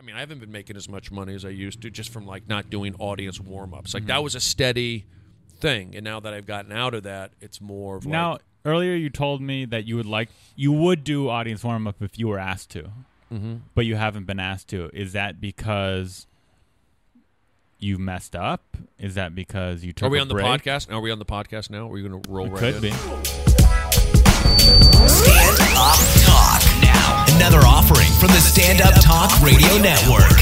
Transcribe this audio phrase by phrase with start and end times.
[0.00, 2.26] I mean, I haven't been making as much money as I used to just from
[2.26, 3.92] like not doing audience warm ups.
[3.92, 4.08] Like Mm-hmm.
[4.08, 5.04] that was a steady
[5.58, 8.94] thing, and now that I've gotten out of that, it's more of Now, like, earlier
[8.94, 12.28] you told me that you would like you would do audience warm up if you
[12.28, 12.84] were asked to,
[13.30, 13.56] mm-hmm.
[13.74, 14.88] but you haven't been asked to.
[14.94, 16.26] Is that because
[17.78, 18.78] you messed up?
[18.98, 20.06] Is that because you took?
[20.06, 20.46] Are we a on the break?
[20.46, 20.90] podcast?
[20.90, 21.88] Are we on the podcast now?
[21.88, 22.80] Are we going to roll We right could in?
[22.80, 22.90] be.
[25.08, 26.69] Stand Up Talk.
[26.80, 30.38] Now, another offering from the Stand Up Talk Radio Network.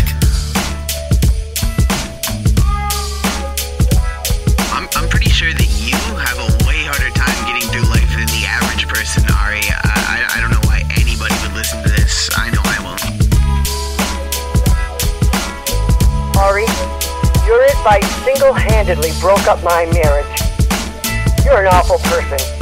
[4.73, 8.27] I'm, I'm pretty sure that you have a way harder time getting through life than
[8.35, 9.63] the average person, Ari.
[9.63, 12.31] I, I, I don't know why anybody would listen to this.
[12.37, 13.03] I know I won't.
[16.37, 16.67] Ari,
[17.47, 20.43] your advice single-handedly broke up my marriage.
[21.45, 22.58] You're an awful person.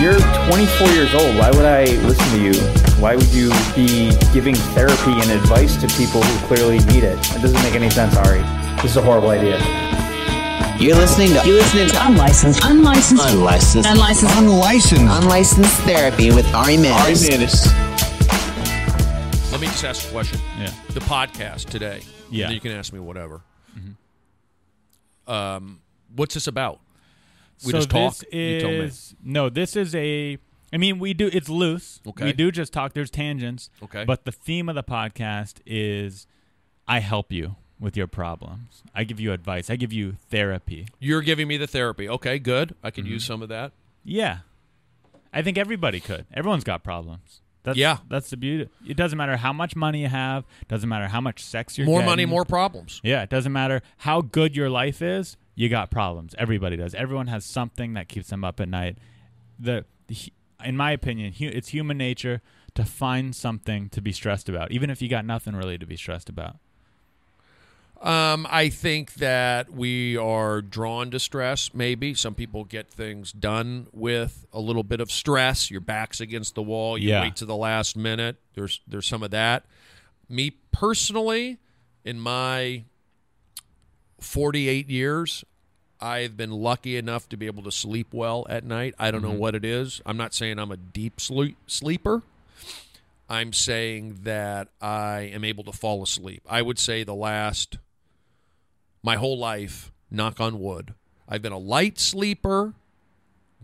[0.00, 1.36] You're 24 years old.
[1.36, 2.52] Why would I listen to you?
[3.00, 7.16] Why would you be giving therapy and advice to people who clearly need it?
[7.34, 8.40] It doesn't make any sense, Ari.
[8.82, 9.56] This is a horrible idea.
[10.80, 12.64] You're listening to you're listening to Unlicensed.
[12.64, 13.24] Unlicensed.
[13.32, 14.36] unlicensed Unlicensed.
[14.38, 17.28] unlicensed unlicensed therapy with Ari Manis.
[19.52, 20.40] Let me just ask a question.
[20.58, 20.72] Yeah.
[20.88, 22.02] The podcast today.
[22.30, 22.50] Yeah.
[22.50, 23.42] You can ask me whatever.
[25.28, 25.80] Um,
[26.14, 26.80] what's this about?
[27.64, 28.14] We so just talk.
[28.16, 28.76] This You tell me.
[28.78, 29.48] is no.
[29.48, 30.38] This is a.
[30.72, 31.30] I mean, we do.
[31.32, 32.00] It's loose.
[32.06, 32.24] Okay.
[32.24, 32.94] We do just talk.
[32.94, 33.70] There's tangents.
[33.82, 34.04] Okay.
[34.04, 36.26] But the theme of the podcast is,
[36.88, 38.82] I help you with your problems.
[38.94, 39.70] I give you advice.
[39.70, 40.88] I give you therapy.
[40.98, 42.08] You're giving me the therapy.
[42.08, 42.74] Okay, good.
[42.82, 43.12] I can Mm-hmm.
[43.14, 43.72] use some of that.
[44.04, 44.38] Yeah.
[45.32, 46.26] I think everybody could.
[46.32, 47.40] Everyone's got problems.
[47.64, 47.98] That's, Yeah.
[48.08, 48.68] That's the beauty.
[48.86, 50.44] It doesn't matter how much money you have.
[50.68, 52.10] Doesn't matter how much sex you're More getting.
[52.10, 53.00] money, more problems.
[53.02, 55.36] Yeah, it doesn't matter how good your life is.
[55.54, 56.34] You got problems.
[56.38, 56.94] Everybody does.
[56.94, 58.98] Everyone has something that keeps them up at night.
[59.58, 59.84] The,
[60.64, 62.40] in my opinion, it's human nature
[62.74, 65.96] to find something to be stressed about, even if you got nothing really to be
[65.96, 66.56] stressed about.
[68.02, 71.72] Um, I think that we are drawn to stress.
[71.72, 75.70] Maybe some people get things done with a little bit of stress.
[75.70, 76.98] Your back's against the wall.
[76.98, 77.22] You Yeah.
[77.22, 78.36] wait to the last minute.
[78.54, 79.64] There's there's some of that.
[80.28, 81.58] Me personally,
[82.04, 82.84] in my
[84.24, 85.44] 48 years,
[86.00, 88.94] I've been lucky enough to be able to sleep well at night.
[88.98, 89.38] I don't know mm-hmm.
[89.38, 90.00] what it is.
[90.04, 92.22] I'm not saying I'm a deep sleep sleeper.
[93.28, 96.42] I'm saying that I am able to fall asleep.
[96.48, 97.78] I would say the last
[99.02, 100.94] my whole life, knock on wood,
[101.28, 102.74] I've been a light sleeper,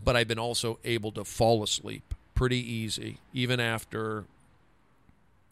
[0.03, 4.25] but I've been also able to fall asleep pretty easy, even after,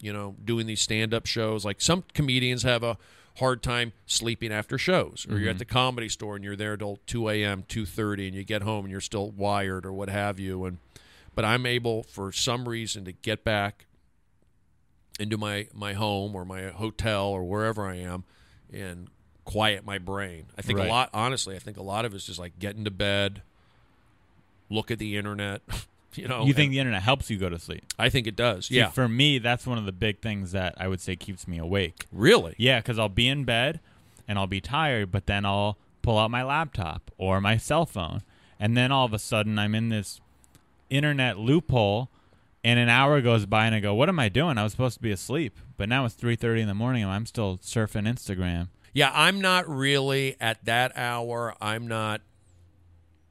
[0.00, 1.64] you know, doing these stand up shows.
[1.64, 2.98] Like some comedians have a
[3.36, 5.58] hard time sleeping after shows, or you're at mm-hmm.
[5.58, 8.92] the comedy store and you're there till 2 a.m., 2.30, and you get home and
[8.92, 10.64] you're still wired or what have you.
[10.64, 10.78] And
[11.34, 13.86] But I'm able, for some reason, to get back
[15.18, 18.24] into my, my home or my hotel or wherever I am
[18.72, 19.08] and
[19.44, 20.46] quiet my brain.
[20.56, 20.88] I think Right.
[20.88, 23.42] a lot, honestly, I think a lot of it's just like get into bed,
[24.68, 25.62] look at the internet.
[26.14, 27.84] You know, you think the internet helps you go to sleep?
[27.98, 28.66] I think it does.
[28.66, 31.46] See, yeah, For me, that's one of the big things that I would say keeps
[31.46, 32.06] me awake.
[32.12, 32.54] really.
[32.58, 33.80] Yeah, because I'll be in bed
[34.26, 38.22] and I'll be tired, but then I'll pull out my laptop or my cell phone,
[38.58, 40.20] and then all of a sudden I'm in this
[40.88, 42.08] internet loophole,
[42.64, 44.58] and an hour goes by, and I go, "What am I doing?
[44.58, 47.12] I was supposed to be asleep, but now it's three thirty in the morning, and
[47.12, 51.54] I'm still surfing Instagram." Yeah, I'm not really at that hour.
[51.60, 52.20] I'm not.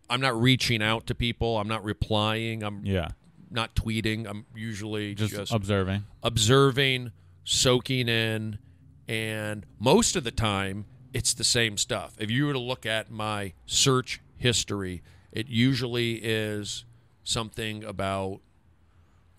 [0.10, 1.58] I'm not reaching out to people.
[1.58, 2.64] I'm not replying.
[2.64, 3.10] I'm Yeah,
[3.52, 4.28] not tweeting.
[4.28, 6.04] I'm usually just, just, observing.
[6.24, 7.12] observing,
[7.44, 8.58] soaking in,
[9.08, 12.14] and most of the time it's the same stuff.
[12.20, 16.86] If you were to look at my search history, it usually is
[17.24, 18.42] something about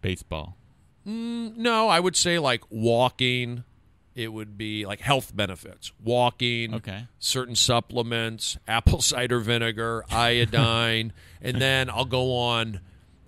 [0.03, 0.57] Baseball.
[1.07, 3.65] Mm, no, I would say like walking.
[4.15, 7.07] It would be like health benefits, walking, Okay.
[7.19, 11.13] certain supplements, apple cider vinegar, iodine,
[11.43, 12.81] and then I'll go on,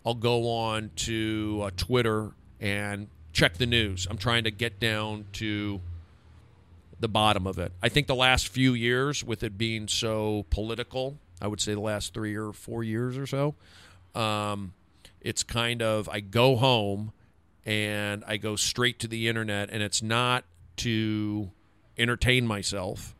[0.04, 4.06] I'll go on to uh, Twitter and check the news.
[4.10, 5.80] I'm trying to get down to
[7.00, 7.72] the bottom of it.
[7.82, 11.80] I think the last few years, with it being so political, I would say the
[11.80, 13.54] last three or four years or so,
[14.14, 14.72] um,
[15.20, 17.12] it's kind of I go home
[17.64, 20.44] and I go straight to the internet, and it's not
[20.76, 21.50] to
[21.98, 23.14] entertain myself.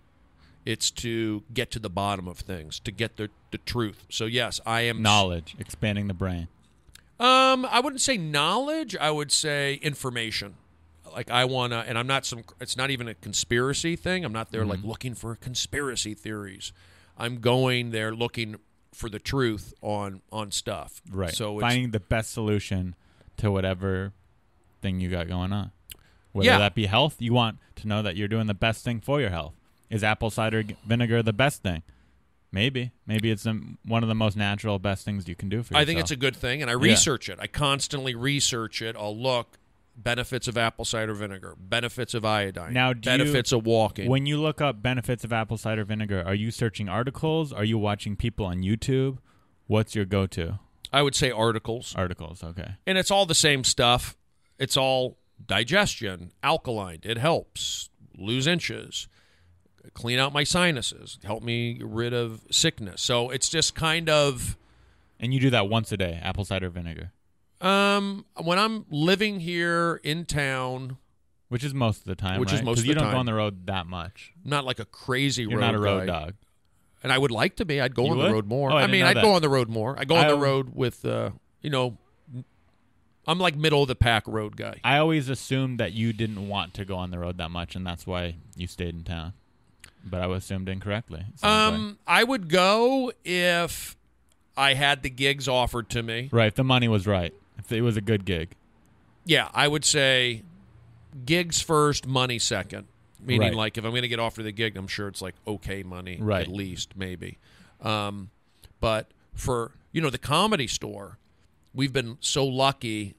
[0.64, 4.04] It's to get to the bottom of things, to get the, the truth.
[4.08, 6.46] So yes, I am Knowledge, expanding the brain.
[7.18, 8.94] um, I wouldn't say knowledge.
[8.96, 10.54] I would say information.
[11.12, 12.44] Like I wanna, and I'm not some.
[12.60, 14.24] It's not even a conspiracy thing.
[14.24, 14.70] I'm not there Mm-hmm.
[14.70, 16.72] like looking for conspiracy theories.
[17.18, 18.56] I'm going there looking
[18.94, 21.02] for the truth on on stuff.
[21.10, 21.34] Right.
[21.34, 22.94] So it's, finding the best solution
[23.38, 24.12] to whatever
[24.80, 25.72] thing you got going on.
[26.32, 26.58] Whether Yeah.
[26.58, 29.30] that be health, you want to know that you're doing the best thing for your
[29.30, 29.54] health.
[29.90, 31.82] Is apple cider vinegar the best thing?
[32.50, 32.92] Maybe.
[33.06, 35.82] Maybe it's one of the most natural, best things you can do for yourself.
[35.82, 37.38] I think it's a good thing, and I research it.
[37.40, 38.94] I constantly research it.
[38.98, 39.58] I'll look
[39.96, 44.08] benefits of apple cider vinegar, benefits of iodine, Now, do you- benefits of walking.
[44.08, 47.52] When you look up benefits of apple cider vinegar, are you searching articles?
[47.52, 49.18] Are you watching people on YouTube?
[49.66, 50.58] What's your go-to
[50.94, 52.42] I would say articles, articles?
[52.42, 52.72] Okay.
[52.86, 54.16] and it's all the same stuff.
[54.58, 57.00] It's all digestion, alkaline.
[57.02, 59.08] It helps lose inches,
[59.94, 63.02] clean out my sinuses, help me get rid of sickness.
[63.02, 64.56] So it's just kind of
[65.20, 67.12] And you do that once a day, apple cider vinegar,
[67.60, 70.96] um, when I'm living here in town,
[71.48, 72.40] which is most of the time.
[72.40, 72.64] Which is right?
[72.64, 74.32] most 'Cause of you the don't go on the road that much.
[74.44, 76.20] not like a crazy You're road not a road guy.
[76.24, 76.34] dog.
[77.04, 77.80] and I would like to be.
[77.80, 78.28] I'd go You on would?
[78.28, 78.70] the road more.
[78.70, 79.24] Oh, I I, mean, I'd that.
[79.24, 79.98] go on the road more.
[79.98, 81.30] I go on I- the road with, uh,
[81.60, 81.98] you know,
[83.26, 84.80] I'm like middle of the pack road guy.
[84.82, 87.86] I always assumed that you didn't want to go on the road that much, and
[87.86, 89.32] that's why you stayed in town.
[90.04, 91.24] But I was assumed incorrectly.
[91.42, 93.96] Um, I would go if
[94.56, 96.28] I had the gigs offered to me.
[96.32, 96.48] right.
[96.48, 98.50] If the money was right, if it was a good gig,
[99.24, 100.42] Yeah, I would say
[101.24, 102.86] gigs first, money second.
[103.24, 103.54] Meaning, Right.
[103.56, 106.18] like if I'm going to get offered the gig, I'm sure it's like okay money,
[106.20, 106.42] Right.
[106.42, 107.38] At least maybe.
[107.80, 108.30] Um,
[108.80, 111.18] but for you know the comedy store,
[111.74, 113.14] we've been so lucky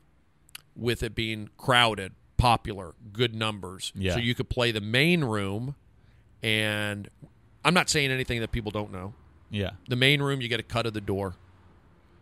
[0.75, 3.91] with it being crowded, popular, good numbers.
[3.95, 4.13] Yeah.
[4.13, 5.75] So you could play the main room,
[6.41, 7.09] and
[7.63, 9.13] I'm not saying anything that people don't know.
[9.49, 11.35] yeah, The main room, you get a cut of the door.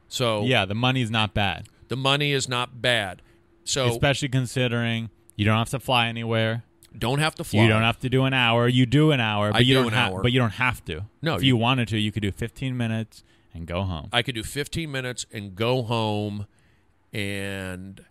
[0.10, 3.22] So yeah, the money's not bad, the money is not bad.
[3.64, 6.64] So especially considering you don't have to fly anywhere.
[6.98, 7.62] don't have to fly.
[7.62, 8.68] You don't have to do an hour.
[8.68, 10.12] You do an hour, but I you do don't an have.
[10.14, 10.22] hour.
[10.22, 11.06] But you don't have to.
[11.22, 14.10] No, if you- you wanted to, you could do 15 minutes and go home.
[14.12, 16.48] I could do 15 minutes and go home,
[17.14, 18.04] and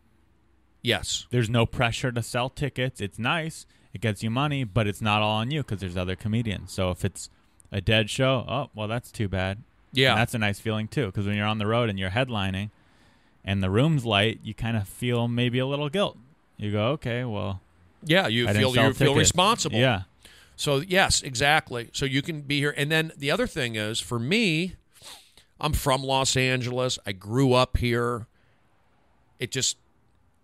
[0.82, 3.00] yes, There's no pressure to sell tickets.
[3.00, 3.66] It's nice.
[3.92, 6.72] It gets you money, but it's not all on you because there's other comedians.
[6.72, 7.28] So if it's
[7.72, 9.62] a dead show, oh well, that's too bad.
[9.92, 12.10] yeah, And that's a nice feeling too, because when you're on the road and you're
[12.10, 12.70] headlining,
[13.44, 16.19] and the room's light, you kind of feel maybe a little guilt.
[16.56, 17.62] You go, okay, well,
[18.04, 18.26] yeah.
[18.28, 19.78] You I feel you feel responsible.
[19.78, 20.02] Yeah,
[20.56, 21.88] So yes, exactly.
[21.93, 24.76] So you can be here, and then the other thing is, for me,
[25.60, 26.98] I'm from Los Angeles.
[27.06, 28.26] I grew up here.
[29.38, 29.76] It just,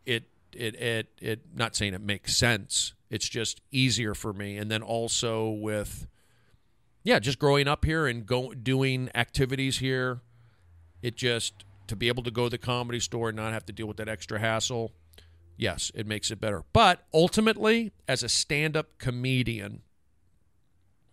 [0.05, 1.41] it, it, it, it.
[1.55, 2.93] Not saying it makes sense.
[3.09, 6.07] It's just easier for me, and then also with,
[7.05, 10.21] yeah, just growing up here and go doing activities here.
[11.03, 13.73] It just to be able to go to the comedy store and not have to
[13.73, 14.93] deal with that extra hassle.
[15.57, 16.65] Yes, it makes it better.
[16.73, 19.83] But ultimately, as a stand-up comedian,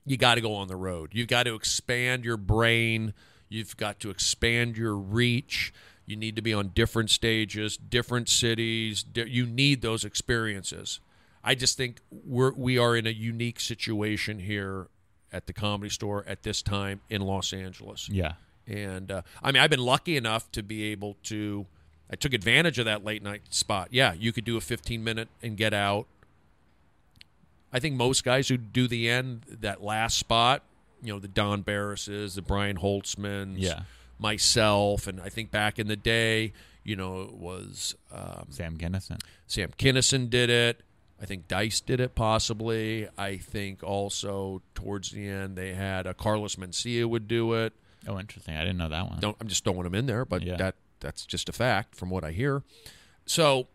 [0.06, 1.12] you got to go on the road.
[1.14, 3.14] You've got to expand your brain.
[3.54, 5.74] You've got to expand your reach.
[6.06, 9.06] You need to be on different stages, different cities.
[9.16, 11.00] You need those experiences.
[11.44, 14.88] I just think we're we are in a unique situation here
[15.32, 18.10] at the comedy store at this time in Los Angeles.
[18.10, 18.34] yeah.
[18.66, 21.66] And uh, I mean, I've been lucky enough to be able to.
[22.10, 23.90] I took advantage of that late night spot.
[23.92, 26.08] Yeah, you could do a 15 minute and get out.
[27.74, 30.64] I think most guys who do the end, that last spot,
[31.04, 33.82] you know, the Don Barrises, the Brian Holtzmans, Yeah.
[34.20, 36.54] myself, and I think back in the day,
[36.84, 39.20] you know, it was um, Sam Kinison.
[39.48, 40.82] Sam Kinison did it.
[41.22, 43.08] I think Dice did it possibly.
[43.18, 47.72] I think also towards the end they had a Carlos Mencia would do it.
[48.08, 48.56] Oh, interesting.
[48.58, 49.20] I didn't know that one.
[49.22, 50.58] Don't I'm just throwing them in there, but Yeah.
[50.58, 52.64] that that's just a fact from what I hear.
[53.26, 53.68] So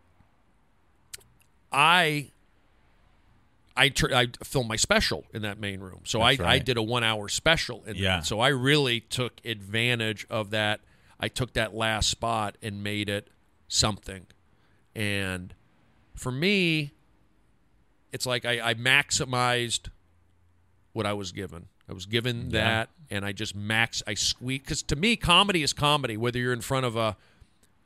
[1.71, 2.31] I
[3.79, 6.01] I tr- I filmed my special in that main room.
[6.05, 6.65] So I, That's I right.
[6.65, 8.17] did a one hour special in Yeah.
[8.17, 8.25] that.
[8.25, 10.81] So I really took advantage of that.
[11.19, 13.29] I took that last spot and made it
[13.67, 14.25] something.
[14.95, 15.53] And
[16.15, 16.91] for me,
[18.11, 19.89] it's like I, I maximized
[20.93, 21.67] what I was given.
[21.87, 22.63] I was given Yeah.
[22.63, 24.03] that, and I just max.
[24.07, 27.15] I squeak because to me, comedy is comedy, whether you're in front of a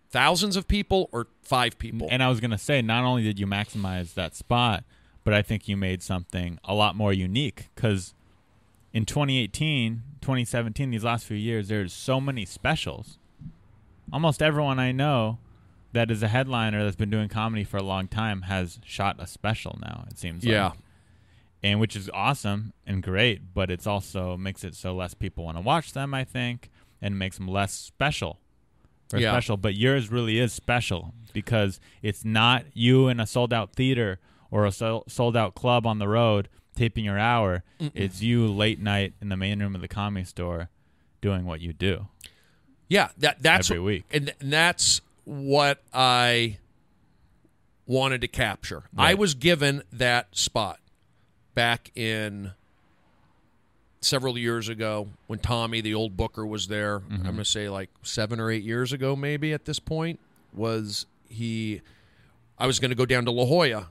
[0.09, 2.07] thousands of people or five people.
[2.11, 4.83] And I was going to say, not only did you maximize that spot,
[5.23, 8.13] but I think you made something a lot more unique because
[8.91, 13.17] in 2018, 2017, these last few years, there's so many specials.
[14.11, 15.39] Almost everyone I know
[15.93, 19.27] that is a headliner that's been doing comedy for a long time has shot a
[19.27, 20.69] special now, it seems Yeah.
[20.69, 20.79] like.
[21.61, 25.55] And which is awesome and great, but it's also makes it so less people want
[25.57, 26.69] to watch them, I think,
[27.01, 28.39] and makes them less special
[29.13, 29.31] Yeah.
[29.31, 34.19] special, but yours really is special because it's not you in a sold out theater
[34.53, 37.63] or a sol- sold out club on the road taping your hour.
[37.95, 40.69] It's you late night in the main room of the comedy store
[41.21, 42.07] doing what you do.
[42.87, 44.03] Yeah, that that's Every week.
[44.11, 46.59] and, and that's what I
[47.87, 48.83] wanted to capture.
[48.95, 50.79] I was given that spot
[51.55, 52.51] back in
[54.01, 56.97] several years ago when Tommy, the old booker, was there.
[56.97, 57.23] I'm mm-hmm.
[57.23, 60.19] going to say like seven or eight years ago, maybe at this point.
[60.53, 61.81] Was he?
[62.59, 63.89] I was going to go down to La Jolla.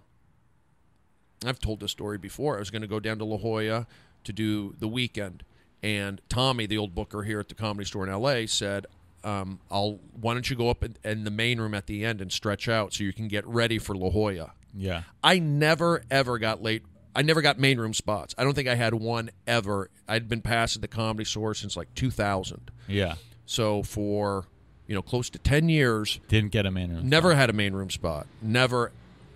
[1.45, 2.57] I've told this story before.
[2.57, 3.87] I was going to go down to La Jolla
[4.25, 5.43] to do the weekend,
[5.83, 8.87] and Tommy, the old booker here at the Comedy Store in L.A., said,
[9.25, 9.99] um, "I'll.
[10.21, 12.69] Why don't you go up in, in the main room at the end and stretch
[12.69, 15.03] out so you can get ready for La Jolla." Yeah.
[15.23, 16.83] I never ever got late.
[17.15, 18.35] I never got main room spots.
[18.39, 19.91] I don't think I had one ever.
[20.09, 22.71] I'd been past at the Comedy Store since like 2000.
[22.89, 23.17] Yeah.
[23.45, 24.47] So for
[24.87, 27.07] you know close to 10 years, Didn't get a main room.
[27.09, 28.27] never had a main room spot.
[28.41, 28.93] Never,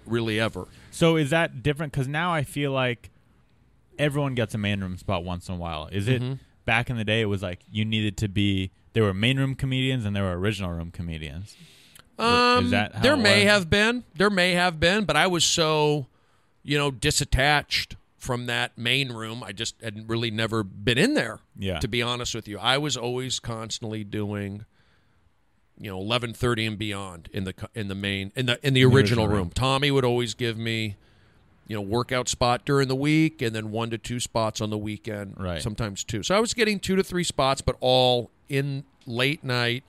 [0.06, 0.66] really ever.
[0.90, 1.92] So is that different?
[1.92, 3.10] Because now I feel like
[3.98, 5.88] everyone gets a main room spot once in a while.
[5.92, 6.32] Is Mm-hmm.
[6.32, 7.20] it back in the day?
[7.20, 8.70] It was like you needed to be.
[8.92, 11.56] There were main room comedians and there were original room comedians.
[12.18, 13.52] Um, is that how there may was?
[13.52, 16.06] have been, there may have been, but I was so,
[16.62, 19.42] you know, disattached from that main room.
[19.44, 21.40] I just had really never been in there.
[21.58, 21.78] Yeah.
[21.80, 24.64] To be honest with you, I was always constantly doing,
[25.78, 28.84] you know, eleven thirty and beyond in the in the main in the in the
[28.84, 29.36] original, original room.
[29.36, 29.50] room.
[29.50, 30.96] Tommy would always give me.
[31.68, 34.78] You know, workout spot during the week, and then one to two spots on the
[34.78, 35.34] weekend.
[35.36, 35.60] Right.
[35.60, 36.22] Sometimes two.
[36.22, 39.82] So I was getting two to three spots, but all in late night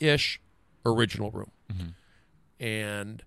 [0.00, 0.40] ish
[0.86, 1.50] original room.
[1.70, 2.64] Mm-hmm.
[2.64, 3.22] And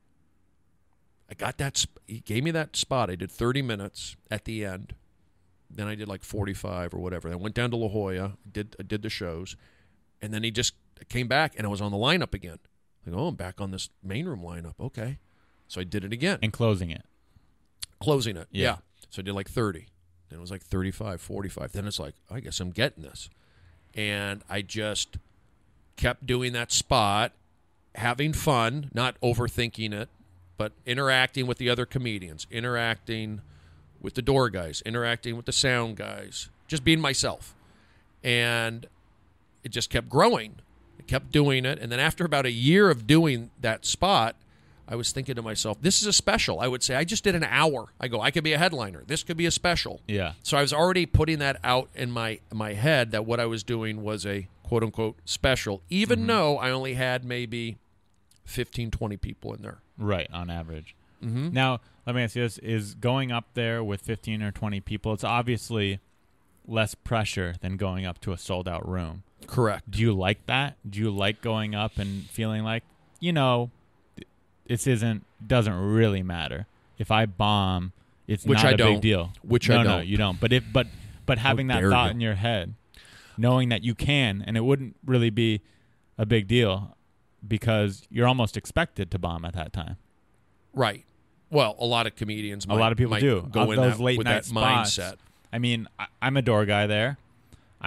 [1.30, 1.78] I got that.
[1.78, 3.10] Sp- he gave me that spot.
[3.10, 4.94] I did 30 minutes at the end.
[5.70, 7.32] Then I did like 45 or whatever.
[7.32, 9.56] I went down to La Jolla, did I did the shows,
[10.22, 10.74] and then he just
[11.10, 12.60] came back and I was on the lineup again.
[13.06, 14.74] Like, oh, I'm back on this main room lineup.
[14.80, 15.18] Okay,
[15.68, 17.06] so I did it again, And closing it.
[18.00, 18.48] closing it.
[18.52, 18.64] Yeah.
[18.64, 18.76] Yeah.
[19.10, 19.88] So I did like 30.
[20.30, 21.72] Then it was like 35, 45.
[21.72, 23.30] Then it's like, I guess I'm getting this.
[23.96, 25.18] And I just
[25.96, 27.32] kept doing that spot,
[27.96, 30.10] having fun, not overthinking it,
[30.58, 33.42] but interacting with the other comedians, interacting
[34.02, 37.56] with the door guys, interacting with the sound guys, just being myself.
[38.24, 38.86] And
[39.64, 40.58] it just kept growing.
[41.08, 41.80] Kept doing it.
[41.80, 44.36] And then after about a year of doing that spot,
[44.90, 46.60] I was thinking to myself, this is a special.
[46.60, 47.88] I would say, I just did an hour.
[48.00, 49.04] I go, I could be a headliner.
[49.06, 50.02] This could be a special.
[50.08, 50.34] Yeah.
[50.44, 53.64] So I was already putting that out in my my head that what I was
[53.64, 57.78] doing was a quote unquote special, even though I only had maybe
[58.46, 59.80] 15, 20 people in there.
[59.98, 60.96] Right, on average.
[61.24, 61.50] Mm-hmm.
[61.52, 65.14] Now, let me ask you this: Is going up there with fifteen or twenty people?
[65.14, 66.00] It's obviously
[66.68, 69.24] less pressure than going up to a sold out room.
[69.48, 69.90] Correct.
[69.90, 70.76] Do you like that?
[70.90, 72.84] Do you like going up and feeling like,
[73.20, 73.72] you know,
[74.68, 76.68] this isn't doesn't really matter.
[76.98, 77.94] If I bomb,
[78.28, 78.94] it's Which not I a don't.
[78.96, 79.32] big deal.
[79.42, 79.86] Which no, I don't.
[79.98, 80.40] No, you don't.
[80.40, 80.88] But if but
[81.26, 82.12] but having that thought you.
[82.12, 82.74] in your head,
[83.38, 85.62] knowing that you can, and it wouldn't really be
[86.18, 86.96] a big deal
[87.48, 89.98] because you're almost expected to bomb at that time.
[90.74, 91.06] Right.
[91.50, 92.66] Well, a lot of comedians.
[92.68, 93.48] a lot of people might do.
[93.50, 94.98] go Of in those that, late with night that spots.
[94.98, 95.16] mindset.
[95.54, 97.18] I mean, I, I'm a door guy there.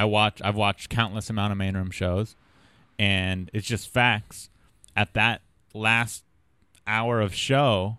[0.01, 0.41] I watch.
[0.43, 2.35] I've watched countless amount of main room shows,
[2.99, 4.49] and it's just facts.
[4.97, 5.43] At that
[5.75, 6.25] last
[6.87, 7.99] hour of show,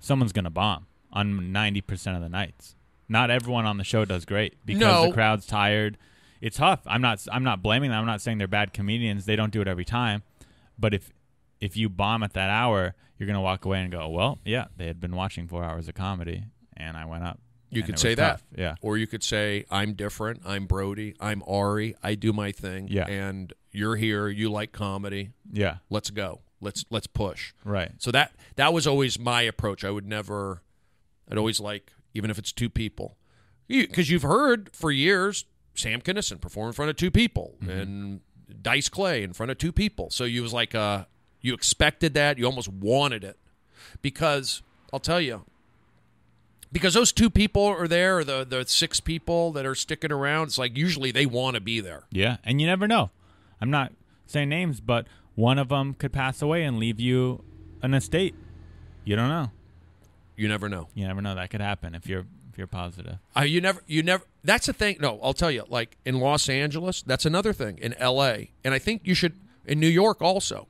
[0.00, 2.76] someone's gonna bomb on ninety percent of the nights.
[3.10, 5.06] Not everyone on the show does great because No.
[5.08, 5.98] the crowd's tired.
[6.40, 6.80] It's tough.
[6.86, 7.24] I'm not.
[7.30, 8.00] I'm not blaming them.
[8.00, 9.26] I'm not saying they're bad comedians.
[9.26, 10.22] They don't do it every time.
[10.78, 11.12] But if
[11.60, 14.86] if you bomb at that hour, you're gonna walk away and go, "Well, yeah, they
[14.86, 17.38] had been watching four hours of comedy, and I went up."
[17.70, 18.30] You and could say that.
[18.30, 18.44] tough.
[18.56, 18.74] Yeah.
[18.80, 20.42] Or you could say, I'm different.
[20.44, 21.14] I'm Brody.
[21.20, 21.96] I'm Ari.
[22.02, 22.88] I do my thing.
[22.90, 23.06] Yeah.
[23.06, 24.28] And you're here.
[24.28, 25.30] You like comedy.
[25.50, 25.78] Yeah.
[25.90, 26.40] Let's go.
[26.60, 27.52] Let's let's push.
[27.64, 27.92] Right.
[27.98, 29.84] So that that was always my approach.
[29.84, 30.62] I would never.
[31.30, 33.16] I'd always like, even if it's two people,
[33.68, 35.44] because you, have heard for years
[35.74, 38.20] Sam Kinison perform in front of two people and
[38.62, 40.08] Dice Clay in front of two people.
[40.10, 41.06] So you was like, uh,
[41.40, 42.38] you expected that.
[42.38, 43.38] You almost wanted it
[44.02, 45.44] because I'll tell you.
[46.76, 50.48] Because those two people are there, or the the six people that are sticking around,
[50.48, 52.04] it's like usually they want to be there.
[52.10, 53.08] Yeah, and you never know.
[53.62, 53.94] I'm not
[54.26, 55.06] saying names, but
[55.36, 57.42] one of them could pass away and leave you
[57.80, 58.34] an estate.
[59.06, 59.52] You don't know.
[60.36, 60.88] You never know.
[60.92, 61.34] You never know.
[61.34, 63.20] That could happen if you're if you're positive.
[63.34, 64.24] Uh, you never, you never.
[64.44, 64.98] That's the thing.
[65.00, 65.64] No, I'll tell you.
[65.70, 67.78] Like in Los Angeles, that's another thing.
[67.78, 69.32] In L.A., and I think you should
[69.64, 70.68] in New York also.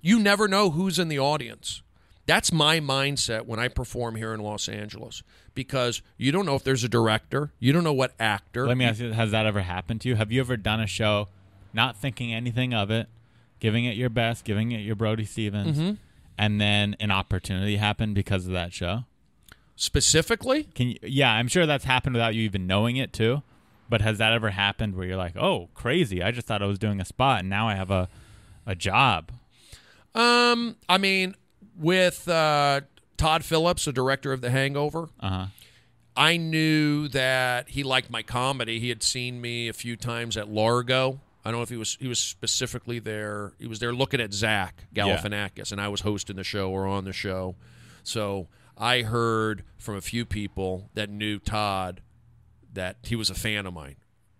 [0.00, 1.82] You never know who's in the audience.
[2.26, 5.22] That's my mindset when I perform here in Los Angeles
[5.54, 7.52] because you don't know if there's a director.
[7.58, 8.66] You don't know what actor.
[8.66, 10.14] Let me ask you: Has that ever happened to you?
[10.16, 11.28] Have you ever done a show,
[11.72, 13.08] not thinking anything of it,
[13.58, 15.94] giving it your best, giving it your Brody Stevens, Mm-hmm.
[16.38, 19.04] and then an opportunity happened because of that show?
[19.74, 20.64] specifically.
[20.74, 20.96] Can you?
[21.02, 23.42] Yeah, I'm sure that's happened without you even knowing it too.
[23.88, 26.22] But has that ever happened where you're like, "Oh, crazy!
[26.22, 28.08] I just thought I was doing a spot, and now I have a
[28.64, 29.32] a job."
[30.14, 31.34] Um, I mean,
[31.76, 32.82] with uh,
[33.16, 35.08] Todd Phillips, the director of The Hangover.
[35.20, 35.46] Uh huh.
[36.14, 38.78] I knew that he liked my comedy.
[38.78, 41.20] He had seen me a few times at Largo.
[41.44, 43.52] I don't know if he was he was specifically there.
[43.58, 47.04] He was there looking at Zach Galifianakis, and I was hosting the show or on
[47.04, 47.56] the show.
[48.04, 52.02] So I heard from a few people that knew Todd
[52.72, 53.96] that he was a fan of mine.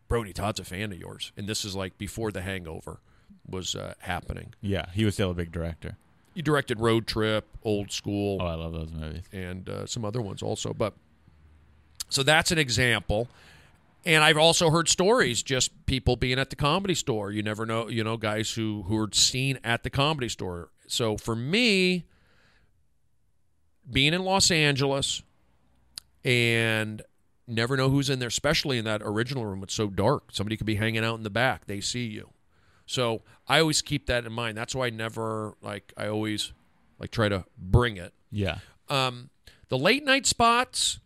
[0.09, 3.01] Brody, Todd's a fan of yours, and this is like before The Hangover
[3.49, 4.55] was uh, happening.
[4.61, 5.97] Yeah, he was still a big director.
[6.35, 9.23] He directed Road Trip, Old School, Oh, I love those movies.
[9.33, 10.73] and uh, some other ones also.
[10.73, 10.95] But
[12.09, 13.29] so that's an example.
[14.05, 17.31] And I've also heard stories just people being at the comedy store.
[17.31, 20.71] You never know, you know, guys who who are seen at the comedy store.
[20.89, 22.05] So for me,
[23.91, 25.23] being in Los Angeles
[26.25, 27.03] and
[27.47, 29.63] never know who's in there, especially in that original room.
[29.63, 30.25] It's so dark.
[30.33, 31.67] Somebody could be hanging out in the back.
[31.67, 32.31] They see you.
[32.93, 34.59] So I always keep that in mind.
[34.59, 36.53] That's why I never like I always
[36.99, 38.13] like try to bring it.
[38.31, 38.59] Yeah.
[38.91, 39.31] Um,
[39.71, 41.01] the late night spots,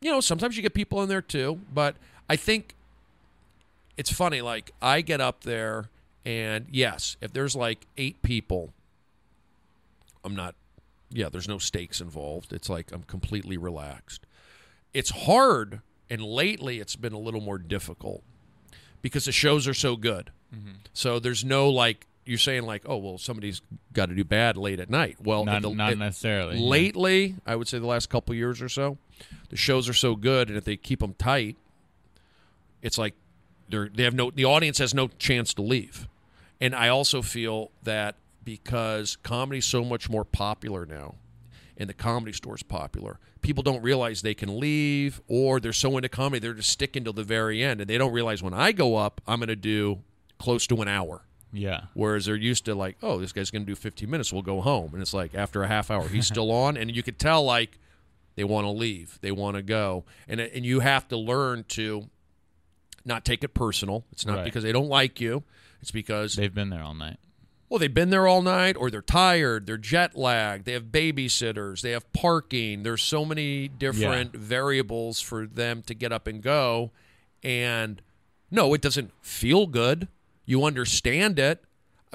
[0.00, 1.96] you know, sometimes you get people in there too, but
[2.30, 2.74] I think
[3.98, 4.40] it's funny.
[4.40, 5.90] Like, I get up there,
[6.24, 8.72] and yes, if there's like eight people,
[10.24, 10.54] I'm not,
[11.10, 12.52] yeah, there's no stakes involved.
[12.52, 14.24] It's like I'm completely relaxed.
[14.94, 18.22] It's hard, and lately it's been a little more difficult
[19.02, 20.30] because the shows are so good.
[20.54, 20.70] Mm-hmm.
[20.92, 23.62] So there's no like, you're saying like, oh well, somebody's
[23.92, 25.16] got to do bad late at night.
[25.22, 26.58] Well, Not, the- not at- necessarily.
[26.58, 26.68] yeah.
[26.68, 28.98] lately, I would say the last couple years or so,
[29.50, 31.56] the shows are so good, and if they keep them tight,
[32.82, 33.14] it's like
[33.68, 36.06] they're they have no the audience has no chance to leave.
[36.60, 41.14] And I also feel that because comedy's so much more popular now,
[41.76, 46.08] and the comedy store's popular, people don't realize they can leave, or they're so into
[46.08, 48.96] comedy they're just sticking till the very end, and they don't realize when I go
[48.96, 50.00] up, I'm going to do
[50.38, 51.22] close to an hour.
[51.52, 51.82] Yeah.
[51.94, 54.60] Whereas they're used to like, oh, this guy's going to do 15 minutes, we'll go
[54.60, 57.42] home, and it's like after a half hour, he's still on, and you could tell
[57.44, 57.78] like
[58.36, 62.08] they want to leave, they want to go, and and you have to learn to
[63.04, 64.04] not take it personal.
[64.12, 64.44] It's not Right.
[64.44, 65.42] because they don't like you;
[65.80, 67.16] it's because They've been there all night.
[67.70, 71.80] well, they've been there all night, or they're tired, they're jet lagged, they have babysitters,
[71.80, 72.82] they have parking.
[72.82, 76.90] There's so many different variables for them to get up and go.
[77.42, 78.02] And
[78.50, 80.08] no, it doesn't feel good.
[80.48, 81.62] You understand it,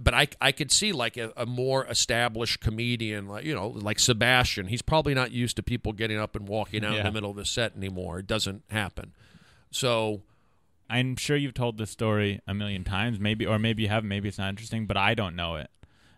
[0.01, 3.99] but I, I could see like a, a more established comedian, like you know, like
[3.99, 4.67] Sebastian.
[4.67, 7.35] He's probably not used to people getting up and walking out in the middle of
[7.35, 8.17] the set anymore.
[8.19, 9.13] It doesn't happen.
[9.69, 10.21] So
[10.89, 14.09] I'm sure you've told this story a million times, maybe, or maybe you haven't.
[14.09, 15.69] Maybe it's not interesting, but I don't know it.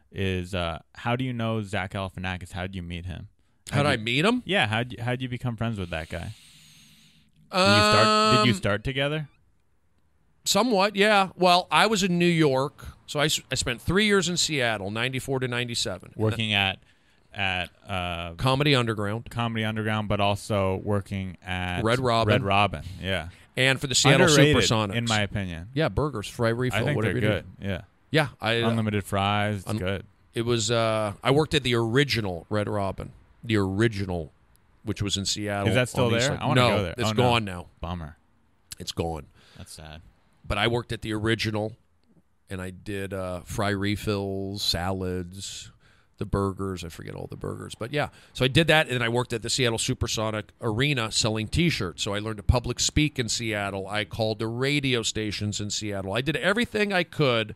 [0.10, 2.54] Is uh, how do you know Zach Galifianakis?
[2.54, 3.28] How did you meet him?
[3.71, 4.41] how did I meet him?
[4.45, 6.32] Yeah, how how would you become friends with that guy?
[7.51, 8.38] Did you start?
[8.38, 9.28] Did you Um, start together?
[10.45, 11.29] Somewhat, yeah.
[11.36, 15.19] Well, I was in New York, so I, I spent three years in Seattle, ninety
[15.19, 16.79] four to ninety seven, Working at
[17.34, 22.31] at uh, Comedy Underground, Comedy Underground, but also working at Red Robin.
[22.34, 23.29] Red Robin, yeah.
[23.58, 24.95] and for the Seattle Underrated, Supersonics.
[24.95, 25.67] in my opinion.
[25.73, 27.45] yeah, burgers, fry refill, I think whatever they're you good.
[27.60, 27.67] do.
[27.67, 27.81] Yeah,
[28.12, 30.05] Yeah, I uh, unlimited fries, it's un- good.
[30.34, 30.69] it was.
[30.71, 33.12] Uh, I worked at the original Red Robin,
[33.43, 34.31] the original,
[34.84, 35.67] which was in Seattle.
[35.69, 36.38] Is that still the there?
[36.41, 36.95] I wanna no, go there.
[36.97, 37.23] It's Oh, no.
[37.23, 37.65] gone now.
[37.81, 38.15] Bummer.
[38.79, 39.25] It's gone.
[39.58, 40.01] That's sad.
[40.47, 41.75] But I worked at the original,
[42.49, 45.71] and I did uh, fry refills, salads,
[46.17, 46.84] the burgers.
[46.84, 48.10] I forget all the burgers, but yeah.
[48.34, 52.03] So I did that, and then I worked at the Seattle Supersonic Arena selling T-shirts.
[52.03, 53.88] So I learned to public speak in Seattle.
[53.88, 56.13] I called the radio stations in Seattle.
[56.13, 57.55] I did everything I could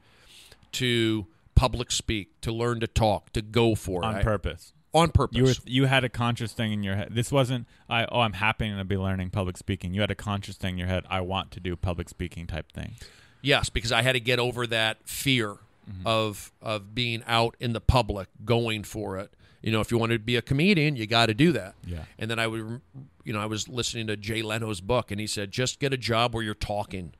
[0.73, 4.73] to public speak, to learn to talk, to go for it On I- purpose.
[4.93, 5.37] On purpose.
[5.37, 7.09] You were you had a conscious thing in your head.
[7.11, 9.93] This wasn't I oh I'm happy to be learning public speaking.
[9.93, 11.03] You had a conscious thing in your head.
[11.09, 12.93] I want to do public speaking type thing.
[13.41, 15.57] Yes, because I had to get over that fear
[15.89, 16.05] mm-hmm.
[16.05, 19.31] of of being out in the public, going for it.
[19.61, 21.75] You know, if you want to be a comedian, you got to do that.
[21.85, 22.03] Yeah.
[22.17, 22.81] And then I would,
[23.25, 25.97] you know, I was listening to Jay Leno's book, and he said, just get a
[25.97, 27.13] job where you're talking.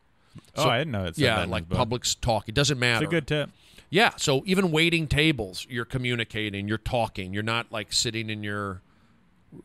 [0.55, 1.77] Oh, So- I didn't know that Yeah, like book.
[1.77, 2.47] public's talk.
[2.47, 3.03] It doesn't matter.
[3.03, 3.49] It's a good tip.
[3.89, 4.11] Yeah.
[4.17, 7.33] So even waiting tables, you're communicating, you're talking.
[7.33, 8.81] You're not like sitting in your,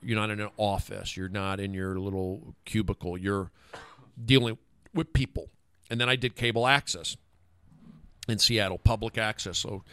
[0.03, 1.17] you're not in an office.
[1.17, 3.19] You're not in your little cubicle.
[3.19, 3.51] You're
[4.25, 4.59] dealing
[4.95, 5.51] with people.
[5.91, 7.17] And then I did cable access
[8.29, 9.59] in Seattle, public access.
[9.59, 9.85] So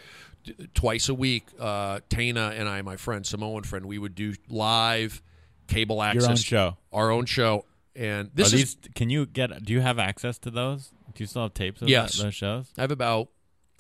[0.73, 5.21] twice a week, uh, Tana and I, my friend, Samoan friend, we would do live
[5.67, 6.23] cable access.
[6.23, 6.77] Your own show.
[6.93, 7.65] Our own show.
[7.95, 10.91] And this Are is, these can you get do you have access to those?
[11.13, 12.17] Do you still have tapes of Yes.
[12.17, 12.67] those shows?
[12.77, 13.27] I have about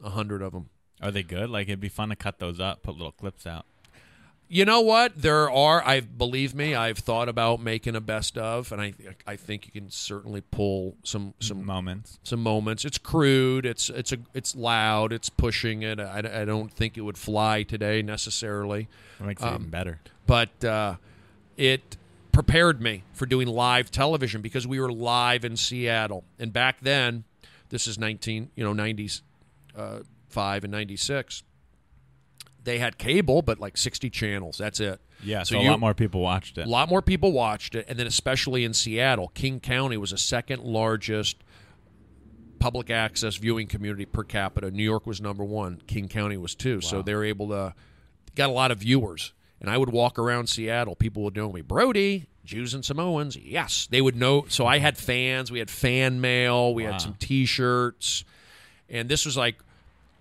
[0.03, 0.69] a hundred of them.
[1.01, 1.49] Are they good?
[1.49, 3.65] Like it'd be fun to cut those up, put little clips out.
[4.53, 5.21] You know what?
[5.21, 5.81] There are.
[5.87, 6.75] I believe me.
[6.75, 8.93] I've thought about making a best of, and I
[9.25, 12.19] I think you can certainly pull some some moments.
[12.23, 12.83] some moments.
[12.83, 13.65] It's crude.
[13.65, 15.13] It's it's a it's loud.
[15.13, 16.01] It's pushing it.
[16.01, 18.89] I, I don't think it would fly today necessarily,
[19.21, 20.01] It makes it Um, even better.
[20.27, 20.95] but uh,
[21.55, 21.95] it
[22.33, 27.23] prepared me for doing live television because we were live in Seattle, and back then,
[27.69, 29.30] this is nineteen you know nineties uh,
[29.75, 31.43] Uh, five and ninety six.
[32.63, 34.57] They had cable, but like sixty channels.
[34.57, 34.99] That's it.
[35.23, 36.65] Yeah, so so, a you- lot more people watched it.
[36.67, 40.17] a lot more people watched it, and then especially in Seattle, King County was the
[40.17, 41.37] second largest
[42.59, 44.69] public access viewing community per capita.
[44.69, 45.81] New York was number one.
[45.87, 46.81] King County was two.
[46.81, 47.73] So they were able to
[48.35, 49.33] got a lot of viewers.
[49.59, 50.95] And I would walk around Seattle.
[50.95, 53.35] People would know me, Brody, Jews and Samoans.
[53.35, 54.45] Yes, they would know.
[54.47, 55.51] So I had fans.
[55.51, 56.73] We had fan mail.
[56.73, 56.93] We Wow.
[56.93, 58.23] had some T-shirts,
[58.91, 59.55] and this was like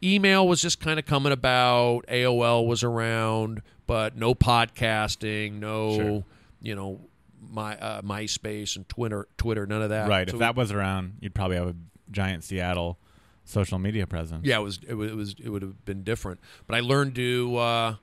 [0.02, 2.06] email was just kind of coming about.
[2.06, 6.24] AOL was around, but no podcasting, no Sure.
[6.62, 7.00] you know
[7.50, 10.08] my uh, MySpace and Twitter, Twitter, none of that.
[10.08, 10.28] right.
[10.28, 11.74] So if that was around, you'd probably have a
[12.10, 12.98] giant Seattle
[13.44, 14.46] social media presence.
[14.46, 16.40] yeah, it was it was it, was, it would have been different.
[16.66, 17.94] But I learned to uh,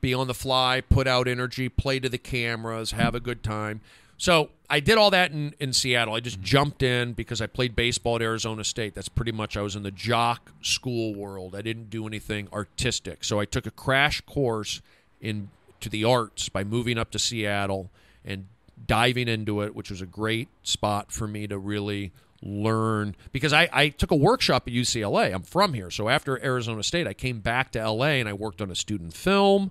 [0.00, 3.80] be on the fly, put out energy, play to the cameras, have a good time.
[4.16, 6.14] So I did all that in, in Seattle.
[6.14, 6.44] I just mm-hmm.
[6.44, 8.94] jumped in because I played baseball at Arizona State.
[8.94, 11.54] That's pretty much I was in the jock school world.
[11.54, 13.24] I didn't do anything artistic.
[13.24, 14.82] So I took a crash course
[15.20, 15.48] in
[15.80, 17.90] to the arts by moving up to Seattle
[18.24, 18.46] and
[18.86, 23.68] diving into it, which was a great spot for me to really learn because I,
[23.72, 25.34] I took a workshop at UCLA.
[25.34, 25.90] I'm from here.
[25.90, 29.14] So after Arizona State, I came back to LA and I worked on a student
[29.14, 29.70] film.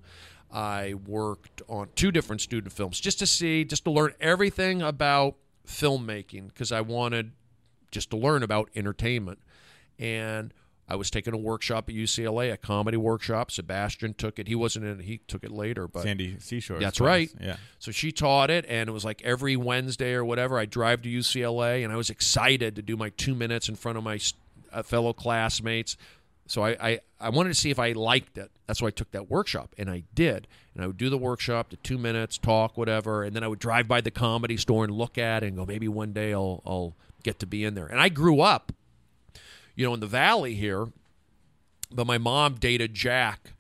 [0.52, 5.36] I worked on two different student films just to see, just to learn everything about
[5.68, 7.32] filmmaking because I wanted
[7.92, 9.40] just to learn about entertainment.
[10.00, 10.54] And
[10.90, 13.52] I was taking a workshop at UCLA, a comedy workshop.
[13.52, 14.48] Sebastian took it.
[14.48, 15.04] He wasn't in it.
[15.04, 16.80] He took it later, but Sandy Seashore.
[16.80, 17.08] That's class.
[17.08, 17.30] right.
[17.42, 17.58] Yeah.
[17.78, 20.58] so she taught it, and it was like every Wednesday or whatever.
[20.58, 23.98] I drive to UCLA, and I was excited to do my two minutes in front
[23.98, 24.20] of my
[24.72, 25.98] uh, fellow classmates.
[26.48, 28.50] So I, I, I wanted to see if I liked it.
[28.66, 30.48] That's why I took that workshop, and I did.
[30.74, 33.60] And I would do the workshop, the two minutes, talk, whatever, and then I would
[33.60, 36.62] drive by the comedy store and look at it and go, maybe one day I'll,
[36.66, 37.88] I'll get to be in there.
[37.88, 38.72] And I grew up,
[39.76, 40.88] you know, in the valley here,
[41.92, 43.54] but my mom dated Jack,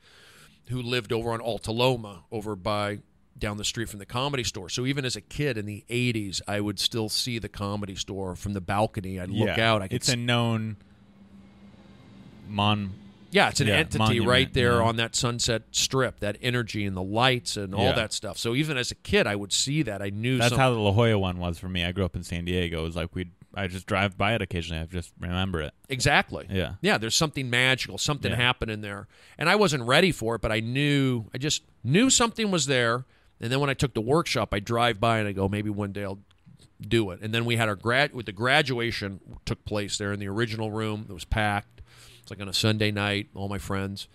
[0.69, 2.99] who lived over on Alta Loma, over by
[3.37, 4.69] down the street from the comedy store.
[4.69, 8.35] So even as a kid in the '80s, I would still see the comedy store
[8.35, 9.19] from the balcony.
[9.19, 9.73] I'd look yeah.
[9.73, 9.81] out.
[9.81, 10.77] I could it's a known
[12.49, 12.91] mon.
[13.31, 14.83] yeah, it's an yeah, entity monument, right there yeah.
[14.87, 16.19] on that Sunset Strip.
[16.21, 17.91] That energy and the lights and all Yeah.
[17.93, 18.37] that stuff.
[18.37, 20.01] So even as a kid, I would see that.
[20.01, 21.83] I knew That's some- how the La Jolla one was for me.
[21.83, 22.79] I grew up in San Diego.
[22.79, 23.31] It was like we'd.
[23.55, 24.83] I just drive by it occasionally.
[24.83, 25.73] I just remember it.
[25.89, 26.45] Exactly.
[26.49, 26.73] Yeah.
[26.81, 28.37] Yeah, there's something magical, something Yeah.
[28.37, 29.07] happening there.
[29.37, 33.05] And I wasn't ready for it, but I knew I just knew something was there.
[33.41, 35.91] And then when I took the workshop, I drive by and I go, maybe one
[35.91, 36.19] day I'll
[36.79, 37.19] do it.
[37.23, 40.69] And then we had our grad with the graduation took place there in the original
[40.71, 41.07] room.
[41.09, 41.76] It was packed.
[42.27, 44.09] It's like on a Sunday night, all my friends.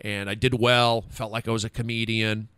[0.00, 2.48] And I did well, felt like I was a comedian.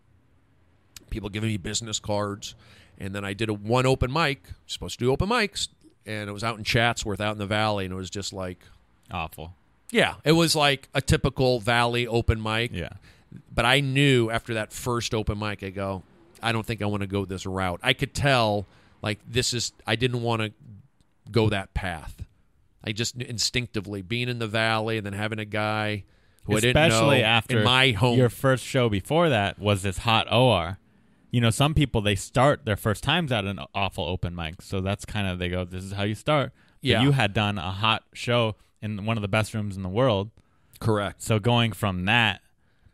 [1.11, 2.55] People giving me business cards.
[2.97, 5.67] And then I did a one open mic, supposed to do open mics,
[6.07, 8.61] and it was out in Chatsworth, out in the valley, and it was just like
[9.11, 9.53] Awful.
[9.91, 12.71] yeah, it was like a typical Valley open mic.
[12.73, 12.91] Yeah.
[13.53, 16.05] But I knew after that first open mic, I go,
[16.41, 17.81] I don't think I want to go this route.
[17.83, 18.67] I could tell,
[19.03, 20.53] like, this is, I didn't want to
[21.33, 22.15] go that path.
[22.83, 26.05] I just instinctively being in the Valley and then having a guy
[26.45, 28.19] who I didn't know Especially after in my home.
[28.19, 30.79] Your first show before that was this hot OR.
[31.31, 34.81] You know, some people they start their first times at an awful open mic, so
[34.81, 37.03] that's kind of they go, "This is how you start." But Yeah.
[37.03, 40.31] you had done a hot show in one of the best rooms in the world,
[40.81, 41.23] Correct.
[41.23, 42.41] so going from that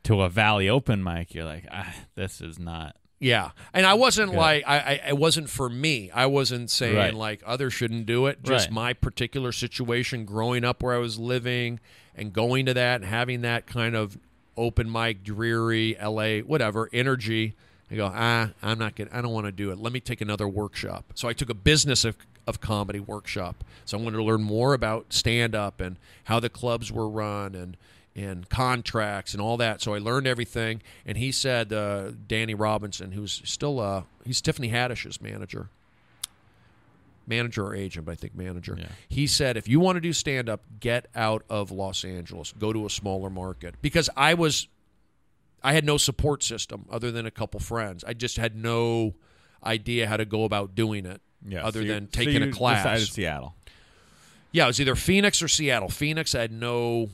[0.02, 4.32] to a Valley open mic, you're like, ah, "This is not." Yeah, and I wasn't
[4.32, 4.36] Good.
[4.36, 5.08] like I, I.
[5.08, 6.10] It wasn't for me.
[6.12, 7.14] I wasn't saying Right.
[7.14, 8.42] like others shouldn't do it.
[8.42, 8.72] Just Right.
[8.74, 11.80] my particular situation, growing up where I was living,
[12.14, 14.18] and going to that and having that kind of
[14.56, 16.42] open mic, dreary L.A.
[16.42, 17.54] whatever energy.
[17.90, 19.10] I go, ah, I'm not gonna.
[19.12, 19.78] I don't want to do it.
[19.78, 21.04] Let me take another workshop.
[21.14, 23.64] So I took a business of of comedy workshop.
[23.86, 27.54] So I wanted to learn more about stand up and how the clubs were run
[27.54, 27.76] and
[28.16, 29.82] and contracts and all that.
[29.82, 30.82] So I learned everything.
[31.04, 35.68] And he said, uh, Danny Robinson, who's still uh, he's Tiffany Haddish's manager,
[37.26, 38.74] manager or agent, but I think manager.
[38.78, 38.86] Yeah.
[39.08, 42.72] He said, if you want to do stand up, get out of Los Angeles, go
[42.72, 44.66] to a smaller market because I was.
[45.62, 48.04] I had no support system other than a couple friends.
[48.04, 49.14] I just had no
[49.64, 52.52] idea how to go about doing it Yeah, other so than so taking you a
[52.52, 52.84] class.
[52.84, 53.54] Decided Seattle.
[54.52, 55.88] Yeah, it was either Phoenix or Seattle.
[55.88, 57.08] Phoenix, I had no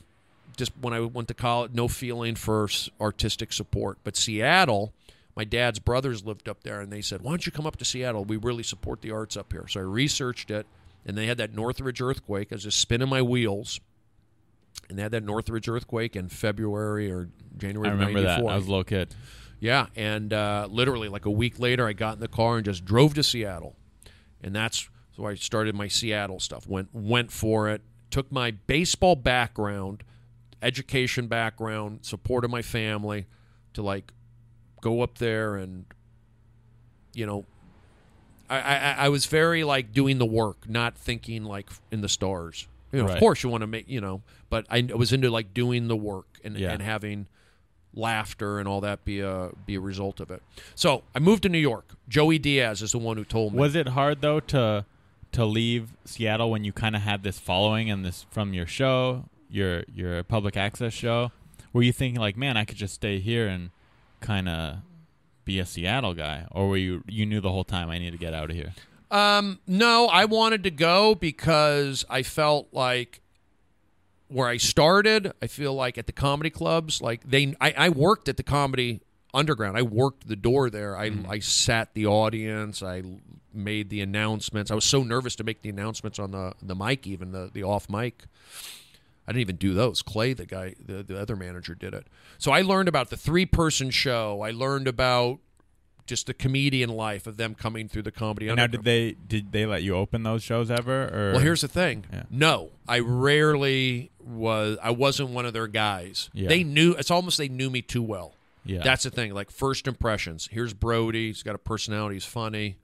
[0.55, 2.67] just when I went to college, no feeling for
[2.99, 3.97] artistic support.
[4.03, 4.93] But Seattle,
[5.35, 7.85] my dad's brothers lived up there, and they said, "Why don't you come up to
[7.85, 8.25] Seattle?
[8.25, 10.65] We really support the arts up here." So I researched it,
[11.05, 12.49] and they had that Northridge earthquake.
[12.51, 13.79] I was just spinning my wheels,
[14.89, 17.89] and they had that Northridge earthquake in February or January.
[17.89, 18.39] I remember that.
[18.39, 19.13] I was a little kid.
[19.59, 22.83] Yeah, and uh, literally like a week later, I got in the car and just
[22.83, 23.75] drove to Seattle,
[24.43, 26.67] and that's so I started my Seattle stuff.
[26.67, 27.81] went went for it.
[28.09, 30.03] Took my baseball background,
[30.63, 33.25] education background, support of my family,
[33.73, 34.11] to like
[34.81, 35.85] go up there and,
[37.13, 37.45] you know,
[38.49, 42.67] I I, I was very like doing the work, not thinking like in the stars.
[42.91, 43.13] You know, Right.
[43.15, 45.95] of course you want to make you know, but I was into like doing the
[45.95, 46.71] work and Yeah.
[46.71, 47.27] and having
[47.95, 50.41] laughter and all that be a be a result of it.
[50.75, 51.93] So I moved to New York.
[52.07, 53.59] Joey Diaz is the one who told me.
[53.59, 54.85] Was it hard though to
[55.31, 59.25] to leave Seattle when you kind of had this following and this from your show,
[59.53, 61.31] your your public access show?
[61.71, 63.69] Were you thinking like, man, I could just stay here and
[64.19, 64.77] kind of
[65.45, 68.17] be a Seattle guy, or were you you knew the whole time I need to
[68.17, 68.73] get out of here?
[69.11, 73.21] Um, no, I wanted to go because I felt like
[74.27, 78.27] where I started, I feel like at the comedy clubs, like they, I, I worked
[78.27, 79.77] at the comedy underground.
[79.77, 80.97] I worked the door there.
[80.97, 82.81] I, I sat the audience.
[82.81, 83.03] I
[83.53, 84.71] made the announcements.
[84.71, 87.63] I was so nervous to make the announcements on the the mic, even the the
[87.63, 88.23] off mic.
[89.27, 90.01] I didn't even do those.
[90.01, 92.07] Clay, the guy, the, the other manager, did it.
[92.37, 94.41] So I learned about the three person show.
[94.41, 95.39] I learned about
[96.05, 98.53] just the comedian life of them coming through the comedy.
[98.53, 101.05] now, did they did they let you open those shows ever?
[101.05, 102.05] Or Well, here's the thing.
[102.11, 102.23] Yeah.
[102.29, 104.77] No, I rarely was.
[104.83, 106.29] I wasn't one of their guys.
[106.33, 106.49] Yeah.
[106.49, 106.93] They knew.
[106.93, 108.33] It's almost they knew me too well.
[108.65, 109.33] yeah, That's the thing.
[109.33, 110.49] Like first impressions.
[110.51, 111.27] Here's Brody.
[111.27, 112.15] He's got a personality.
[112.15, 112.77] He's funny.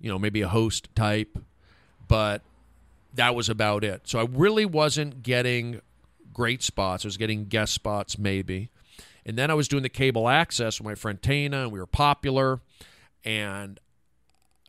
[0.00, 1.38] You know, maybe a host type,
[2.06, 2.42] but
[3.16, 4.02] that was about it.
[4.08, 5.80] So I really wasn't getting
[6.32, 7.04] great spots.
[7.04, 8.70] I was getting guest spots, maybe.
[9.24, 11.86] And then I was doing the cable access with my friend Tana, and we were
[11.86, 12.60] popular,
[13.24, 13.80] and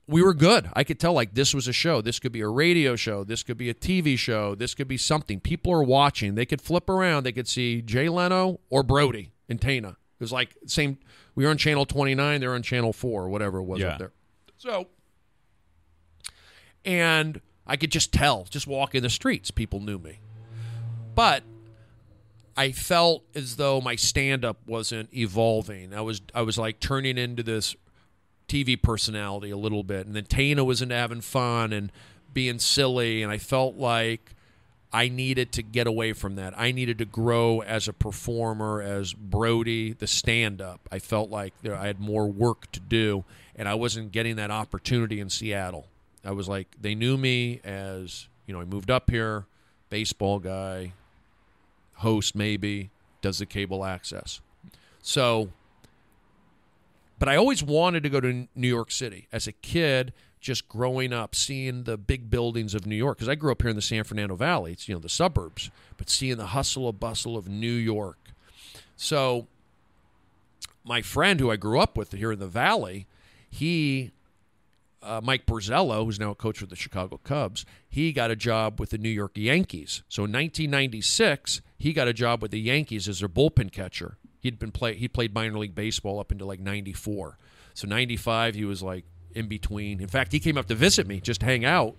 [0.07, 0.69] we were good.
[0.73, 2.01] I could tell like this was a show.
[2.01, 3.23] This could be a radio show.
[3.23, 4.55] This could be a TV show.
[4.55, 5.39] This could be something.
[5.39, 6.35] People are watching.
[6.35, 7.23] They could flip around.
[7.23, 9.89] They could see Jay Leno or Brody and Tana.
[9.89, 10.97] It was like same.
[11.35, 12.41] We were on channel twenty nine.
[12.41, 13.89] They were on channel four, or whatever it was Yeah.
[13.89, 14.11] up there.
[14.57, 14.87] So,
[16.85, 20.19] and I could just tell, just walking the streets, people knew me.
[21.15, 21.43] But
[22.55, 25.93] I felt as though my stand up wasn't evolving.
[25.93, 27.75] I was I was like turning into this
[28.47, 30.07] TV personality a little bit.
[30.07, 31.91] And then Tana was into having fun and
[32.33, 34.33] being silly and I felt like
[34.91, 36.57] I needed to get away from that.
[36.57, 40.87] I needed to grow as a performer, as Brody, the stand up.
[40.91, 43.25] I felt like there, I had more work to do,
[43.55, 45.87] and I wasn't getting that opportunity in Seattle.
[46.27, 49.45] I was like, they knew me as, you know, I moved up here,
[49.89, 50.91] baseball guy,
[51.93, 52.89] host maybe,
[53.21, 54.41] does the cable access.
[55.01, 55.51] So,
[57.17, 60.11] but I always wanted to go to New York City as a kid.
[60.39, 63.71] Just growing up, seeing the big buildings of New York, because I grew up here
[63.71, 64.73] in the San Fernando Valley.
[64.73, 68.19] It's you know the suburbs, but seeing the hustle and bustle of New York.
[68.95, 69.47] So,
[70.85, 73.07] my friend who I grew up with here in the Valley,
[73.49, 74.11] he
[75.07, 78.79] uh, Mike Borzello, who's now a coach with the Chicago Cubs, he got a job
[78.79, 80.03] with the New York Yankees.
[80.09, 84.17] So in 1996, he got a job with the Yankees as their bullpen catcher.
[84.39, 87.37] He'd been play he played minor league baseball up until like 94.
[87.73, 90.01] So 95, he was like in between.
[90.01, 91.95] In fact, he came up to visit me, just hang out.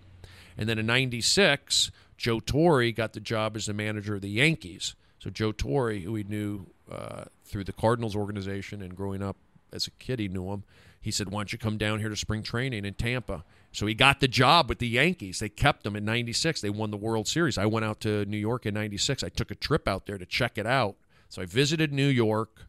[0.56, 4.94] And then in 96, Joe Torre got the job as the manager of the Yankees.
[5.18, 9.36] So Joe Torre, who he knew uh, through the Cardinals organization and growing up
[9.72, 10.64] as a kid, he knew him.
[11.00, 13.94] He said, "Why don't you come down here to spring training in Tampa?" So he
[13.94, 15.38] got the job with the Yankees.
[15.38, 16.60] They kept him in '96.
[16.60, 17.58] They won the World Series.
[17.58, 19.22] I went out to New York in '96.
[19.22, 20.96] I took a trip out there to check it out.
[21.28, 22.66] So I visited New York,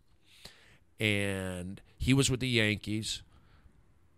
[0.99, 3.23] and he was with the Yankees.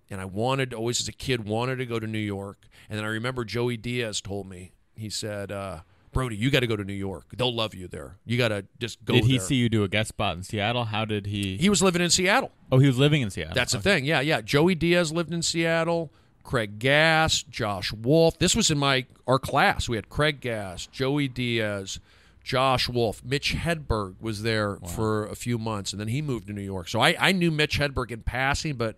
[0.09, 2.67] And I wanted, always as a kid, wanted to go to New York.
[2.89, 5.79] And then I remember Joey Diaz told me, he said, uh,
[6.11, 7.25] Brody, you got to go to New York.
[7.35, 8.17] They'll love you there.
[8.25, 10.43] You got to just go did he there." see you do a guest spot in
[10.43, 10.85] Seattle?
[10.85, 11.57] How did he?
[11.57, 12.51] He was living in Seattle.
[12.71, 13.55] oh, he was living in Seattle.
[13.55, 14.05] That's the thing.
[14.05, 14.41] Yeah, yeah.
[14.41, 16.11] Joey Diaz lived in Seattle.
[16.43, 18.39] Craig Gass, Josh Wolf.
[18.39, 19.87] This was in my our class.
[19.87, 21.99] We had Craig Gass, Joey Diaz,
[22.43, 23.23] Josh Wolf.
[23.23, 26.89] Mitch Hedberg was there for a few months, and then he moved to New York.
[26.89, 28.97] So I, I knew Mitch Hedberg in passing, but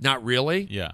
[0.00, 0.66] not really.
[0.70, 0.92] Yeah.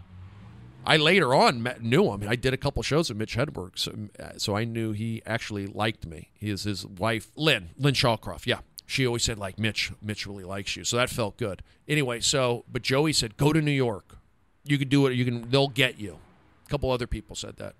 [0.88, 2.27] I later on met, knew him.
[2.27, 5.66] I did a couple shows with Mitch Hedberg, so, uh, so I knew he actually
[5.66, 6.31] liked me.
[6.33, 8.46] He is his wife, Lynn, Lynn Shawcroft.
[8.46, 11.62] Yeah, she always said like Mitch, Mitch really likes you, so that felt good.
[11.87, 14.16] Anyway, so but Joey said go to New York.
[14.64, 15.12] You could do it.
[15.12, 15.51] You can.
[15.51, 16.18] They'll get you.
[16.66, 17.74] A couple other people said that.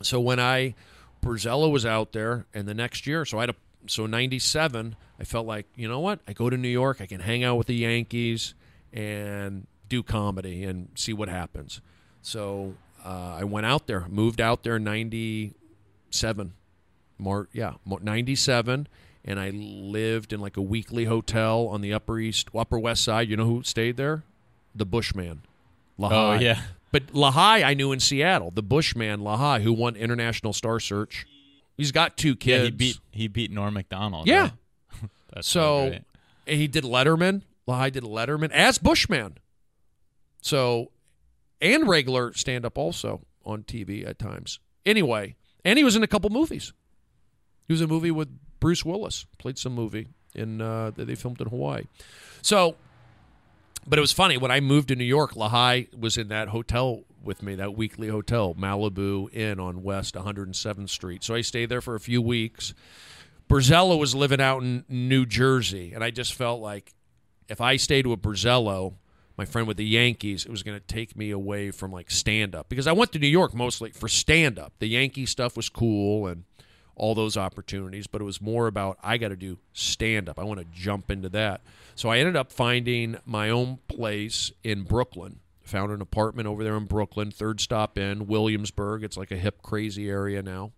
[0.00, 0.76] So when I
[1.20, 4.94] Borzello was out there, and the next year, so I had a so '97.
[5.18, 6.20] I felt like you know what?
[6.28, 8.54] I go to New York, I can hang out with the Yankees
[8.92, 11.82] and do comedy and see what happens.
[12.22, 16.52] So uh, I went out there, moved out there in '97,
[17.18, 18.88] Mar- yeah, '97,
[19.24, 23.28] and I lived in like a weekly hotel on the Upper East, Upper West Side.
[23.28, 24.22] You know who stayed there?
[24.74, 25.42] The Bushman.
[25.98, 26.10] Lahai.
[26.12, 26.62] Oh yeah.
[26.92, 31.26] But Lahai, I knew in Seattle, the Bushman Lahai, who won International Star Search.
[31.76, 32.58] He's got two kids.
[32.58, 34.26] Yeah, he beat he beat Norm Macdonald.
[34.26, 34.42] Yeah.
[34.42, 35.10] right?
[35.34, 35.98] That's So
[36.46, 37.42] he did Letterman.
[37.68, 39.38] Lahai did Letterman as Bushman.
[40.40, 40.90] So,
[41.60, 44.60] and regular stand up also on TV at times.
[44.86, 46.72] Anyway, and he was in a couple movies.
[47.66, 49.26] He was in a movie with Bruce Willis.
[49.38, 51.84] Played some movie in uh, that they filmed in Hawaii.
[52.42, 52.76] So,
[53.86, 55.34] but it was funny when I moved to New York.
[55.34, 60.88] Lahai was in that hotel with me, that weekly hotel, Malibu Inn on West 107th
[60.88, 61.22] Street.
[61.22, 62.74] So I stayed there for a few weeks.
[63.48, 66.94] Borzello was living out in New Jersey, and I just felt like
[67.48, 68.94] if I stayed with Borzello,
[69.40, 72.54] my friend with the Yankees, it was going to take me away from like stand
[72.54, 74.74] up because I went to New York mostly for stand up.
[74.80, 76.44] The Yankee stuff was cool and
[76.94, 80.38] all those opportunities, but it was more about I got to do stand up.
[80.38, 81.62] I want to jump into that.
[81.94, 85.40] So I ended up finding my own place in Brooklyn.
[85.62, 89.02] Found an apartment over there in Brooklyn, third stop in Williamsburg.
[89.02, 90.72] It's like a hip, crazy area now.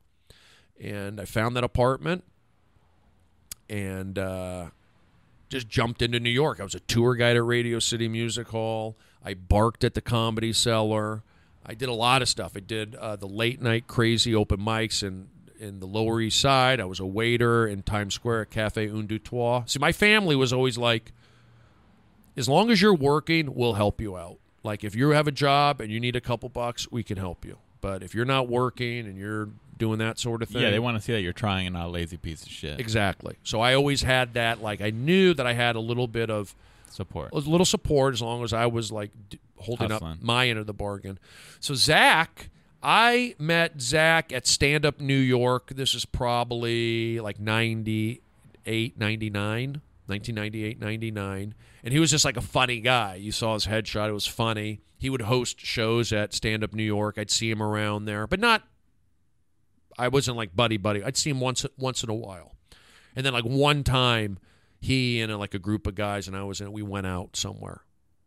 [0.81, 2.22] And I found that apartment
[3.68, 4.66] and uh,
[5.52, 6.60] just jumped into New York.
[6.60, 8.96] I was a tour guide at Radio City Music Hall.
[9.22, 11.22] I barked at the Comedy Cellar.
[11.64, 12.52] I did a lot of stuff.
[12.56, 15.28] I did uh, the late night crazy open mics in
[15.60, 16.80] in the Lower East Side.
[16.80, 19.06] I was a waiter in Times Square at Cafe Un
[19.66, 21.12] See, my family was always like,
[22.36, 24.38] as long as you're working, we'll help you out.
[24.64, 27.44] Like if you have a job and you need a couple bucks, we can help
[27.44, 27.58] you.
[27.80, 30.96] But if you're not working and you're doing that sort of thing, yeah, they want
[30.96, 32.78] to see that you're trying and not a lazy piece of shit.
[32.80, 33.37] Exactly.
[33.44, 34.62] So I always had that.
[34.62, 36.54] Like I knew that I had a little bit of
[36.90, 37.32] Support.
[37.32, 40.12] a little support as long as I was like d- holding Hustling.
[40.12, 41.18] up my end of the bargain.
[41.58, 42.50] So Zach,
[42.82, 45.70] I met Zach at Stand Up New York.
[45.74, 51.54] This is probably like 98, 99, 1998, 99.
[51.85, 53.14] And he was just like a funny guy.
[53.16, 54.08] You saw his headshot.
[54.08, 54.80] It was funny.
[54.98, 57.16] He would host shows at Stand Up New York.
[57.18, 58.62] I'd see him around there, but not
[59.98, 61.02] I wasn't like buddy buddy.
[61.02, 62.57] I'd see him once once in a while,
[63.16, 64.38] and then like one time,
[64.81, 66.68] he and uh, like a group of guys and I was in.
[66.68, 67.83] it, We went out somewhere.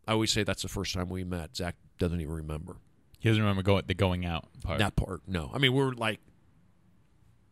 [0.08, 1.56] I always say that's the first time we met.
[1.56, 2.78] Zach doesn't even remember
[3.20, 4.80] He doesn't remember go, the going out part.
[4.80, 5.22] that part.
[5.28, 6.20] No, I mean we were like,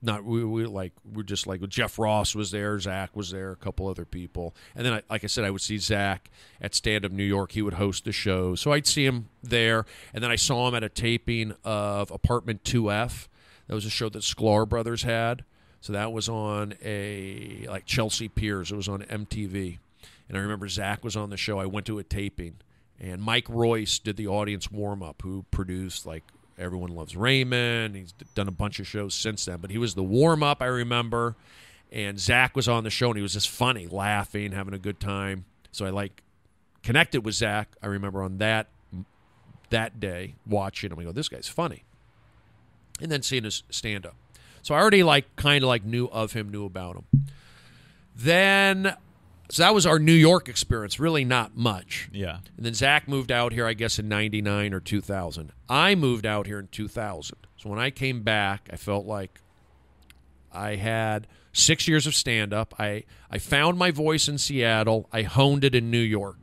[0.02, 3.52] not we we were like we're just like Jeff Ross was there, Zach was there,
[3.52, 6.30] a couple other people, and then I, like I said, I would see Zach
[6.62, 7.54] at Stand Up New York.
[7.54, 10.76] He would host the show, so I'd see him there, and then I saw him
[10.76, 13.30] at a taping of Apartment Two F.
[13.68, 15.44] That was a show that Sklar Brothers had.
[15.82, 18.72] So that was on a like Chelsea Piers.
[18.72, 19.80] It was on MTV,
[20.30, 21.60] and I remember Zach was on the show.
[21.60, 22.56] I went to a taping,
[23.00, 25.22] and Mike Royce did the audience warm up.
[25.24, 26.24] Who produced like
[26.58, 27.96] Everyone Loves Raymond.
[27.96, 30.62] He's done a bunch of shows since then, but he was the warm up.
[30.62, 31.36] I remember,
[31.92, 35.02] and Zach was on the show, and he was just funny, laughing, having a good
[35.02, 35.44] time.
[35.74, 36.24] So I like
[36.82, 37.76] connected with Zach.
[37.82, 38.68] I remember on that
[39.70, 41.00] that day watching him.
[41.00, 41.84] I go, this guy's funny
[43.02, 44.16] and then seeing his stand up.
[44.62, 47.26] So I already like kind of like knew of him, knew about him.
[48.16, 48.96] Then
[49.50, 52.10] so that was our New York experience, really not much.
[52.12, 52.38] Yeah.
[52.58, 55.52] And then Zach moved out here, I guess, in 99 or 2000.
[55.70, 57.38] I moved out here in 2000.
[57.58, 59.42] So when I came back, I felt like
[60.52, 62.74] I had six years of stand up.
[62.80, 66.38] I, I found my voice in Seattle, I honed it in New York.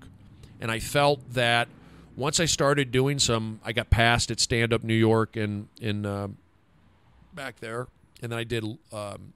[0.60, 1.68] And I felt that
[2.16, 6.04] once I started doing some, I got passed at Stand Up New York and in
[6.06, 6.28] uh,
[7.34, 7.86] back there,
[8.22, 9.32] and then I did um,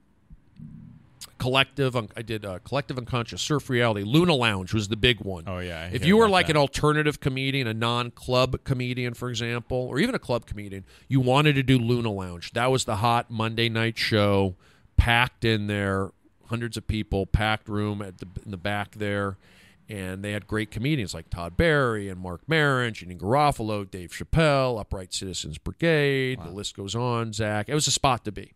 [1.37, 1.95] collective.
[1.95, 4.03] I did uh, collective unconscious surf reality.
[4.03, 5.43] Luna Lounge was the big one.
[5.47, 6.55] Oh, yeah, I If you were like that.
[6.55, 11.55] an alternative comedian, a non-club comedian, for example, or even a club comedian, you wanted
[11.55, 12.51] to do Luna Lounge.
[12.53, 14.55] That was the hot Monday night show,
[14.97, 16.11] packed in there,
[16.47, 19.37] hundreds of people, packed room at the in the back there.
[19.87, 24.79] And they had great comedians like Todd Barry and Mark Maron, Janeane Garofalo, Dave Chappelle,
[24.79, 26.39] Upright Citizens Brigade.
[26.39, 27.33] The list goes on.
[27.33, 27.69] Zach.
[27.69, 28.53] It was a spot to be.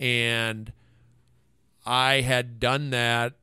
[0.00, 0.72] And
[1.84, 3.34] I had done that.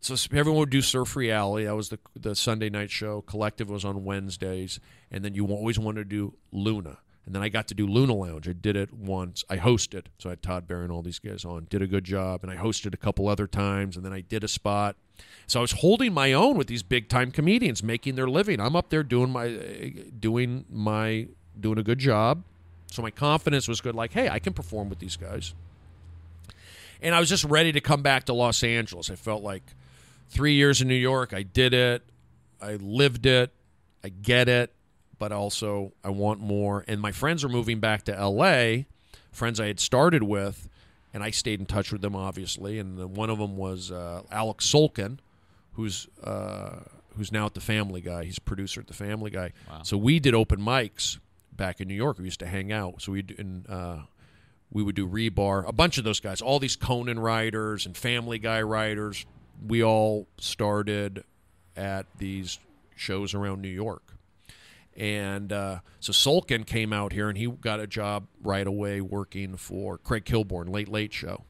[0.00, 1.64] So everyone would do Surf Reality.
[1.64, 3.22] That was the the Sunday night show.
[3.22, 4.78] Collective was on Wednesdays,
[5.10, 6.98] and then you always wanted to do Luna.
[7.24, 8.46] And then I got to do Luna Lounge.
[8.46, 9.44] I did it once.
[9.48, 11.66] I hosted, so I had Todd Barry and all these guys on.
[11.70, 14.44] Did a good job, and I hosted a couple other times, and then I did
[14.44, 14.96] a spot.
[15.46, 18.60] So I was holding my own with these big time comedians, making their living.
[18.60, 19.48] I'm up there doing my
[20.18, 22.42] doing my doing a good job,
[22.90, 23.94] So my confidence was good.
[23.94, 25.54] Like, hey, I can perform with these guys.
[27.02, 29.10] And I was just ready to come back to Los Angeles.
[29.10, 29.62] I felt like
[30.30, 32.02] three years in New York, I did it,
[32.60, 33.52] I lived it,
[34.02, 34.72] I get it,
[35.18, 36.84] but also I want more.
[36.88, 38.84] And my friends are moving back to LA,
[39.32, 40.68] friends I had started with,
[41.14, 42.78] and I stayed in touch with them, obviously.
[42.80, 45.18] And then one of them was uh, Alex Sulkin,
[45.74, 46.80] who's uh,
[47.16, 48.24] who's now at the Family Guy.
[48.24, 49.52] He's producer at the Family Guy.
[49.84, 51.18] So we did open mics
[51.56, 52.18] back in New York.
[52.18, 53.00] We used to hang out.
[53.00, 53.98] So we and uh,
[54.72, 55.66] we would do Rebar.
[55.68, 59.24] A bunch of those guys, all these Conan writers and Family Guy writers.
[59.64, 61.22] We all started
[61.76, 62.58] at these
[62.96, 64.13] shows around New York.
[64.96, 69.56] And uh, so Sulkin came out here and he got a job right away working
[69.56, 71.44] for Craig Kilborn, Late Late Show.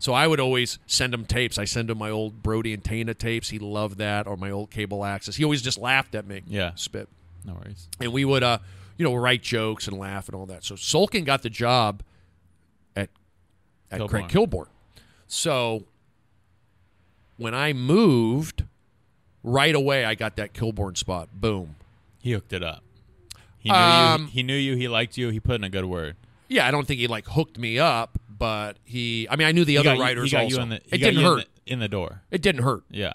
[0.00, 1.58] So I would always send him tapes.
[1.58, 3.50] I send him my old Brody and Tana tapes.
[3.50, 5.36] He loved that, or my old cable access.
[5.36, 6.40] He always just laughed at me.
[6.46, 6.72] Yeah.
[6.74, 7.06] Spit.
[7.44, 7.86] No worries.
[8.00, 8.58] And we would, uh,
[8.96, 10.64] you know, write jokes and laugh and all that.
[10.64, 12.02] So Sulkin got the job
[12.96, 13.10] at
[13.90, 14.68] at Craig Kilborn.
[15.26, 15.84] So
[17.36, 18.64] when I moved,
[19.42, 21.28] right away I got that Kilborn spot.
[21.32, 21.76] Boom.
[22.20, 22.82] He hooked it up.
[23.58, 24.26] He knew Um, you.
[24.28, 24.76] He knew you.
[24.76, 25.28] He liked you.
[25.30, 26.16] He put in a good word.
[26.48, 29.28] Yeah, I don't think he like hooked me up, but he.
[29.30, 30.56] I mean, I knew the He other got writers he got also.
[30.56, 31.48] You in the, he it got didn't you in hurt.
[31.66, 32.22] the, in the door.
[32.30, 32.84] It didn't hurt.
[32.90, 33.12] Yeah.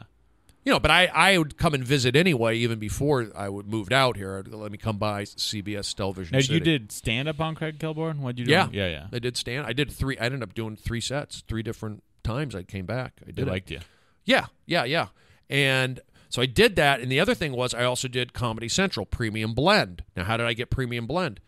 [0.64, 3.94] You know, but I, I would come and visit anyway, even before I would moved
[3.94, 4.38] out here.
[4.40, 6.34] I'd, let me come by CBS television.
[6.34, 6.56] Now, City.
[6.56, 8.18] you did stand up on Craig Kilborn.
[8.20, 8.52] What'd you do?
[8.52, 8.88] Yeah, Yeah.
[8.88, 9.08] Yeah.
[9.14, 9.68] I did stand.
[9.68, 10.18] I did three.
[10.18, 12.56] I ended up doing three sets, three different times.
[12.56, 13.14] I came back.
[13.22, 13.52] I They did it.
[13.52, 13.80] liked you.
[14.26, 15.08] Yeah, yeah, yeah.
[15.52, 16.00] And
[16.36, 17.00] so I did that.
[17.00, 20.04] And the other thing was I also did Comedy Central Premium Blend.
[20.18, 21.40] Now, how did I get Premium Blend?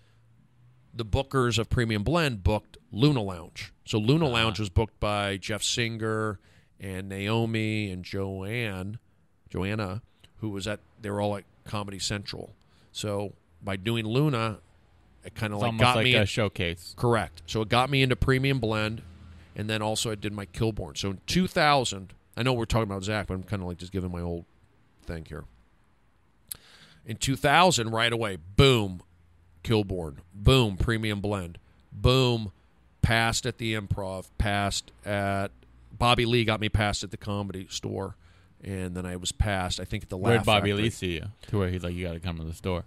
[0.93, 3.73] The bookers of Premium Blend booked Luna Lounge.
[3.83, 4.31] So Luna ah.
[4.31, 6.39] Lounge was booked by Jeff Singer
[6.79, 8.97] and Naomi and Joanne,
[9.49, 10.03] Joanna,
[10.38, 10.79] who was at.
[11.01, 12.55] They were all at Comedy Central.
[12.93, 14.59] So by doing Luna,
[15.25, 16.93] it kind of like got like me a in- showcase.
[16.95, 17.41] Correct.
[17.45, 19.01] So it got me into premium blend,
[19.53, 20.97] and then also I did my Kilborn.
[20.97, 23.91] So in 2000, I know we're talking about Zach, but I'm kind of like just
[23.91, 24.45] giving my old
[25.07, 25.45] thing here.
[27.05, 29.01] In 2000, right away, boom,
[29.63, 31.57] Kilborn, boom, premium blend,
[31.91, 32.51] boom,
[33.01, 35.51] passed at the Improv, passed at
[35.97, 38.15] Bobby Lee got me passed at the Comedy Store,
[38.63, 39.79] and then I was passed.
[39.79, 40.29] I think at the last.
[40.29, 40.83] Where'd Bobby Factory.
[40.83, 41.25] Lee see you?
[41.47, 42.83] To where he's like, you got to come to the store.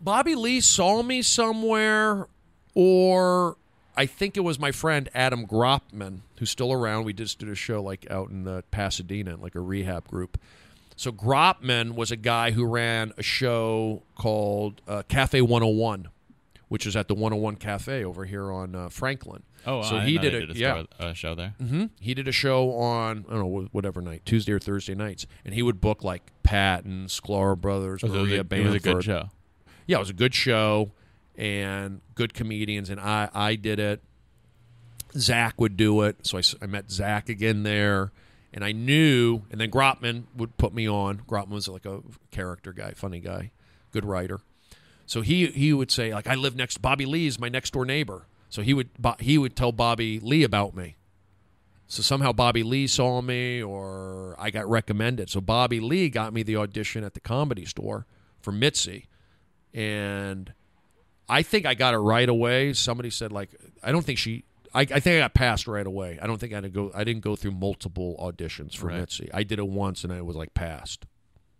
[0.00, 2.26] Bobby Lee saw me somewhere,
[2.74, 3.56] or
[3.96, 7.04] I think it was my friend Adam Gropman, who's still around.
[7.04, 10.38] We just did a show like out in uh, Pasadena, like a rehab group.
[10.96, 16.08] So Gropman was a guy who ran a show called uh, Cafe 101,
[16.68, 19.42] which is at the 101 Cafe over here on uh, Franklin.
[19.66, 20.84] Oh, so I he did a, did a, yeah.
[20.98, 21.54] a show there.
[21.58, 25.26] hmm He did a show on I don't know whatever night, Tuesday or Thursday nights,
[25.44, 28.80] and he would book like Patton, Sklar Brothers, So it was, a, it was a
[28.80, 29.28] good show.
[29.86, 30.92] yeah, it was a good show
[31.36, 34.02] and good comedians, and I I did it.
[35.16, 38.12] Zach would do it, so I, I met Zach again there,
[38.56, 41.18] and I knew, and then Gropman would put me on.
[41.28, 42.00] Gropman was like a
[42.30, 43.52] character guy, funny guy,
[43.92, 44.40] good writer.
[45.04, 46.80] So he he would say like I live next.
[46.80, 48.88] Bobby Lee's my next door neighbor, so he would
[49.20, 50.96] he would tell Bobby Lee about me.
[51.86, 55.28] So somehow Bobby Lee saw me, or I got recommended.
[55.28, 58.06] So Bobby Lee got me the audition at the Comedy Store
[58.40, 59.06] for Mitzi,
[59.74, 60.54] and
[61.28, 62.72] I think I got it right away.
[62.72, 63.50] Somebody said like
[63.82, 64.45] I don't think she.
[64.76, 66.18] I, I think I got passed right away.
[66.20, 66.90] I don't think I had to go.
[66.94, 68.98] I didn't go through multiple auditions for Right.
[69.00, 69.30] Mitzi.
[69.32, 71.06] I did it once and I was like passed.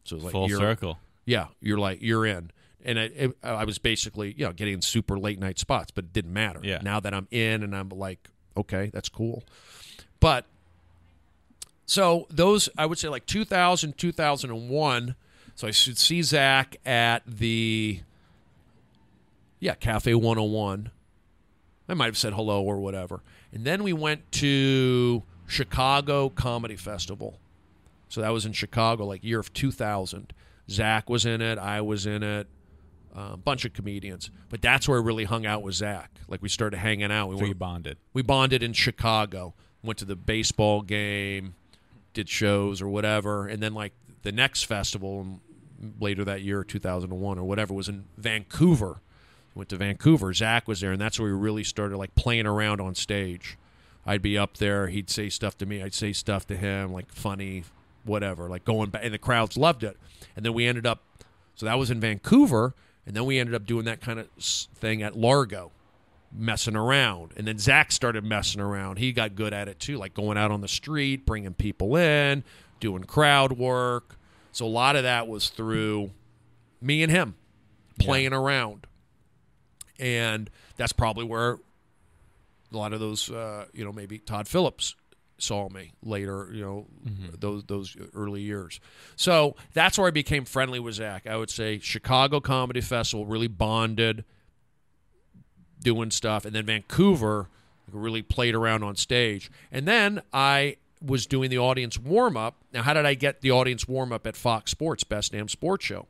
[0.04, 0.98] So it was like Full you're- circle.
[1.24, 2.52] Yeah, you're like you're in,
[2.84, 6.12] and I, it, I was basically you know getting super late night spots, but it
[6.12, 6.60] didn't matter.
[6.62, 6.78] Yeah.
[6.82, 9.42] Now that I'm in and I'm like, okay, that's cool,
[10.20, 10.44] but
[11.84, 15.14] so those I would say like 2000, 2001.
[15.56, 18.00] So I should see Zach at the
[19.58, 20.90] yeah Cafe 101.
[21.88, 23.22] I might have said hello or whatever,
[23.52, 27.38] and then we went to Chicago Comedy Festival.
[28.08, 30.32] So that was in Chicago, like year of 2000.
[30.68, 31.58] Zach was in it.
[31.58, 32.48] I was in it.
[33.16, 36.10] uh, A bunch of comedians, but that's where I really hung out with Zach.
[36.28, 37.28] Like we started hanging out.
[37.28, 37.98] We So you bonded.
[38.12, 39.54] we bonded in Chicago.
[39.82, 41.54] Went to the baseball game,
[42.14, 45.40] did shows or whatever, and then like the next festival um,
[46.00, 49.00] later that year, 2001 or whatever, was in Vancouver.
[49.56, 50.34] Went to Vancouver.
[50.34, 53.56] Zach was there, and that's where we really started like playing around on stage.
[54.04, 54.88] I'd be up there.
[54.88, 55.82] He'd say stuff to me.
[55.82, 57.64] I'd say stuff to him, like funny,
[58.04, 59.02] whatever, like going back.
[59.02, 59.96] And the crowds loved it.
[60.36, 61.02] And then we ended up,
[61.54, 62.74] so that was in Vancouver.
[63.06, 65.72] And then we ended up doing that kind of thing at Largo,
[66.30, 67.32] messing around.
[67.36, 68.98] And then Zach started messing around.
[68.98, 72.44] He got good at it too, like going out on the street, bringing people in,
[72.78, 74.18] doing crowd work.
[74.52, 76.10] So a lot of that was through
[76.82, 77.36] me and him
[77.98, 78.86] playing around.
[79.98, 81.58] And that's probably where
[82.72, 84.94] a lot of those, uh, you know, maybe Todd Phillips
[85.38, 86.86] saw me later, you know,
[87.38, 88.80] those those early years.
[89.16, 91.26] So that's where I became friendly with Zach.
[91.26, 94.24] I would say Chicago Comedy Festival really bonded,
[95.80, 97.48] doing stuff, and then Vancouver
[97.92, 102.56] really played around on stage, and then I was doing the audience warm up.
[102.72, 105.84] Now, how did I get the audience warm up at Fox Sports Best Damn Sports
[105.84, 106.06] Show?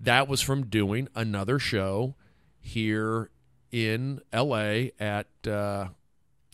[0.00, 2.14] That was from doing another show
[2.62, 3.28] here
[3.70, 4.92] in L.A.
[4.98, 5.88] at uh,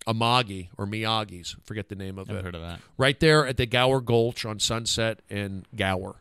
[0.06, 2.80] Amagi or Miyagi's, forget the name of Never it heard of that.
[2.96, 6.16] right there at the Gower Gulch on Sunset and Gower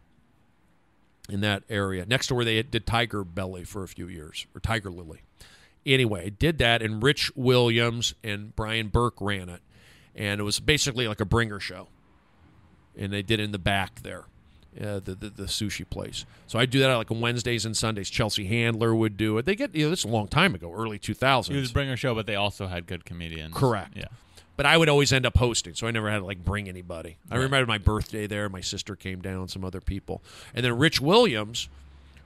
[1.30, 4.60] in that area, next to where they did Tiger Belly for a few years or
[4.62, 5.22] Tiger Lily.
[5.86, 9.62] Anyway, did that, and Rich Williams and Brian Burke ran it,
[10.16, 11.88] and it was basically like a bringer show,
[12.98, 14.26] and they did it in the back there.
[14.80, 16.26] Uh, the, the the sushi place.
[16.46, 18.10] So I do that like on Wednesdays and Sundays.
[18.10, 19.46] Chelsea Handler would do it.
[19.46, 21.58] They get you know this is a long time ago, early two thousands.
[21.58, 23.56] It was bringer show, but they also had good comedians.
[23.56, 23.94] Correct.
[23.96, 24.06] Yeah.
[24.56, 27.18] But I would always end up hosting, so I never had to like bring anybody.
[27.30, 28.50] I remember my birthday there.
[28.50, 30.22] My sister came down, some other people,
[30.54, 31.70] and then Rich Williams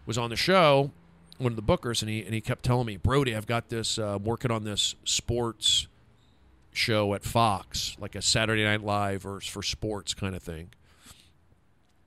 [0.06, 0.92] was on the show,
[1.38, 3.98] one of the bookers, and he and he kept telling me, Brody, I've got this
[4.00, 5.88] uh, I'm working on this sports
[6.74, 10.70] show at Fox, like a Saturday Night Live or for sports kind of thing.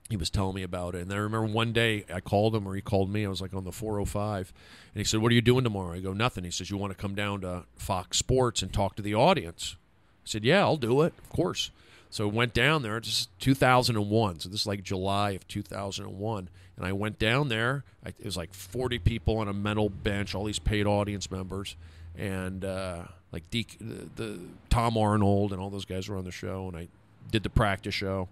[0.09, 2.75] He was telling me about it, and I remember one day I called him or
[2.75, 3.25] he called me.
[3.25, 4.53] I was like on the 405,
[4.93, 6.91] and he said, "What are you doing tomorrow?" I go, "Nothing." He says, "You want
[6.91, 9.77] to come down to Fox Sports and talk to the audience?"
[10.23, 11.71] I said, "Yeah, I'll do it, of course."
[12.11, 12.97] So I went down there.
[12.97, 17.83] It's 2001, so this is like July of 2001, and I went down there.
[18.05, 21.75] I, it was like 40 people on a metal bench, all these paid audience members,
[22.15, 24.39] and uh, like Deke, the, the
[24.69, 26.89] Tom Arnold and all those guys were on the show, and I
[27.31, 28.29] did the practice show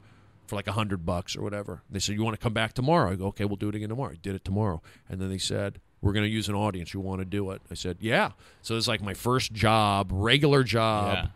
[0.47, 1.81] for like a hundred bucks or whatever.
[1.89, 3.89] They said, "You want to come back tomorrow?" I go, "Okay, we'll do it again
[3.89, 6.93] tomorrow." I did it tomorrow, and then they said, "We're going to use an audience.
[6.93, 8.31] You want to do it?" I said, "Yeah."
[8.61, 11.13] So it's like my first job, regular job.
[11.15, 11.27] yeah.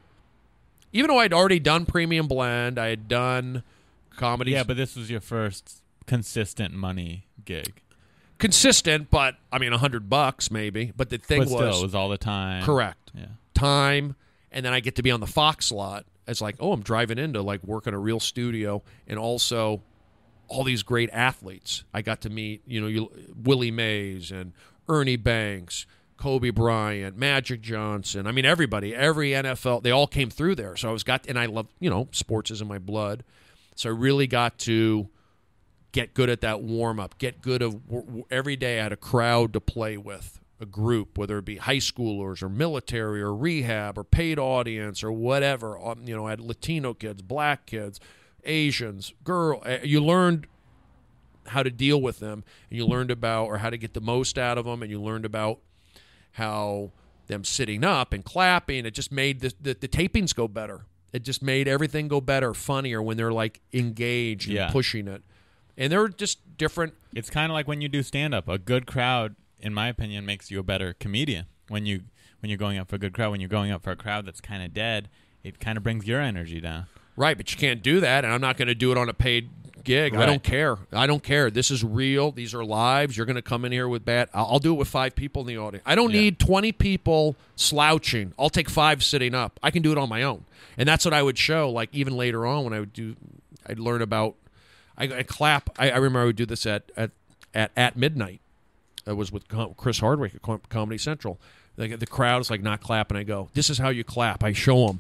[0.94, 3.64] Even though I'd already done premium blend, I had done
[4.16, 4.52] comedy.
[4.52, 7.82] Yeah, but this was your first consistent money gig.
[8.40, 9.10] consistent.
[9.10, 10.92] But I mean, a hundred bucks maybe.
[10.96, 12.64] But the thing but still, was it was all the time.
[12.64, 13.12] correct.
[13.14, 13.26] Yeah.
[13.54, 14.16] time
[14.52, 17.18] and then I get to be on the Fox lot as like, oh, I'm driving
[17.18, 19.82] into like work in a real studio and also
[20.48, 21.84] all these great athletes.
[21.94, 23.10] I got to meet, you know,
[23.44, 24.54] Willie Mays and
[24.88, 25.86] Ernie Banks,
[26.18, 28.28] Kobe Bryant, Magic Johnson.
[28.28, 30.76] I mean, everybody, every NFL, they all came through there.
[30.76, 33.24] So I was got, and I love, you know, sports is in my blood.
[33.76, 35.10] So I really got to
[35.92, 37.80] get good at that warm up, get good of
[38.30, 41.78] every day I had a crowd to play with, a group, whether it be high
[41.78, 45.78] schoolers or military or rehab or paid audience or whatever.
[45.78, 48.00] Um, you know, I had Latino kids, black kids,
[48.44, 49.62] Asians, girl.
[49.66, 50.48] uh, You learned
[51.48, 54.38] how to deal with them, and you learned about or how to get the most
[54.38, 55.60] out of them, and you learned about
[56.34, 56.92] how
[57.28, 58.86] them sitting up and clapping.
[58.86, 60.86] It just made the the, the tapings go better.
[61.14, 64.72] It just made everything go better, funnier when they're like engaged and Yeah.
[64.72, 65.24] pushing it.
[65.78, 66.96] And they're just different.
[67.14, 68.48] It's kind of like when you do stand up.
[68.50, 71.46] A good crowd, in my opinion, makes you a better comedian.
[71.70, 72.02] When you
[72.40, 74.26] when you're going up for a good crowd, when you're going up for a crowd
[74.26, 75.10] that's kind of dead,
[75.44, 76.86] it kind of brings your energy down.
[77.16, 79.14] Right, but you can't do that, and I'm not going to do it on a
[79.14, 79.50] paid
[79.84, 80.16] gig.
[80.16, 80.78] I don't care.
[80.94, 81.50] I don't care.
[81.50, 82.32] This is real.
[82.32, 83.18] These are lives.
[83.18, 84.30] You're going to come in here with bad.
[84.36, 85.84] I'll, I'll do it with five people in the audience.
[85.88, 86.22] I don't Yeah.
[86.22, 88.34] need 20 people slouching.
[88.38, 89.60] I'll take five sitting up.
[89.64, 90.46] I can do it on my own,
[90.78, 91.72] and that's what I would show.
[91.72, 93.16] Like even later on when I would do,
[93.66, 94.36] I'd learn about.
[94.98, 95.70] I, I clap.
[95.80, 97.12] I, I remember I would do this at at
[97.54, 98.42] at, at midnight.
[99.08, 101.40] I was with Com- Chris Hardwick at Com- Comedy Central.
[101.76, 103.18] The, the crowd is like not clapping.
[103.18, 105.00] I go, "This is how you clap." I show them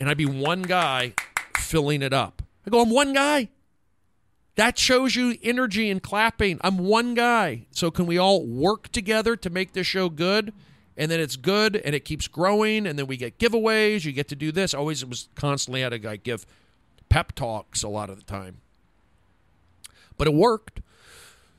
[0.00, 1.14] and I'd be one guy
[1.56, 2.42] filling it up.
[2.66, 3.48] I go, I'm one guy.
[4.56, 6.58] That shows you energy and clapping.
[6.62, 7.66] I'm one guy.
[7.70, 10.52] So can we all work together to make this show good?
[10.96, 14.04] And then it's good and it keeps growing and then we get giveaways.
[14.04, 14.74] You get to do this.
[14.74, 16.44] Always it was constantly had to give
[17.08, 18.58] pep talks a lot of the time.
[20.16, 20.80] But it worked.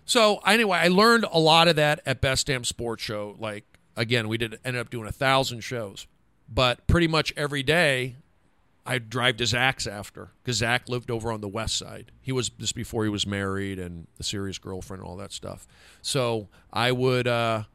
[0.10, 3.36] So anyway, I learned a lot of that at Best Damn Sports Show.
[3.38, 3.64] Like
[3.96, 6.08] again, we did ended up doing a thousand shows,
[6.52, 8.16] but pretty much every day,
[8.88, 12.12] I'd drive to Zach's after because Zach lived over on the west side.
[12.22, 15.68] He was this before he was married and the serious girlfriend and all that stuff.
[16.02, 17.66] So I would uh,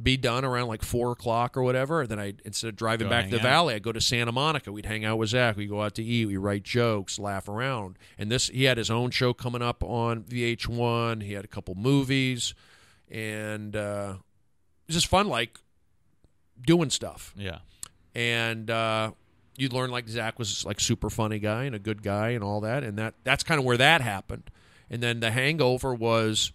[0.00, 2.02] be done around like four o'clock or whatever.
[2.02, 3.42] And then I instead of driving Go back to the out.
[3.42, 4.70] valley, I'd go to Santa Monica.
[4.70, 5.56] We'd hang out with Zach.
[5.56, 6.26] We'd go out to eat.
[6.26, 7.98] We write jokes, laugh around.
[8.16, 11.22] And this he had his own show coming up on VH1.
[11.24, 12.54] He had a couple movies,
[13.10, 15.58] and uh, it was just fun, like
[16.64, 17.58] doing stuff Yeah.
[18.14, 19.12] and uh,
[19.56, 22.60] you learn like Zach was like super funny guy and a good guy and all
[22.60, 24.50] that, and that that's kind of where that happened.
[24.90, 26.52] And then the hangover was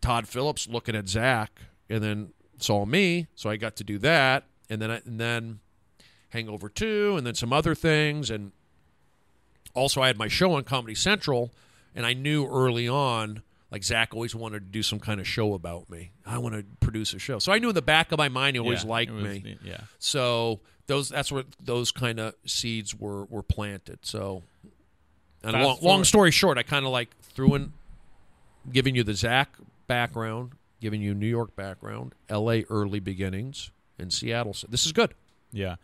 [0.00, 4.44] Todd Phillips looking at Zach and then saw me, so I got to do that,
[4.70, 5.60] and then I, and then
[6.30, 8.52] Hangover Two, and then some other things, and
[9.74, 11.52] also I had my show on Comedy Central,
[11.94, 13.42] and I knew early on.
[13.70, 16.12] Like Zach always wanted to do some kind of show about me.
[16.24, 18.54] I want to produce a show, so I knew in the back of my mind
[18.54, 19.58] he always Yeah, liked was me.
[19.64, 19.80] yeah.
[19.98, 23.98] So those that's where those kind of seeds were were planted.
[24.02, 24.44] So
[25.42, 27.72] and long, long story short, I kind of like threw in
[28.72, 29.56] giving you the Zach
[29.88, 32.64] background, giving you New York background, L.A.
[32.70, 34.54] early beginnings, and Seattle.
[34.54, 35.14] So this is good.
[35.52, 35.76] Yeah.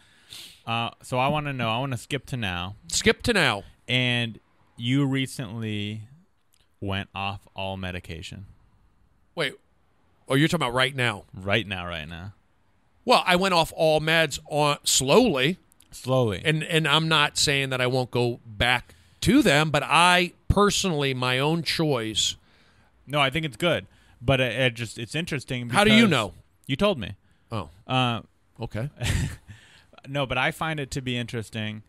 [0.66, 1.68] Uh, so I want to know.
[1.68, 2.76] I want to skip to now.
[2.88, 3.64] Skip to now.
[3.88, 4.38] And
[4.76, 6.02] you recently
[6.80, 8.46] went off all medication.
[9.34, 9.54] Wait,
[10.28, 11.24] oh, you're talking about right now?
[11.34, 12.32] Right now, right now.
[13.04, 15.58] Well, I went off all meds on slowly,
[15.90, 16.40] Slowly.
[16.44, 21.12] and and I'm not saying that I won't go back to them, but I personally,
[21.12, 22.36] my own choice.
[23.06, 23.86] no, I think it's good,
[24.24, 25.68] but it, it just it's interesting.
[25.70, 26.34] How do you know?
[26.66, 27.16] You told me.
[27.50, 28.22] Oh, Uh,
[28.60, 28.88] okay.
[30.08, 31.82] no, but I find it to be interesting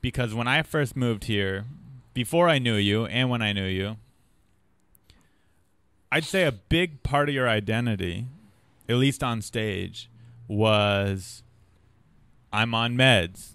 [0.00, 1.66] because when I first moved here,
[2.14, 3.96] before I knew you and when I knew you,
[6.10, 8.26] I'd say a big part of your identity,
[8.88, 10.08] at least on stage,
[10.48, 11.42] was
[12.52, 13.53] I'm on meds.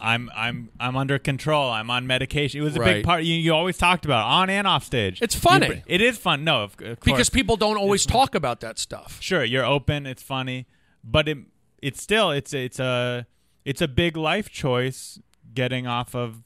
[0.00, 1.70] I'm I'm I'm under control.
[1.70, 2.60] I'm on medication.
[2.60, 2.94] It was a Right.
[2.96, 3.24] big part.
[3.24, 5.20] You, you always talked about it, on and off stage.
[5.20, 5.66] It's funny.
[5.68, 6.44] You- it is fun.
[6.44, 6.96] No, of, of course.
[7.04, 9.18] because people don't always talk about that stuff.
[9.20, 10.66] sure you're open it's funny
[11.02, 11.38] but it
[11.82, 13.26] it's still it's it's a
[13.64, 15.18] it's a big life choice
[15.54, 16.42] getting off of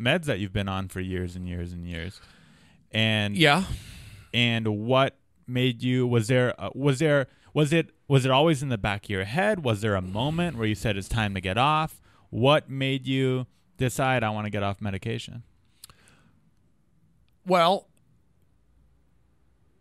[0.00, 2.20] meds that you've been on for years and years and years
[2.92, 3.64] and Yeah.
[4.32, 5.16] and what
[5.46, 9.04] made you was there uh, was there was it was it always in the back
[9.04, 12.00] of your head was there a moment where you said it's time to get off
[12.36, 13.46] what made you
[13.78, 15.42] decide i want to get off medication
[17.46, 17.86] Well,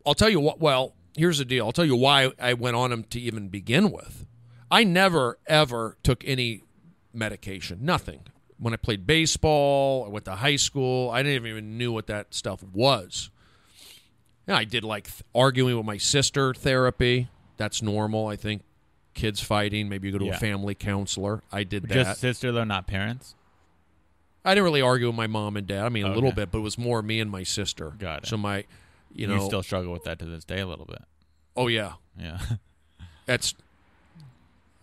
[0.06, 0.60] I'll tell you what.
[0.60, 1.66] Well, here's the deal.
[1.66, 4.28] I'll tell you why I went on them to even begin with.
[4.70, 6.62] I never ever took any
[7.12, 7.80] medication.
[7.82, 8.22] Nothing.
[8.60, 11.10] When I played baseball, I went to high school.
[11.10, 13.32] I didn't even knew what that stuff was.
[14.48, 17.30] Yeah, I did like th- arguing with my sister therapy.
[17.58, 18.28] That's normal.
[18.28, 18.62] I think
[19.16, 19.90] kids fighting.
[19.90, 20.36] Maybe you go to Yeah.
[20.36, 21.42] a family counselor.
[21.52, 21.94] I did that.
[21.94, 23.34] just sister though not parents
[24.44, 25.86] I didn't really argue with my mom and dad.
[25.86, 27.94] I mean, a little bit, but it was more me and my sister.
[27.98, 28.28] Got it.
[28.28, 28.66] So my, you
[29.12, 31.02] you, know, still struggle with that to this day a little bit
[31.56, 32.40] oh yeah, yeah
[33.26, 33.56] that's,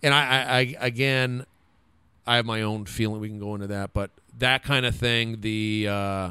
[0.02, 1.46] and I, I, I, again,
[2.26, 3.20] I have my own feeling.
[3.20, 5.40] We can go into that, but that kind of thing.
[5.40, 6.30] The, uh,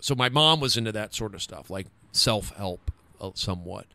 [0.00, 3.86] so my mom was into that sort of stuff, like self help, uh, somewhat,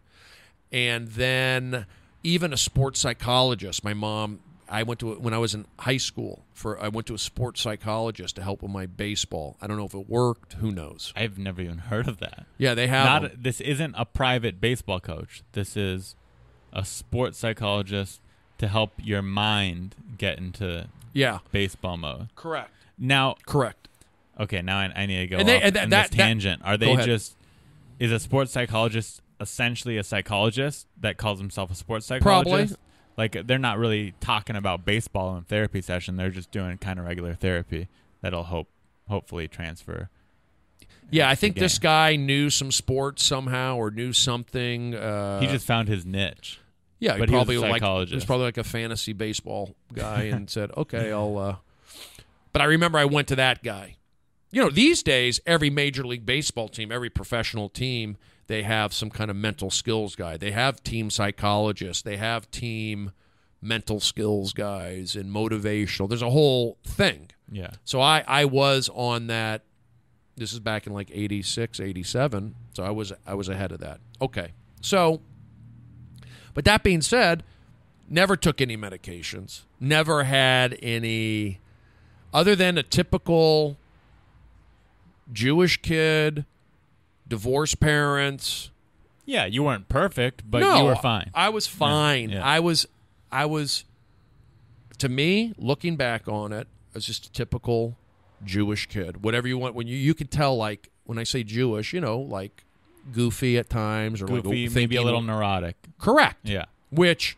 [0.71, 1.85] and then
[2.27, 3.83] even a sports psychologist.
[3.83, 4.39] My mom.
[4.69, 7.61] I went to when I was in high school for I went to a sports
[7.61, 9.55] psychologist to help with my baseball.
[9.61, 10.53] I don't know if it worked.
[10.55, 11.13] Who knows?
[11.15, 12.45] I've never even heard of that.
[12.57, 13.05] Yeah, they have.
[13.05, 13.39] Not them.
[13.41, 15.41] this isn't a private baseball coach.
[15.53, 16.15] This is
[16.73, 18.19] a sports psychologist
[18.57, 22.27] to help your mind get into yeah, baseball mode.
[22.35, 22.71] correct.
[22.99, 23.87] Now, Correct.
[24.37, 26.23] okay, now I, I need to go And they- and that- in that- this that-
[26.25, 26.61] tangent.
[26.65, 27.37] Are they just
[27.99, 32.75] is a sports psychologist essentially a psychologist that calls himself a sports psychologist?
[32.75, 32.77] Probably.
[33.17, 36.17] Like they're not really talking about baseball in therapy session.
[36.17, 37.87] They're just doing kind of regular therapy
[38.21, 38.69] that'll hope
[39.07, 40.09] hopefully transfer.
[41.09, 44.93] Yeah, I think this guy knew some sports somehow or knew something.
[44.93, 46.59] Uh, he just found his niche.
[46.99, 49.75] yeah, he but he was a probably like he was probably like a fantasy baseball
[49.93, 51.55] guy and said, "Okay, I'll." Uh...
[52.51, 53.95] But I remember I went to that guy.
[54.51, 58.17] You know, these days every major league baseball team, every professional team,
[58.47, 60.37] they have some kind of mental skills guy.
[60.37, 62.01] They have team psychologists.
[62.01, 63.11] They have team
[63.61, 66.07] mental skills guys and motivational.
[66.07, 67.29] There's a whole thing.
[67.51, 67.71] Yeah.
[67.83, 69.63] So I, I was on that.
[70.35, 72.55] This is back in like 86, 87.
[72.73, 73.99] So I was I was ahead of that.
[74.21, 74.53] Okay.
[74.81, 75.21] So,
[76.53, 77.43] but that being said,
[78.09, 79.63] never took any medications.
[79.79, 81.59] Never had any,
[82.33, 83.77] other than a typical
[85.31, 86.45] Jewish kid,
[87.27, 88.71] divorced parents.
[89.25, 91.31] Yeah, you weren't perfect, but no, you were fine.
[91.33, 92.29] I was fine.
[92.29, 92.45] yeah.
[92.45, 92.85] I was,
[93.31, 93.83] I was.
[94.99, 97.97] To me, looking back on it, as just a typical
[98.43, 99.23] Jewish kid.
[99.23, 99.75] Whatever you want.
[99.75, 102.63] When you you could tell, like when I say Jewish, you know, like
[103.11, 105.75] goofy at times or like maybe a little neurotic.
[105.99, 106.39] correct.
[106.43, 106.65] Yeah.
[106.89, 107.37] Which,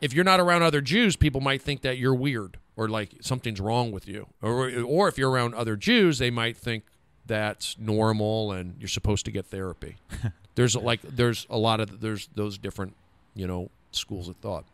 [0.00, 3.60] if you're not around other Jews, people might think that you're weird or like something's
[3.60, 4.26] wrong with you.
[4.42, 6.84] Or or if you're around other Jews, they might think
[7.26, 9.96] that's normal and you're supposed to get therapy.
[10.54, 12.94] there's like there's a lot of there's those different
[13.34, 14.64] you know schools of thought.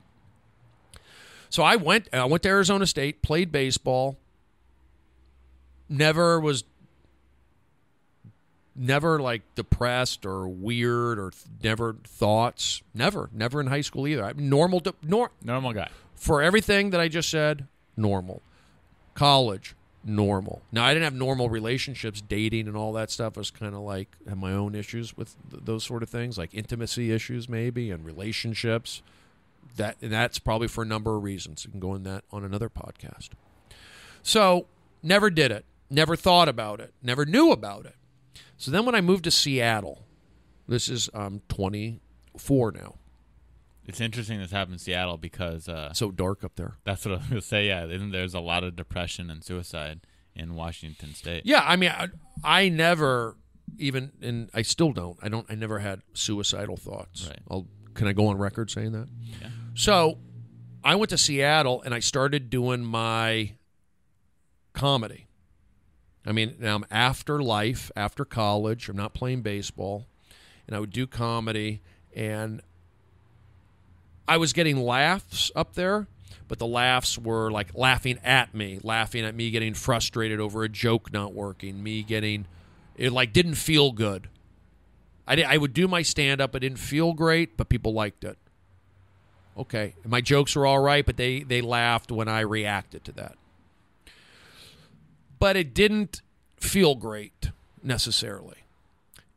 [1.50, 4.16] So I went I went to Arizona State, played baseball.
[5.88, 6.64] Never was
[8.74, 12.82] never like depressed or weird or th- never thoughts.
[12.94, 14.24] Never, never in high school either.
[14.24, 15.88] I'm normal, de- nor- Normal guy.
[16.14, 18.40] for everything that I just said, normal.
[19.14, 19.74] College,
[20.04, 20.62] normal.
[20.72, 23.36] Now I didn't have normal relationships, dating and all that stuff.
[23.36, 26.36] I was kind of like had my own issues with th- those sort of things,
[26.38, 29.02] like intimacy issues maybe and relationships.
[29.76, 31.64] That and that's probably for a number of reasons.
[31.64, 33.30] You can go in that on another podcast.
[34.22, 34.66] So
[35.02, 35.64] never did it.
[35.88, 36.92] Never thought about it.
[37.02, 37.96] Never knew about it.
[38.56, 40.02] So then when I moved to Seattle,
[40.68, 42.94] this is um 24 now.
[43.86, 46.76] It's interesting this happened in Seattle because uh, So dark up there.
[46.84, 47.66] that's what I was going to say.
[47.66, 50.00] Yeah, isn't there's a lot of depression and suicide
[50.34, 51.42] in Washington State.
[51.44, 52.08] Yeah, I mean, I,
[52.44, 53.36] I never
[53.78, 55.18] even, and I still don't.
[55.22, 55.46] I don't.
[55.50, 57.26] I never had suicidal thoughts.
[57.26, 57.40] Right.
[57.50, 59.08] I'll, can I go on record saying that?
[59.40, 59.48] Yeah.
[59.74, 60.18] So,
[60.84, 63.54] I went to Seattle and I started doing my
[64.72, 65.26] comedy.
[66.24, 68.88] I mean, now I'm after life, after college.
[68.88, 70.06] I'm not playing baseball,
[70.66, 71.82] and I would do comedy,
[72.14, 72.62] and
[74.26, 76.06] I was getting laughs up there,
[76.48, 80.68] but the laughs were like laughing at me, laughing at me getting frustrated over a
[80.68, 82.46] joke not working, me getting
[82.96, 84.28] it like didn't feel good.
[85.26, 88.24] I, di- I would do my stand up, it didn't feel great, but people liked
[88.24, 88.38] it.
[89.56, 93.36] Okay, my jokes were all right, but they they laughed when I reacted to that.
[95.38, 96.22] But it didn't
[96.58, 97.50] feel great
[97.82, 98.58] necessarily.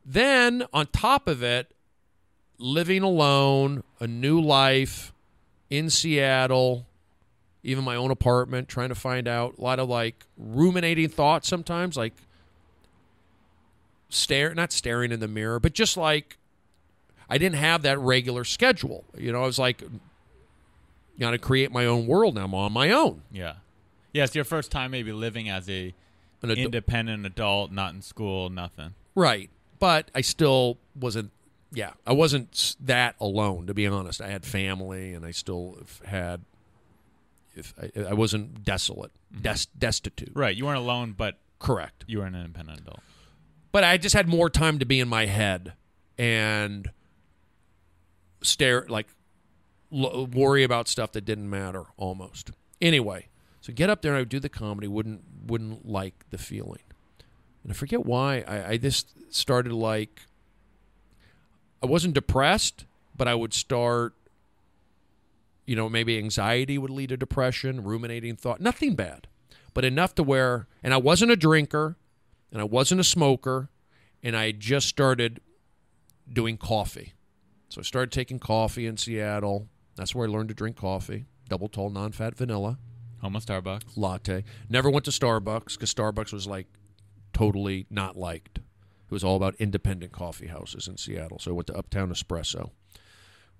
[0.05, 1.74] Then on top of it,
[2.57, 5.13] living alone, a new life
[5.69, 6.85] in Seattle,
[7.63, 11.97] even my own apartment, trying to find out a lot of like ruminating thoughts sometimes,
[11.97, 12.13] like
[14.09, 16.37] stare not staring in the mirror, but just like
[17.29, 19.03] I didn't have that regular schedule.
[19.17, 19.83] You know, I was like
[21.19, 22.43] got to create my own world now.
[22.45, 23.21] I'm on my own.
[23.31, 23.55] Yeah.
[24.13, 25.93] Yeah, it's your first time maybe living as a
[26.41, 28.93] An adu- independent adult, not in school, nothing.
[29.15, 29.49] Right.
[29.79, 31.31] But I still wasn't,
[31.71, 34.21] yeah, I wasn't that alone, to be honest.
[34.21, 36.41] I had family and I still had,
[37.55, 39.41] if I, I wasn't desolate, mm-hmm.
[39.41, 40.31] des- destitute.
[40.33, 40.55] Right.
[40.55, 42.05] You weren't alone, but Correct.
[42.07, 42.99] you were an independent adult.
[43.71, 45.73] But I just had more time to be in my head
[46.17, 46.89] and
[48.41, 49.07] stare, like,
[49.91, 52.51] l- worry about stuff that didn't matter almost.
[52.81, 53.27] Anyway,
[53.59, 56.83] so get up there and I would do the comedy, wouldn't, wouldn't like the feeling.
[57.63, 58.45] And I forget why.
[58.47, 60.21] I, I just started like,
[61.85, 64.15] I wasn't depressed, but I would start,
[65.67, 69.27] you know, maybe anxiety would lead to depression, ruminating thought, nothing bad,
[69.75, 71.95] but enough to where, and I wasn't a drinker
[72.51, 73.69] and I wasn't a smoker,
[74.23, 75.41] and I just started
[76.31, 77.13] doing coffee.
[77.69, 79.67] So I started taking coffee in Seattle.
[79.95, 82.79] That's where I learned to drink coffee, double tall, non fat vanilla
[83.21, 83.95] Home of Starbucks.
[83.95, 84.43] latte.
[84.69, 86.65] Never went to Starbucks because Starbucks was like
[87.31, 88.59] totally not liked.
[89.15, 91.39] Was all about independent coffee houses in Seattle.
[91.39, 92.71] So I went to Uptown Espresso.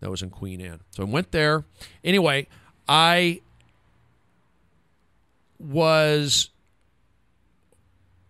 [0.02, 0.82] That was in Queen Anne.
[0.92, 1.64] So I went there.
[2.04, 2.48] Anyway,
[2.90, 3.40] I
[5.58, 6.50] was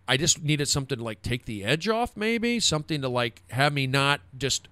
[0.07, 3.73] I just needed something to like take the edge off, maybe something to like have
[3.73, 4.67] me not just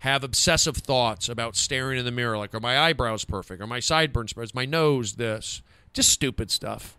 [0.00, 3.80] have obsessive thoughts about staring in the mirror, like are my eyebrows perfect, are my
[3.80, 5.62] sideburns, is my nose this,
[5.94, 6.98] just stupid stuff.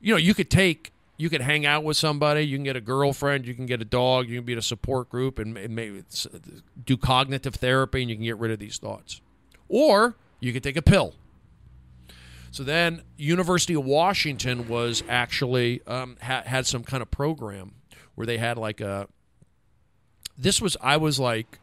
[0.00, 2.80] You know, you could take, you could hang out with somebody, you can get a
[2.80, 5.74] girlfriend, you can get a dog, you can be in a support group, and, and
[5.74, 6.02] maybe
[6.84, 9.20] do cognitive therapy, and you can get rid of these thoughts,
[9.68, 11.14] or you could take a pill.
[12.50, 17.72] So then, University of Washington was actually um, ha- had some kind of program
[18.14, 19.08] where they had like a.
[20.38, 21.58] This was I was like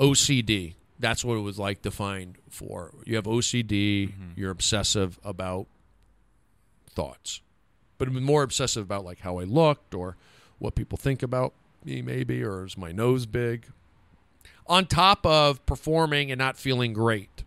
[0.00, 0.74] OCD.
[0.98, 2.92] That's what it was like defined for.
[3.04, 4.12] You have OCD.
[4.36, 5.66] You're obsessive about
[6.90, 7.40] thoughts,
[8.10, 10.16] but more obsessive about like how I looked or
[10.58, 11.52] what people think about
[11.84, 13.66] me, maybe, or is my nose big.
[14.66, 17.44] On top of performing and not feeling great,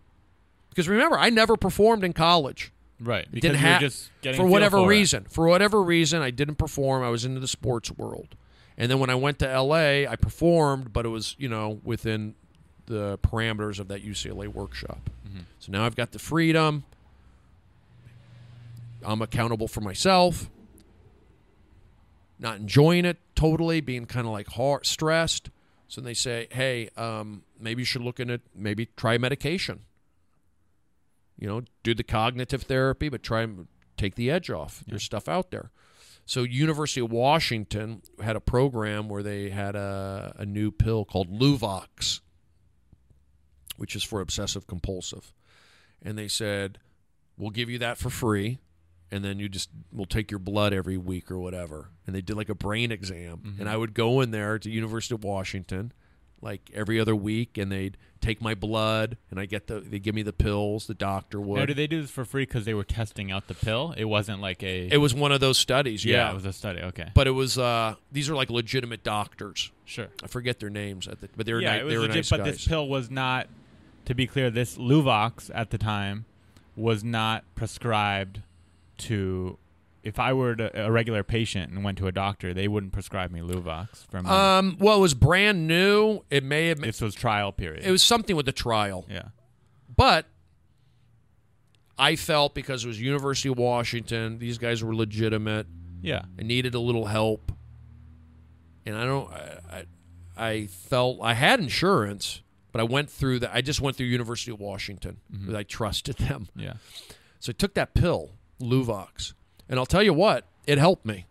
[0.69, 3.25] because remember, I never performed in college Right.
[3.29, 4.87] Because didn't have just getting for whatever for it.
[4.87, 5.25] reason.
[5.29, 7.03] For whatever reason, I didn't perform.
[7.03, 8.35] I was into the sports world,
[8.77, 12.35] and then when I went to L.A., I performed, but it was you know within
[12.85, 15.09] the parameters of that UCLA workshop.
[15.27, 15.41] Mm-hmm.
[15.59, 16.85] So now I've got the freedom.
[19.05, 20.49] I'm accountable for myself.
[22.37, 25.49] Not enjoying it totally, being kind of like hard, stressed.
[25.87, 29.85] So they say, "Hey, um, maybe you should look into maybe try medication."
[31.37, 34.83] you know, do the cognitive therapy, but try and take the edge off.
[34.87, 35.71] There's stuff out there.
[36.25, 41.29] So University of Washington had a program where they had a, a new pill called
[41.31, 42.21] Luvox,
[43.77, 45.33] which is for obsessive compulsive.
[46.01, 46.79] And they said,
[47.37, 48.59] we'll give you that for free.
[49.15, 51.89] And then you just will take your blood every week or whatever.
[52.05, 53.61] And they did like a brain exam, Mm-hmm.
[53.61, 55.91] and I would go in there to University of Washington,
[56.41, 60.13] like every other week, and they'd take my blood, and I get the they give
[60.15, 60.85] me the pills.
[60.87, 61.59] The doctor would.
[61.59, 63.93] Now, did they do this for free because they were testing out the pill?
[63.97, 64.87] It wasn't like a.
[64.91, 66.29] it was one of those studies, yeah.
[66.31, 66.81] it was a study.
[66.81, 69.71] Okay, but it was uh, these are like legitimate doctors.
[69.85, 70.07] sure.
[70.23, 72.01] I forget their names, at the, but they were yeah, ni- it was they were
[72.03, 72.53] legit, nice but guys.
[72.57, 73.47] this pill was not.
[74.05, 76.25] To be clear, this Luvox at the time
[76.75, 78.41] was not prescribed
[78.99, 79.57] to.
[80.03, 83.31] If I were to, a regular patient and went to a doctor, they wouldn't prescribe
[83.31, 84.27] me Luvox from.
[84.27, 86.21] um, well, it was brand new.
[86.29, 87.83] It may have been, this was trial period.
[87.83, 89.29] it was something with the trial, yeah.
[89.97, 90.27] but
[91.97, 95.65] I felt because it was University of Washington, these guys were legitimate.
[96.01, 96.23] Yeah.
[96.39, 97.51] I needed a little help,
[98.85, 99.31] and I don't.
[99.33, 99.85] I, I,
[100.37, 102.41] I felt I had insurance,
[102.71, 103.51] but I went through that.
[103.55, 105.17] I just went through University of Washington.
[105.31, 106.73] because I trusted them, Yeah.
[107.39, 108.31] so I took that pill,
[108.61, 109.33] Luvox,
[109.69, 111.25] and I'll tell you what, it helped me.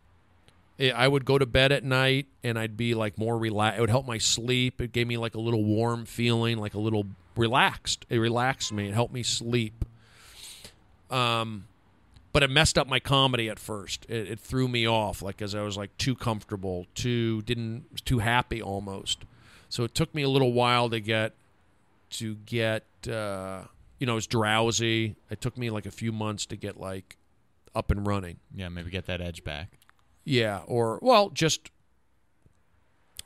[0.81, 3.79] I would go to bed at night, and I'd be like more relaxed.
[3.79, 4.81] It would help my sleep.
[4.81, 7.07] It gave me like a little warm feeling, like a little
[7.37, 8.05] relaxed.
[8.11, 8.89] It relaxed me.
[8.89, 9.85] It helped me sleep.
[11.11, 11.66] Um,
[12.33, 14.05] but it messed up my comedy at first.
[14.09, 18.18] It, it threw me off, like as I was like too comfortable, too didn't too
[18.18, 19.25] happy almost.
[19.68, 21.35] So it took me a little while to get
[22.11, 22.85] to get.
[23.09, 23.62] Uh,
[23.99, 25.17] you know, I was drowsy.
[25.31, 27.17] It took me like a few months to get like
[27.75, 28.39] up and running.
[28.55, 28.69] Yeah.
[28.69, 29.79] Maybe get that edge back.
[30.25, 31.71] Yeah, or well, just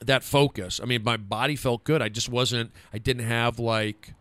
[0.00, 0.80] that focus.
[0.82, 2.02] I mean, my body felt good.
[2.02, 2.72] I just wasn't.
[2.92, 4.14] I didn't have like.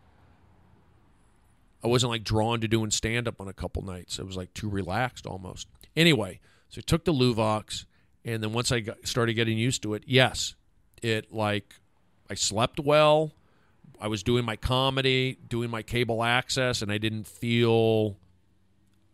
[1.82, 4.18] I wasn't like drawn to doing stand up on a couple nights.
[4.18, 5.68] It was like too relaxed almost.
[5.96, 7.84] Anyway, so I took the Luvox,
[8.24, 10.54] and then once I got, started getting used to it, yes,
[11.02, 11.74] it like
[12.28, 13.32] I slept well.
[14.00, 18.16] I was doing my comedy, doing my cable access, and I didn't feel.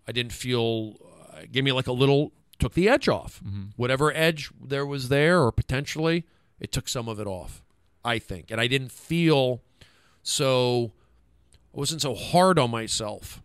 [0.07, 0.97] I didn't feel.
[1.32, 3.43] Uh, gave me like a little took the edge off.
[3.76, 6.24] Whatever edge there was there, or potentially,
[6.61, 7.62] it took some of it off.
[8.05, 9.62] I think, and I didn't feel
[10.22, 10.93] so.
[11.74, 13.43] I wasn't so hard on myself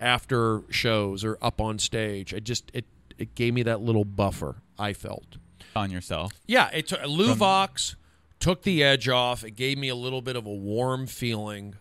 [0.00, 2.34] after shows or up on stage.
[2.34, 2.84] I just it
[3.18, 4.56] it gave me that little buffer.
[4.78, 5.36] I felt.
[5.76, 6.32] On yourself.
[6.46, 7.96] Yeah, it took Luvox
[8.44, 9.42] took the edge off.
[9.42, 11.76] It gave me a little bit of a warm feeling.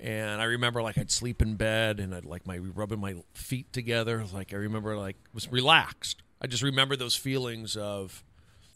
[0.00, 3.70] And I remember like I'd sleep in bed and I'd like my rubbing my feet
[3.74, 4.24] together.
[4.32, 6.22] Like I remember like was relaxed.
[6.40, 8.24] I just remember those feelings of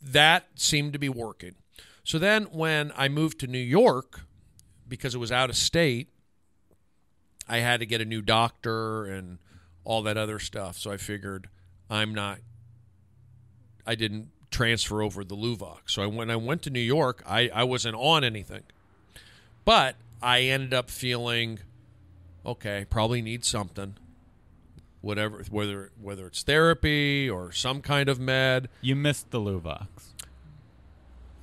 [0.03, 1.55] that seemed to be working.
[2.05, 4.21] So then when I moved to New York
[4.87, 6.09] because it was out of state,
[7.49, 9.39] I had to get a new doctor and
[9.85, 10.77] all that other stuff.
[10.77, 11.49] So I figured
[11.89, 12.41] I'm not
[13.87, 15.79] I didn't transfer over the Luvox.
[15.87, 18.63] So I, when I went to New York, I, I wasn't on anything.
[19.65, 21.59] But I ended up feeling,
[22.47, 23.97] okay, probably need something.
[25.01, 28.69] Whatever, whether whether it's therapy or some kind of med.
[28.81, 29.87] You missed the Luvox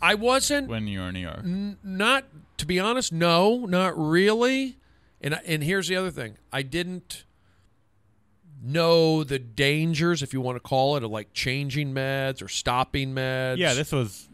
[0.01, 1.43] I wasn't when you were in New York.
[1.84, 2.26] not
[2.57, 4.78] to be honest no not really
[5.22, 7.24] and and here's the other thing i didn't
[8.62, 13.14] know the dangers if you want to call it of like changing meds or stopping
[13.16, 14.28] meds Yeah, this was,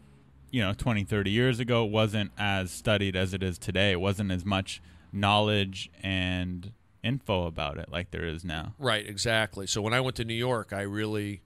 [0.50, 1.84] you know, 20, 30 years ago.
[1.84, 3.92] It wasn't as studied as it is today.
[3.92, 6.72] It wasn't as much knowledge and
[7.02, 8.74] info about it like there is now.
[8.80, 11.40] right exactly so when i went to new york i really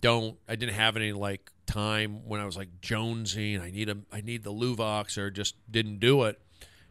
[0.00, 3.96] don't i didn't have any like time when i was like jonesing i need a
[4.10, 6.40] i need the luvox or just didn't do it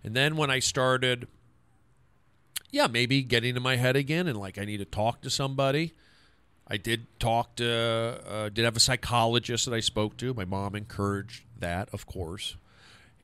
[0.04, 1.28] and then when i started
[2.74, 5.94] yeah maybe getting in my head again and like i need to talk to somebody
[6.68, 10.34] I did talk to, uh, did have a psychologist that I spoke to.
[10.34, 12.56] My mom encouraged that, of course.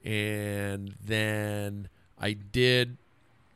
[0.04, 1.90] And then
[2.20, 2.98] I did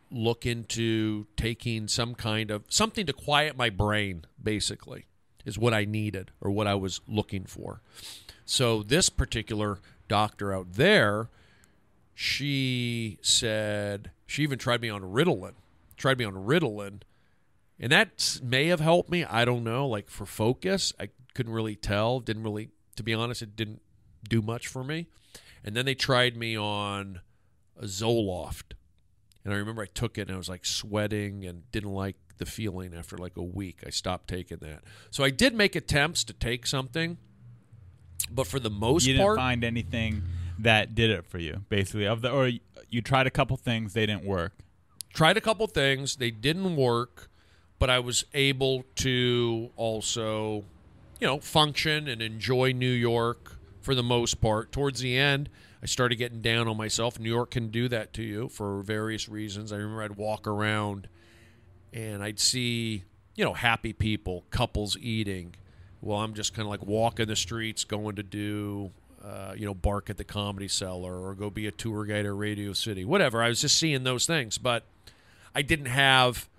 [0.09, 5.05] look into taking some kind of something to quiet my brain, basically,
[5.45, 7.81] is what I needed or what I was looking for.
[8.45, 11.29] So, this particular doctor out there,
[12.13, 15.53] she said, she even tried me on Ritalin,
[16.03, 17.01] tried me on Ritalin
[17.79, 19.23] and that may have helped me.
[19.23, 19.87] I don't know.
[19.87, 22.19] Like for focus, I couldn't really tell.
[22.19, 23.81] Didn't really, to be honest, it didn't
[24.27, 25.07] do much for me.
[25.63, 27.21] And then they tried me on
[27.79, 28.73] a Zoloft,
[29.45, 32.45] and I remember I took it and I was like sweating and didn't like the
[32.45, 33.79] feeling after like a week.
[33.87, 34.83] I stopped taking that.
[35.09, 37.17] So I did make attempts to take something,
[38.29, 40.23] but for the most you didn't part, find anything
[40.59, 42.05] that did it for you, basically.
[42.05, 44.53] Of the or you, you tried a couple things, they didn't work.
[45.13, 46.17] Tried a couple things.
[46.17, 47.29] They didn't work
[47.83, 50.63] but i was able to also
[51.19, 54.71] you know function and enjoy new york for the most part.
[54.71, 55.49] Towards the end
[55.81, 57.19] i started getting down on myself.
[57.19, 59.73] New york can do that to you for various reasons.
[59.73, 61.09] I remember i'd walk around
[61.91, 63.03] and i'd see
[63.35, 65.55] you know, happy people, couples eating.
[66.01, 68.91] Well, I'm just kind of like walking the streets, going to do,
[69.23, 72.35] uh, you know, bark at the comedy cellar or go be a tour guide at
[72.35, 73.41] Radio City, whatever.
[73.41, 74.83] I was just seeing those things, but
[75.55, 76.49] I didn't have,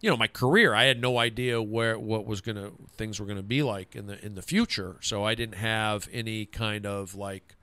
[0.00, 0.74] you know, my career.
[0.74, 4.24] I had no idea where what was gonna things were gonna be like in the
[4.24, 4.96] in the future.
[5.00, 7.54] So I didn't have any kind of like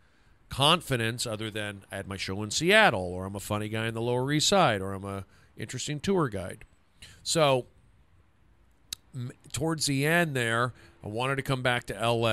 [0.49, 3.93] confidence other than I had my show in Seattle or I'm a funny guy in
[3.93, 5.25] the Lower East Side or I'm a
[5.57, 6.65] interesting tour guide.
[7.23, 7.65] So
[9.15, 12.29] m- towards the end there, I wanted to come back to LA.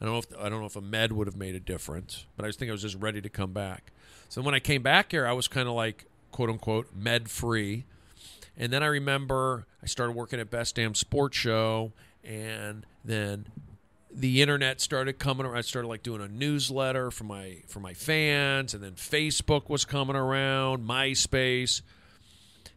[0.00, 2.26] I don't know if I don't know if a med would have made a difference,
[2.36, 3.90] but I just think I was just ready to come back.
[4.28, 6.04] So when I came back here, I was kind of like
[6.38, 7.84] quote unquote med free.
[8.56, 11.90] And then I remember I started working at Best Damn Sports Show,
[12.22, 13.46] and then
[14.08, 15.56] the internet started coming around.
[15.56, 19.84] I started like doing a newsletter for my for my fans, and then Facebook was
[19.84, 21.82] coming around, MySpace,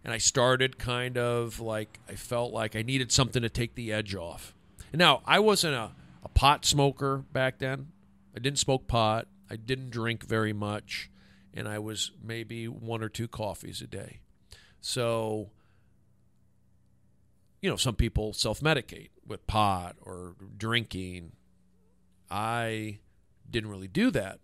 [0.03, 3.93] and I started kind of like I felt like I needed something to take the
[3.93, 4.55] edge off.
[4.91, 5.91] And now I wasn't a,
[6.23, 7.89] a pot smoker back then.
[8.35, 9.27] I didn't smoke pot.
[9.51, 11.11] I didn't drink very much,
[11.53, 14.19] and I was maybe one or two coffees a day.
[14.79, 15.49] So
[17.61, 21.31] you know, some people self medicate with pot or drinking.
[22.29, 22.99] I
[23.49, 24.39] didn't really do that.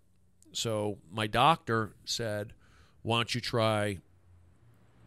[0.52, 2.52] So my doctor said,
[3.02, 3.98] Why don't you try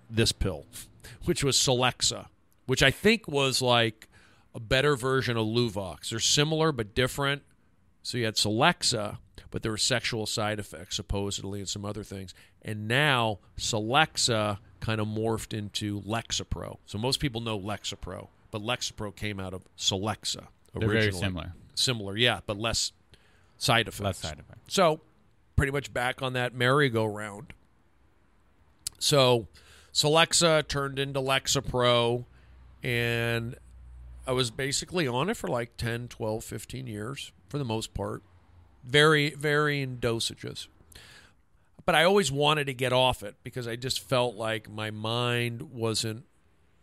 [0.09, 0.65] this pill,
[1.25, 2.27] which was Celexa,
[2.65, 4.07] which I think was like
[4.53, 6.09] a better version of Luvox.
[6.09, 7.43] They're similar but different.
[8.03, 9.19] So you had Celexa,
[9.51, 12.33] but there were sexual side effects supposedly and some other things.
[12.61, 16.77] And now Celexa kind of morphed into Lexapro.
[16.85, 20.91] So most people know Lexapro, but Lexapro came out of Celexa They're originally.
[20.91, 21.53] very similar.
[21.75, 22.91] Similar, yeah, but less
[23.57, 24.01] side effects.
[24.01, 24.73] Less side effects.
[24.73, 25.01] So,
[25.55, 27.53] pretty much back on that merry-go-round.
[28.99, 29.47] So,
[29.93, 32.25] Celexa turned into Lexapro,
[32.83, 33.55] and
[34.27, 38.21] I was basically on it for like 10, 12, 15 years for the most part.
[38.83, 40.67] Very, varying dosages.
[41.85, 45.73] But I always wanted to get off it because I just felt like my mind
[45.73, 46.25] wasn't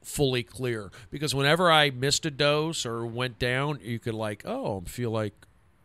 [0.02, 0.90] fully clear.
[1.10, 5.34] Because whenever I missed a dose or went down, you could like, oh, feel like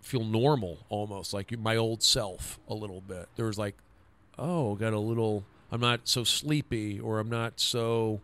[0.02, 3.28] feel normal almost like my old self a little bit.
[3.36, 3.76] There was like,
[4.38, 5.46] oh, got a little.
[5.72, 8.22] I'm not so sleepy, or I'm not so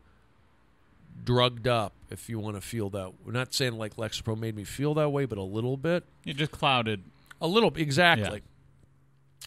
[1.24, 1.94] drugged up.
[2.12, 5.10] If you want to feel that, we're not saying like Lexapro made me feel that
[5.10, 7.04] way, but a little bit, You just clouded.
[7.42, 8.42] A little exactly.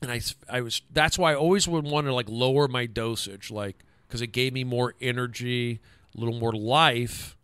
[0.03, 0.09] Yeah.
[0.09, 0.83] And I, I was.
[0.93, 4.53] That's why I always would want to like lower my dosage, like because it gave
[4.53, 5.81] me more energy,
[6.17, 7.37] a little more life.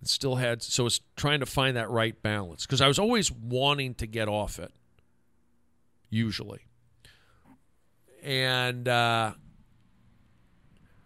[0.00, 3.32] It still had so it's trying to find that right balance because I was always
[3.32, 4.72] wanting to get off it.
[6.10, 6.60] Usually,
[8.22, 9.32] and uh,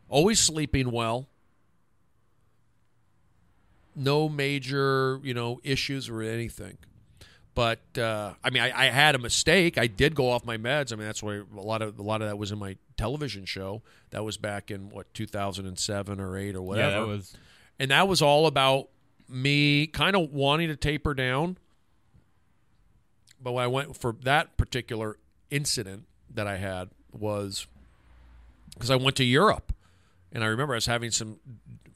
[0.09, 1.29] always sleeping well.
[3.97, 6.79] No major, you know, issues or anything.
[7.59, 9.79] But uh, I mean, I, I had a mistake.
[9.79, 10.93] I did go off my meds.
[10.93, 13.47] I mean, that's why a lot of a lot of that was in my television
[13.47, 13.83] show.
[14.11, 17.37] That was back in what 2007 or eight or whatever Yeah, that was.
[17.81, 18.91] and that was all about
[19.29, 21.59] me kind of wanting to taper down.
[23.43, 25.17] But when I went for that particular
[25.51, 27.67] incident that I had was
[28.73, 29.73] because I went to Europe,
[30.31, 31.41] and I remember I was having some.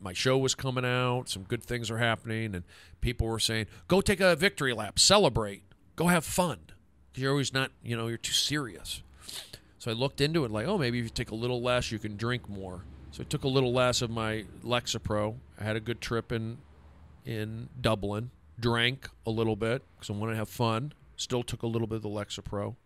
[0.03, 2.65] My show was coming out, some good things are happening, and
[3.01, 5.63] people were saying, "Go take a victory lap, celebrate,
[5.95, 6.59] go have fun."
[7.15, 9.03] You're always not, you know, you're too serious.
[9.79, 11.99] So I looked into it like, oh, maybe if you take a little less, you
[11.99, 12.85] can drink more.
[13.11, 15.37] So I took a little less of my Lexapro.
[15.61, 16.59] I had a good trip in
[17.25, 18.31] in Dublin.
[18.59, 20.93] Drank a little bit because I wanted to have fun.
[21.17, 22.77] Still took a little bit of the Lexapro,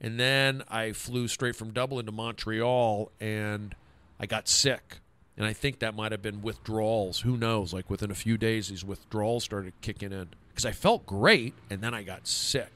[0.00, 3.74] and then I flew straight from Dublin to Montreal, and
[4.20, 4.98] I got sick.
[5.36, 7.20] And I think that might have been withdrawals.
[7.20, 7.72] Who knows?
[7.72, 11.80] Like within a few days, these withdrawals started kicking in because I felt great, and
[11.80, 12.72] then I got sick.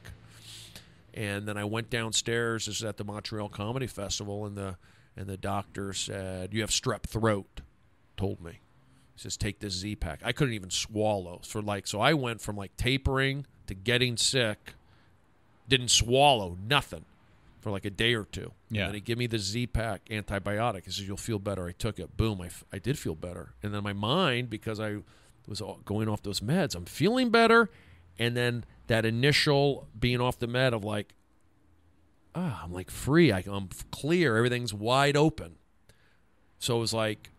[1.14, 2.66] And then I went downstairs.
[2.66, 4.76] This is at the Montreal Comedy Festival, and the
[5.16, 7.60] and the doctor said, "You have strep throat."
[8.16, 8.60] Told me,
[9.14, 11.86] he says, "Take this Z pack." I couldn't even swallow for like.
[11.86, 14.74] So I went from like tapering to getting sick.
[15.68, 17.04] Didn't swallow nothing
[17.68, 18.52] for like a day or two.
[18.70, 18.82] Yeah.
[18.82, 20.84] And then he gave me the Z pack antibiotic.
[20.86, 22.16] He says, "You'll feel better." I took it.
[22.16, 22.40] Boom.
[22.40, 23.54] I, f- I did feel better.
[23.62, 24.98] And then my mind, because I
[25.46, 27.70] was all- going off those meds, I'm feeling better.
[28.18, 31.14] And then that initial being off the med of like,
[32.34, 33.32] ah, I'm like free.
[33.32, 34.36] I, I'm clear.
[34.36, 35.56] Everything's wide open.
[36.58, 37.30] So it was like,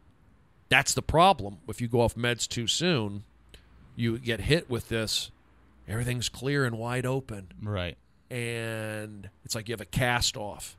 [0.69, 1.57] that's the problem.
[1.67, 3.23] If you go off meds too soon,
[3.95, 5.31] you get hit with this.
[5.87, 7.97] Everything's clear and wide open Right.
[8.29, 10.75] And it's like you have a cast off.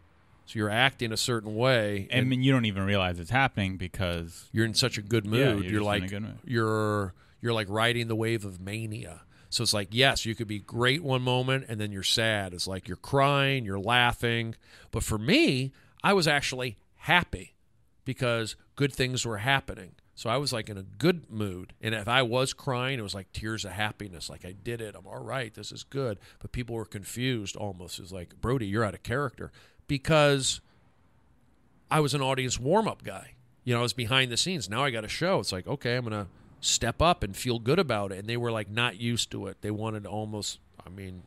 [0.47, 4.49] So you're acting a certain way, I mean, you don't even realize it's happening because
[4.53, 5.65] you're in such a good Yeah, mood.
[5.65, 6.39] you're you're a like mood.
[6.45, 9.23] you're you're like riding the wave of mania.
[9.49, 12.53] So it's like yes, you could be great one moment and then you're sad.
[12.53, 14.57] It's like you're crying, you're laughing.
[14.91, 15.73] But for me,
[16.03, 17.55] I was actually happy
[18.05, 19.93] because good things were happening.
[20.15, 21.73] So I was like in a good mood.
[21.81, 24.29] And if I was crying, it was like tears of happiness.
[24.29, 24.95] Like I did it.
[24.95, 25.55] I'm all right.
[25.55, 26.19] This is good.
[26.41, 27.99] But people were confused almost.
[27.99, 29.51] It's like, Brody, you're out of character.
[29.87, 30.61] Because
[31.91, 33.33] I was an audience warm up guy.
[33.65, 34.69] You know, I was behind the scenes.
[34.69, 35.41] Now I got a show.
[35.41, 36.31] It's like, okay, I'm going to
[36.61, 38.19] step up and feel good about it.
[38.19, 39.63] And they were like not used to it.
[39.63, 41.23] They wanted almost, I mean,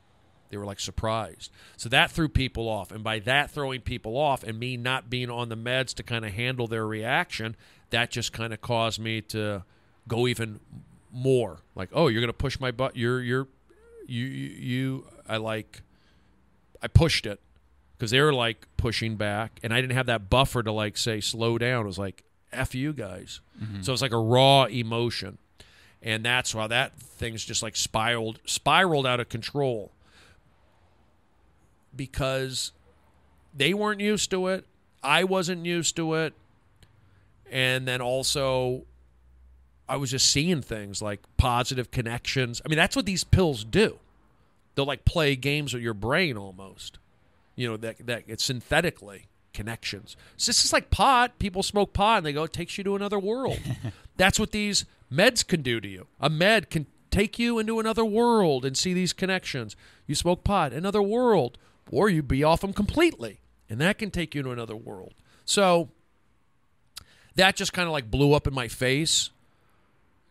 [0.49, 1.51] they were like surprised.
[1.77, 2.91] So that threw people off.
[2.91, 6.23] And by that throwing people off and me not being on the meds to kind
[6.25, 7.55] of handle their reaction,
[7.93, 9.63] that just kind of caused me to
[10.07, 10.59] go even
[11.11, 11.59] more.
[11.75, 12.97] Like, oh, you're going to push my butt.
[12.97, 13.47] You're, you're,
[14.07, 15.81] you, you, you, I like,
[16.81, 17.39] I pushed it
[17.97, 21.21] because they were like pushing back, and I didn't have that buffer to like say
[21.21, 21.85] slow down.
[21.85, 23.39] It was like f you guys.
[23.61, 23.81] Mm-hmm.
[23.81, 25.37] So it's like a raw emotion,
[26.01, 29.91] and that's why that thing's just like spiraled spiraled out of control
[31.95, 32.73] because
[33.55, 34.65] they weren't used to it.
[35.01, 36.33] I wasn't used to it,
[37.53, 38.83] and then also.
[39.85, 42.61] I was just seeing things like positive connections.
[42.65, 43.99] I mean, that's what these pills do.
[44.73, 46.99] They'll like play games with your brain almost
[47.55, 50.17] you know that that it's synthetically connections.
[50.37, 51.37] So this is like pot.
[51.37, 53.59] People smoke pot and they go, it takes you to another world.
[54.17, 56.07] That's what these meds can do to you.
[56.19, 59.75] A med can take you into another world and see these connections.
[60.07, 61.59] You smoke pot, another world,
[61.91, 65.13] or you be off them completely, and that can take you to another world.
[65.45, 65.89] So
[67.35, 69.29] that just kind of like blew up in my face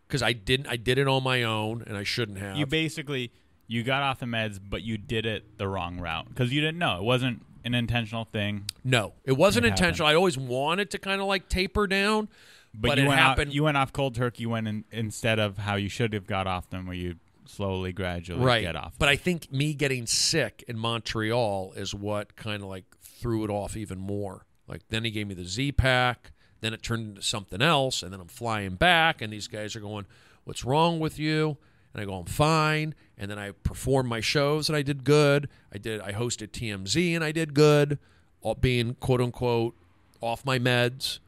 [0.06, 0.66] because I didn't.
[0.68, 2.56] I did it on my own, and I shouldn't have.
[2.56, 3.30] you basically
[3.66, 6.78] you got off the meds, but you did it the wrong route because you didn't
[6.78, 8.64] know it wasn't an intentional thing.
[8.84, 9.80] no, it wasn't It happened.
[9.86, 10.08] intentional.
[10.08, 12.28] I always wanted to kind of like taper down,
[12.74, 13.48] But, but, you it went happened.
[13.50, 14.42] Off, you went off cold turkey.
[14.42, 17.14] You went in, instead of how you should have got off them, where you
[17.46, 18.62] slowly, gradually right.
[18.62, 18.94] get off.
[18.98, 23.50] But I think me getting sick in Montreal is what kind of like threw it
[23.50, 24.44] off even more.
[24.66, 26.32] Like then he gave me the Z pack,
[26.62, 29.80] then it turned into something else, and then I'm flying back, and these guys are
[29.80, 30.06] going,
[30.44, 31.58] "What's wrong with you?"
[31.92, 35.48] And I go, "I'm fine." And then I perform my shows, and I did good.
[35.72, 36.00] I did.
[36.00, 37.98] I hosted TMZ, and I did good,
[38.40, 39.76] all being quote unquote
[40.22, 41.18] off my meds.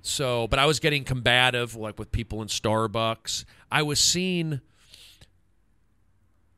[0.00, 3.44] So, but I was getting combative, like with people in Starbucks.
[3.70, 4.60] I was seeing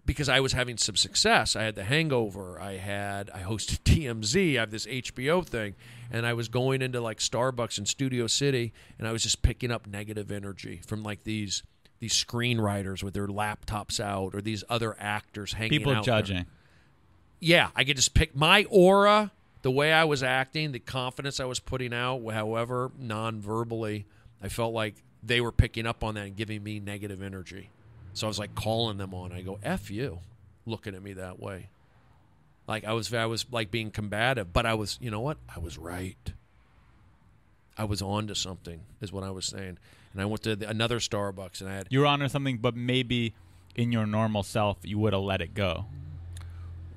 [0.07, 1.57] because I was having some success.
[1.57, 2.61] I had The Hangover.
[2.61, 4.57] I had I hosted TMZ.
[4.57, 5.75] I have this HBO thing,
[6.11, 9.71] and I was going into like Starbucks in Studio City, and I was just picking
[9.71, 11.63] up negative energy from like these
[12.01, 16.17] these screenwriters with their laptops out, or these other actors hanging People out there.
[16.17, 16.47] judging.
[17.41, 19.31] Yeah, I could just pick my aura,
[19.63, 24.07] the way I was acting, the confidence I was putting out, however non-verbally,
[24.43, 27.71] I felt like they were picking up on that and giving me negative energy.
[28.15, 29.33] So I was like calling them on.
[29.33, 30.21] I go, "F you,"
[30.67, 31.69] looking at me that way.
[32.67, 35.37] Like I was, I was like being combative, but I was, you know what?
[35.55, 36.33] I was right.
[37.77, 39.79] I was on to something, is what I was saying.
[40.13, 42.75] And I went to the, another Starbucks, and I had You were onto something, but
[42.77, 43.35] maybe
[43.75, 45.87] in your normal self, you would have let it go.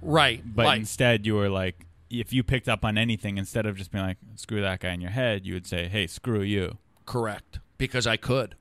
[0.01, 3.75] right, But like, instead, you were like, if you picked up on anything, instead of
[3.75, 6.77] just being like, screw that guy in your head, you would say, hey, screw you.
[7.05, 8.55] correct, because I could.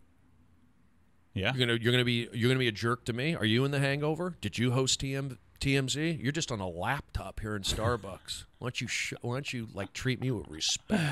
[1.36, 1.52] Yeah.
[1.54, 3.36] You're gonna you're gonna be you're gonna be a jerk to me.
[3.36, 4.36] Are you in the Hangover?
[4.40, 6.22] Did you host TM, TMZ?
[6.22, 8.44] You're just on a laptop here in Starbucks.
[8.58, 11.02] Why don't you sh- Why don't you like treat me with respect?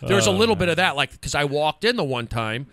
[0.00, 2.68] There's a little bit of that, like because I walked in the one time.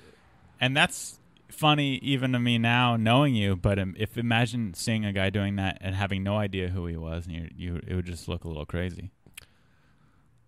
[0.60, 1.18] And that's
[1.49, 3.56] funny even to me now, knowing you.
[3.56, 6.97] But um, if imagine seeing a guy doing that and having no idea who he
[6.97, 9.10] was, and you, you it would just look a little crazy.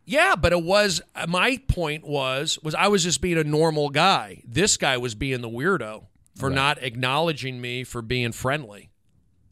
[0.05, 4.43] Yeah, but it was my point was was I was just being a normal guy.
[4.45, 6.03] This guy was being the weirdo
[6.35, 6.55] for Right.
[6.55, 8.89] not acknowledging me for being friendly.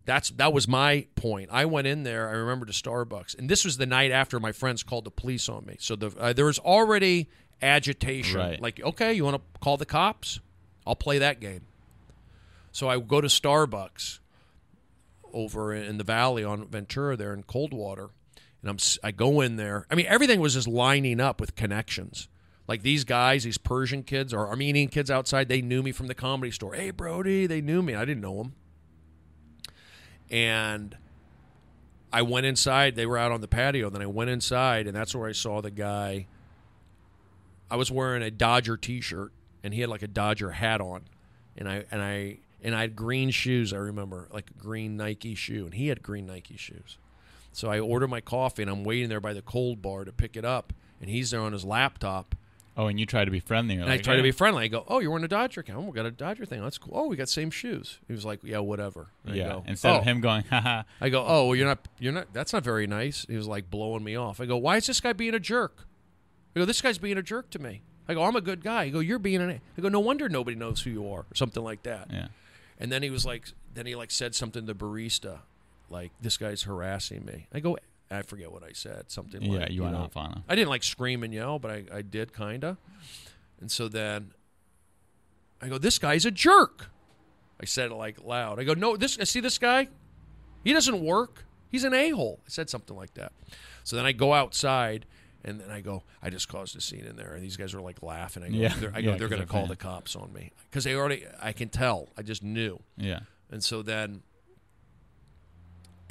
[0.05, 1.49] That's that was my point.
[1.51, 2.27] I went in there.
[2.27, 5.47] I remember to Starbucks, and this was the night after my friends called the police
[5.47, 5.77] on me.
[5.79, 7.29] So the, uh, there was already
[7.61, 8.39] agitation.
[8.39, 8.59] Right.
[8.61, 10.39] Like, okay, you want to call the cops?
[10.87, 11.61] I'll play that game.
[12.71, 14.19] So I go to Starbucks
[15.33, 18.09] over in the valley on Ventura there in Coldwater,
[18.61, 19.85] and I'm I go in there.
[19.91, 22.27] I mean, everything was just lining up with connections.
[22.71, 26.15] Like these guys, these Persian kids or Armenian kids outside, they knew me from the
[26.15, 26.73] comedy store.
[26.73, 27.95] Hey, Brody, they knew me.
[27.95, 28.53] I didn't know them.
[30.29, 30.95] And
[32.13, 32.95] I went inside.
[32.95, 33.89] They were out on the patio.
[33.89, 36.27] Then I went inside, and that's where I saw the guy.
[37.69, 39.33] I was wearing a Dodger T-shirt,
[39.65, 41.01] and he had like a Dodger hat on,
[41.57, 43.73] and I and I and I had green shoes.
[43.73, 46.97] I remember like a green Nike shoe, and he had green Nike shoes.
[47.51, 50.37] So I order my coffee, and I'm waiting there by the cold bar to pick
[50.37, 50.71] it up,
[51.01, 52.33] and he's there on his laptop.
[52.77, 53.75] Oh, and you try to be friendly.
[53.75, 54.63] And I like, try to be friendly.
[54.63, 55.79] I go, "Oh, you're wearing a Dodger account.
[55.79, 56.61] Oh, we got a Dodger thing.
[56.61, 56.93] That's cool.
[56.95, 59.47] Oh, we got same shoes." He was like, "Yeah, whatever." And I Yeah.
[59.49, 60.83] go, Instead "Oh." of him going, haha.
[61.01, 61.87] I go, "Oh, well, you're not.
[61.99, 62.31] You're not.
[62.33, 64.39] That's not very nice." He was like blowing me off.
[64.39, 65.85] I go, "Why is this guy being a jerk?"
[66.55, 68.83] I go, "This guy's being a jerk to me." I go, "I'm a good guy."
[68.83, 71.19] I go, "You're being an." A-" I go, "No wonder nobody knows who you are,"
[71.21, 72.07] or something like that.
[72.11, 72.27] Yeah.
[72.79, 75.39] And then he was like, then he like said something to the barista,
[75.89, 77.47] like this guy's harassing me.
[77.53, 77.77] I go,
[78.11, 79.05] I forget what I said.
[79.09, 80.01] Something like Yeah, like, you went know.
[80.03, 80.43] off on.
[80.49, 82.77] I didn't like scream and yell, but I, I did kinda.
[83.59, 84.33] And so then
[85.61, 86.87] I go, this guy's a jerk.
[87.61, 88.59] I said it like loud.
[88.59, 89.17] I go, no, this.
[89.19, 89.87] I see this guy.
[90.63, 91.45] He doesn't work.
[91.69, 92.39] He's an a hole.
[92.45, 93.31] I said something like that.
[93.83, 95.05] So then I go outside.
[95.43, 97.81] And then I go, I just caused a scene in there, and these guys are
[97.81, 98.43] like laughing.
[98.43, 98.75] I go, Yeah.
[98.77, 101.25] they're, I go, Yeah, they're going to call the cops on me because they already.
[101.41, 102.09] I can tell.
[102.15, 102.79] I just knew.
[102.95, 103.21] Yeah.
[103.49, 104.21] And so then,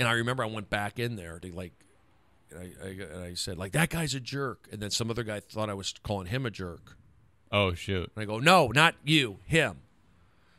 [0.01, 1.73] and I remember I went back in there to like,
[2.53, 5.23] and I, I, and I said like that guy's a jerk, and then some other
[5.25, 6.97] guy thought I was calling him a jerk,
[7.53, 8.11] Oh shoot.
[8.15, 9.79] and I go no, not you, him.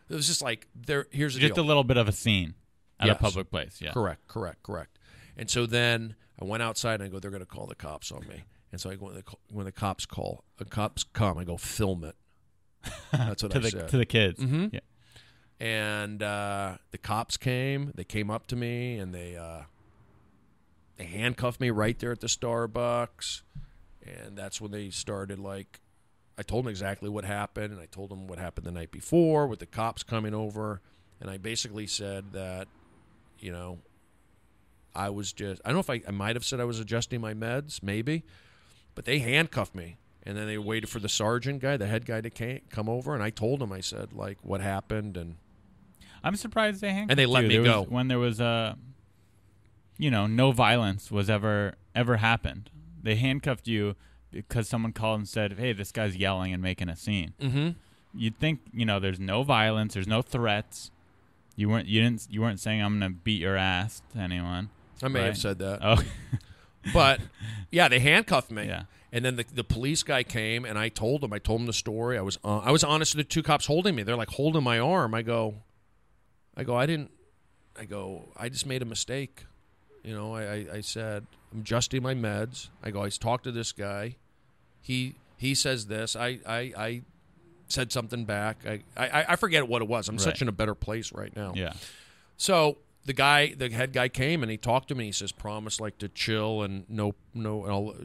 [0.10, 1.08] It was just like there.
[1.12, 1.64] Here's the Just deal.
[1.64, 2.54] a little bit of a scene
[3.00, 3.16] at Yes.
[3.16, 3.80] a public place.
[3.82, 3.92] Yeah.
[3.94, 5.00] Correct, correct, correct.
[5.38, 8.12] And so then I went outside and I go, they're going to call the cops
[8.12, 8.44] on me.
[8.74, 11.56] And so I go when the, when the cops call, the cops come, I go
[11.58, 12.16] film it.
[13.14, 13.88] That's what to I the said.
[13.90, 14.40] to the kids.
[14.40, 14.74] Mhm.
[14.74, 14.80] Yeah.
[15.60, 17.92] and uh, the cops came.
[17.96, 19.62] They came up to me and they uh,
[21.02, 23.42] they handcuffed me right there at the Starbucks,
[24.06, 25.80] and that's when they started like.
[26.38, 29.48] I told them exactly what happened, and I told them what happened the night before
[29.48, 30.82] with the cops coming over,
[31.20, 32.68] and I basically said that,
[33.40, 33.80] you know,
[34.96, 37.20] I was just I don't know if I, I might have said I was adjusting
[37.22, 38.24] my meds, maybe,
[38.96, 39.98] but they handcuffed me.
[40.24, 43.14] And then they waited for the sergeant guy, the head guy, to ca- come over,
[43.16, 45.36] and I told him, I said, like, what happened, and
[46.24, 47.12] I'm surprised they handcuffed me.
[47.12, 47.48] And they let you.
[47.50, 47.92] me There was- go.
[47.92, 48.78] when there was a,
[50.02, 52.72] you know, no violence was ever ever happened.
[53.04, 53.96] They handcuffed you
[54.32, 57.70] because someone called and said, "Hey, this guy's yelling and making a scene." mm-hmm.
[58.14, 60.90] You'd think, you know, there's no violence, there's no threats.
[61.56, 64.70] You weren't you didn't you weren't saying I'm gonna beat your ass to anyone.
[65.04, 66.02] I may have said that, Oh,
[66.94, 67.22] but
[67.70, 68.66] yeah, they handcuffed me.
[68.66, 68.84] Yeah.
[69.14, 71.32] And then the, the police guy came, and I told him.
[71.32, 72.18] I told him the story.
[72.18, 74.02] I was uh, I was honest with the two cops holding me.
[74.02, 75.14] They're like holding my arm.
[75.14, 75.58] I go,
[76.58, 76.76] I go.
[76.76, 77.12] I didn't.
[77.78, 78.30] I go.
[78.36, 79.46] I just made a mistake.
[80.04, 80.34] You know.
[80.36, 82.70] I, I, I said I'm adjusting my meds.
[82.84, 83.04] I go.
[83.04, 84.16] I talked to this guy.
[84.82, 86.16] He he says this.
[86.16, 87.02] I I, I
[87.68, 88.66] said something back.
[88.66, 90.10] I, I I forget what it was.
[90.10, 90.24] I'm Right.
[90.24, 91.54] such in a better place right now.
[91.56, 91.74] yeah.
[92.38, 95.06] So the guy, the head guy came and he talked to me.
[95.06, 97.96] He says, "Promise, like to chill and no, no, I'll,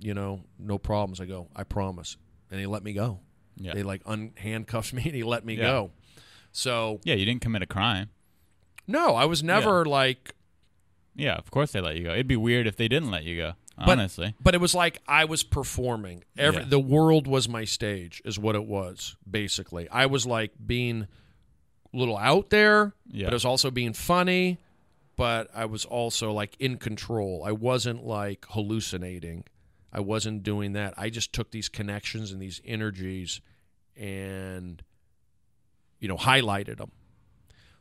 [0.00, 2.16] you know, no problems." I go, "I promise,"
[2.50, 3.20] and he let me go.
[3.56, 3.74] Yeah.
[3.74, 5.62] They like unhandcuffed me and he let me Yeah.
[5.64, 5.90] go.
[6.52, 8.10] So Yeah, you didn't commit a crime.
[8.86, 10.34] no, I was never like,
[11.14, 12.12] Yeah, of course they let you go.
[12.12, 13.52] It'd be weird if they didn't let you go.
[13.76, 14.34] but, Honestly.
[14.42, 16.22] but it was like I was performing.
[16.36, 16.68] Every Yeah.
[16.68, 19.88] the world was my stage, is what it was basically.
[19.88, 21.06] I was like being
[21.92, 23.26] a little out there, Yeah.
[23.26, 24.58] but it was also being funny.
[25.16, 27.42] But I was also like in control.
[27.44, 29.44] I wasn't like hallucinating.
[29.92, 30.94] I wasn't doing that.
[30.96, 33.40] I just took these connections and these energies
[33.96, 34.82] and
[35.98, 36.92] you know highlighted them.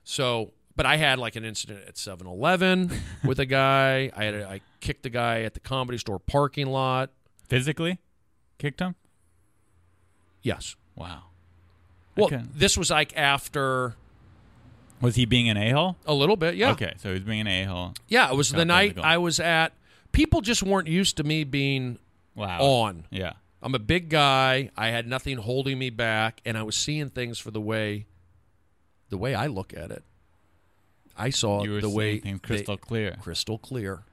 [0.03, 2.89] So, but I had like an incident at 7-Eleven
[3.25, 4.09] with a guy.
[4.15, 7.09] I had a, I kicked the guy at the comedy store parking lot.
[7.49, 7.99] Physically
[8.59, 8.95] kicked him?
[10.41, 10.77] Yes.
[10.95, 11.23] Wow.
[12.15, 12.41] Well, Okay.
[12.55, 13.95] this was like after
[15.01, 15.97] Was he being an a hole?
[16.05, 16.55] a little bit.
[16.55, 16.71] Yeah.
[16.71, 17.93] Okay, so he was being an a hole.
[18.07, 19.03] Yeah, it was the Got night physical.
[19.05, 19.73] I was at.
[20.13, 21.99] People just weren't used to me being
[22.35, 22.61] Wow.
[22.61, 23.05] on.
[23.09, 23.33] Yeah.
[23.61, 24.69] I'm a big guy.
[24.77, 28.05] I had nothing holding me back, and I was seeing things for the way,
[29.09, 30.03] the way I look at it.
[31.19, 33.17] I saw You the way things they- crystal clear.
[33.21, 34.03] crystal clear,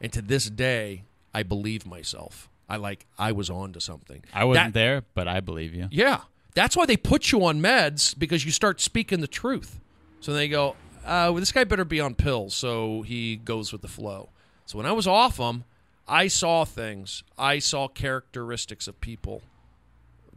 [0.00, 1.04] and to this day,
[1.34, 2.48] I believe myself.
[2.68, 4.22] I like I was on to something.
[4.32, 5.88] I wasn't That- there, but I believe you.
[5.90, 6.22] Yeah,
[6.54, 9.78] that's why they put you on meds because you start speaking the truth.
[10.20, 10.70] So they go,
[11.04, 14.30] uh, well, "This guy better be on pills," so he goes with the flow.
[14.66, 15.64] So when I was off them,
[16.08, 17.22] I saw things.
[17.38, 19.42] I saw characteristics of people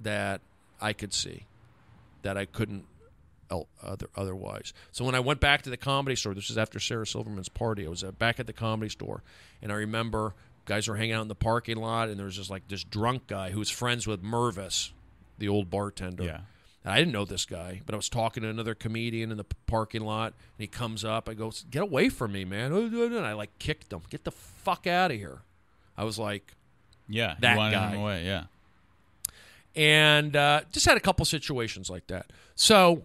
[0.01, 0.41] that
[0.81, 1.45] I could see
[2.23, 2.85] that I couldn't
[3.81, 4.73] other otherwise.
[4.91, 7.85] So when I went back to the comedy store, this is after Sarah Silverman's party.
[7.85, 9.23] I was uh, back at the comedy store,
[9.61, 10.33] and I remember
[10.65, 13.27] guys were hanging out in the parking lot, and there was just like this drunk
[13.27, 14.91] guy who was friends with Mervis,
[15.37, 16.23] the old bartender.
[16.23, 16.39] Yeah.
[16.85, 19.45] And I didn't know this guy, but I was talking to another comedian in the
[19.67, 21.29] parking lot, and he comes up.
[21.29, 24.01] I go, "Get away from me, man!" And I like kicked him.
[24.09, 25.39] Get the fuck out of here.
[25.97, 26.53] I was like,
[27.07, 27.35] Yeah.
[27.39, 27.93] That guy.
[27.95, 28.25] away.
[28.25, 28.45] Yeah.
[29.75, 32.31] and uh, just had a couple situations like that.
[32.55, 33.03] So,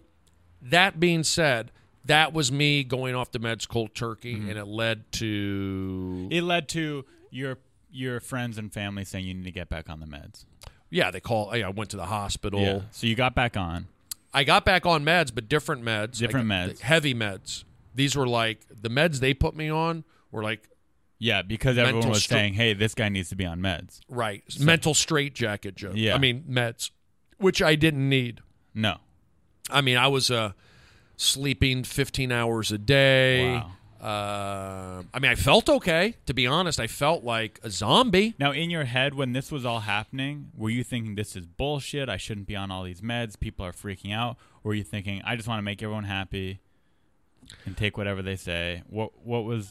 [0.61, 1.71] that being said,
[2.05, 4.49] that was me going off the meds cold turkey, Mm-hmm.
[4.49, 7.57] and it led to It led to your
[7.91, 10.45] your friends and family saying you need to get back on the meds.
[10.89, 11.09] yeah.
[11.11, 11.51] They call.
[11.51, 12.59] I went to the hospital.
[12.61, 12.81] Yeah.
[12.91, 13.87] So you got back on.
[14.33, 16.17] I got back on meds, but different meds.
[16.19, 16.79] Different I meds.
[16.81, 17.63] Heavy meds.
[17.95, 20.69] These were like the meds they put me on were like
[21.17, 24.43] Yeah, because everyone was stra- saying, "Hey, this guy needs to be on meds." right
[24.59, 25.93] mental straitjacket joke.
[25.95, 26.13] Yeah.
[26.15, 26.91] I mean meds,
[27.37, 28.41] which I didn't need.
[28.75, 28.97] No.
[29.69, 30.51] I mean I was uh,
[31.17, 33.53] sleeping 15 hours a day.
[33.55, 33.71] Wow.
[34.01, 36.15] Uh, I mean I felt okay.
[36.25, 38.33] To be honest, I felt like a zombie.
[38.39, 42.07] Now, in your head, when this was all happening, were you thinking this is bullshit?
[42.07, 43.37] I shouldn't be on all these meds.
[43.39, 44.37] People are freaking out.
[44.63, 46.59] Or were you thinking I just want to make everyone happy
[47.65, 48.83] and take whatever they say?
[48.89, 49.69] What What was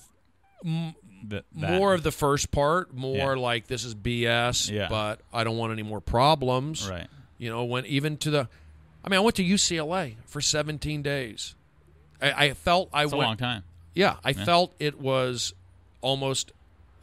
[0.63, 1.45] the?
[1.55, 3.33] More of the first part, more Yeah.
[3.35, 4.89] like this is BS, Yeah.
[4.91, 6.87] but I don't want any more problems.
[6.89, 7.07] right?
[7.39, 8.49] You know, went even to the.
[9.05, 11.55] I mean, I went to UCLA for 17 days.
[12.21, 13.65] I, I felt I It's a long time.
[13.95, 15.55] Yeah, I felt it was
[16.01, 16.53] almost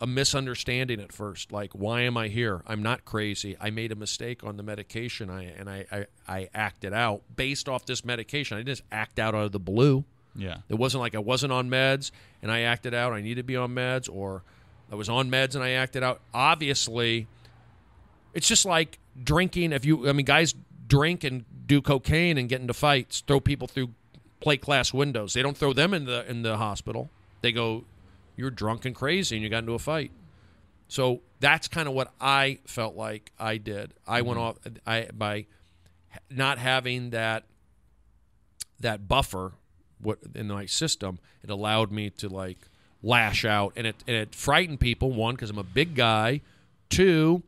[0.01, 1.51] a misunderstanding at first.
[1.51, 2.61] Like, why am I here?
[2.67, 3.55] I'm not crazy.
[3.59, 7.69] I made a mistake on the medication, I and I, I, I acted out based
[7.69, 8.57] off this medication.
[8.57, 10.03] I didn't just act out out of the blue.
[10.35, 10.57] Yeah.
[10.69, 12.11] It wasn't like I wasn't on meds
[12.41, 13.13] and I acted out.
[13.13, 14.43] I need to be on meds, or
[14.91, 16.19] I was on meds and I acted out.
[16.33, 17.27] Obviously,
[18.33, 19.71] it's just like drinking.
[19.71, 20.53] If you, I mean, guys
[20.87, 23.89] drink and do cocaine and get into fights, throw people through
[24.39, 25.33] plate glass windows.
[25.33, 27.09] They don't throw them in the in the hospital.
[27.41, 27.85] They go,
[28.35, 30.11] "You're drunk and crazy, and you got into a fight."
[30.87, 33.93] So that's kind of what I felt like I did.
[34.07, 35.47] I went off I by
[36.29, 37.45] not having that
[38.79, 39.53] that buffer
[39.99, 42.57] what in my system it allowed me to like
[43.01, 46.41] lash out and it and it frightened people one because i'm a big guy
[46.89, 47.41] two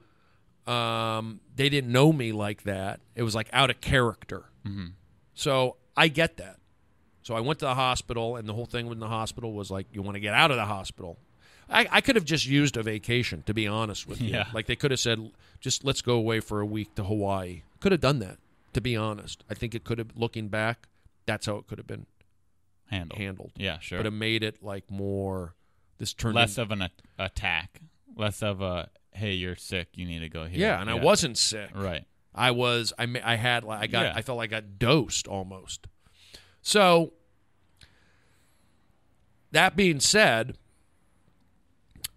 [0.66, 4.88] um, they didn't know me like that it was like out of character mm-hmm.
[5.34, 6.58] so i get that
[7.24, 9.86] so i went to the hospital and the whole thing in the hospital was like
[9.92, 11.18] you want to get out of the hospital
[11.70, 14.46] I, I could have just used a vacation to be honest with you Yeah.
[14.54, 17.92] like they could have said just let's go away for a week to hawaii could
[17.92, 18.38] have done that
[18.74, 20.88] to be honest i think it could have looking back
[21.26, 22.06] that's how it could have been
[22.90, 23.20] Handled.
[23.20, 23.52] handled.
[23.58, 24.00] Yeah, sure.
[24.00, 25.56] But it made it like more.
[25.98, 27.82] This turned Less in- of an a- attack.
[28.16, 28.88] Less of a
[29.18, 29.90] hey, you're sick.
[29.94, 30.60] You need to go here.
[30.60, 31.70] yeah, and I wasn't sick.
[31.76, 32.06] right.
[32.34, 32.94] I was.
[32.98, 33.64] I ma- I had.
[33.64, 34.06] like I got.
[34.06, 34.14] Yeah.
[34.16, 35.88] I felt like I got dosed almost.
[36.62, 37.14] So
[39.52, 40.58] that being said,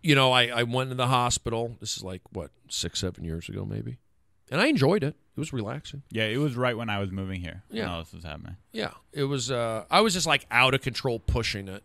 [0.03, 1.77] you know, I I went to the hospital.
[1.81, 3.99] This is like what six seven years ago maybe,
[4.51, 5.17] and I enjoyed it.
[5.37, 6.03] It was relaxing.
[6.11, 7.63] Yeah, it was right when I was moving here.
[7.69, 7.93] when Yeah.
[7.95, 8.57] all this was happening.
[8.73, 9.51] Yeah, it was.
[9.51, 11.83] Uh, I was just like out of control pushing it,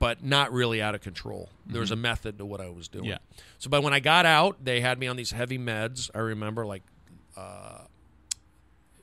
[0.00, 1.48] but not really out of control.
[1.66, 3.04] There was a method to what I was doing.
[3.04, 3.18] Yeah.
[3.58, 6.10] So, but when I got out, they had me on these heavy meds.
[6.12, 6.82] I remember like
[7.36, 7.82] uh,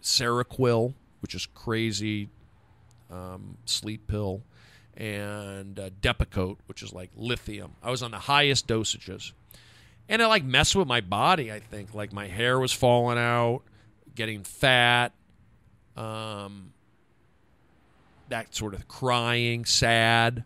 [0.01, 2.29] Seroquel, which is crazy
[3.09, 4.41] um, sleep pill,
[4.97, 7.75] and uh, Depakote, which is like lithium.
[7.81, 9.31] I was on the highest dosages,
[10.09, 11.53] and it like messed with my body.
[11.53, 13.61] I think like my hair was falling out,
[14.15, 15.13] getting fat
[15.95, 16.73] um,
[18.29, 20.43] that sort of crying, sad,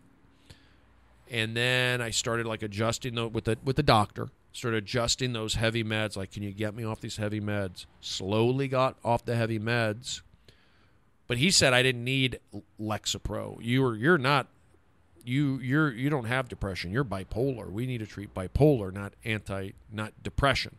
[1.31, 4.29] and then I started like adjusting the, with the with the doctor.
[4.51, 6.17] Started adjusting those heavy meds.
[6.17, 7.85] Like, can you get me off these heavy meds?
[8.01, 10.21] Slowly got off the heavy meds,
[11.27, 12.39] but he said I didn't need
[12.79, 13.57] Lexapro.
[13.61, 14.47] You are you're not
[15.23, 16.91] you you're you don't have depression.
[16.91, 17.71] You're bipolar.
[17.71, 20.75] We need to treat bipolar, not anti not depression.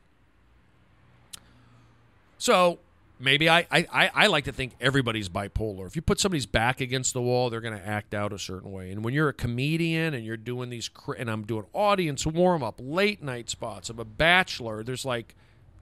[2.36, 2.78] So
[3.18, 5.86] maybe I, I, I, like to think everybody's bipolar.
[5.86, 8.72] If you put somebody's back against the wall, they're going to act out a certain
[8.72, 8.90] way.
[8.90, 12.80] And when you're a comedian and you're doing these, and I'm doing audience warm up,
[12.82, 15.34] late night spots, I'm a bachelor, there's like,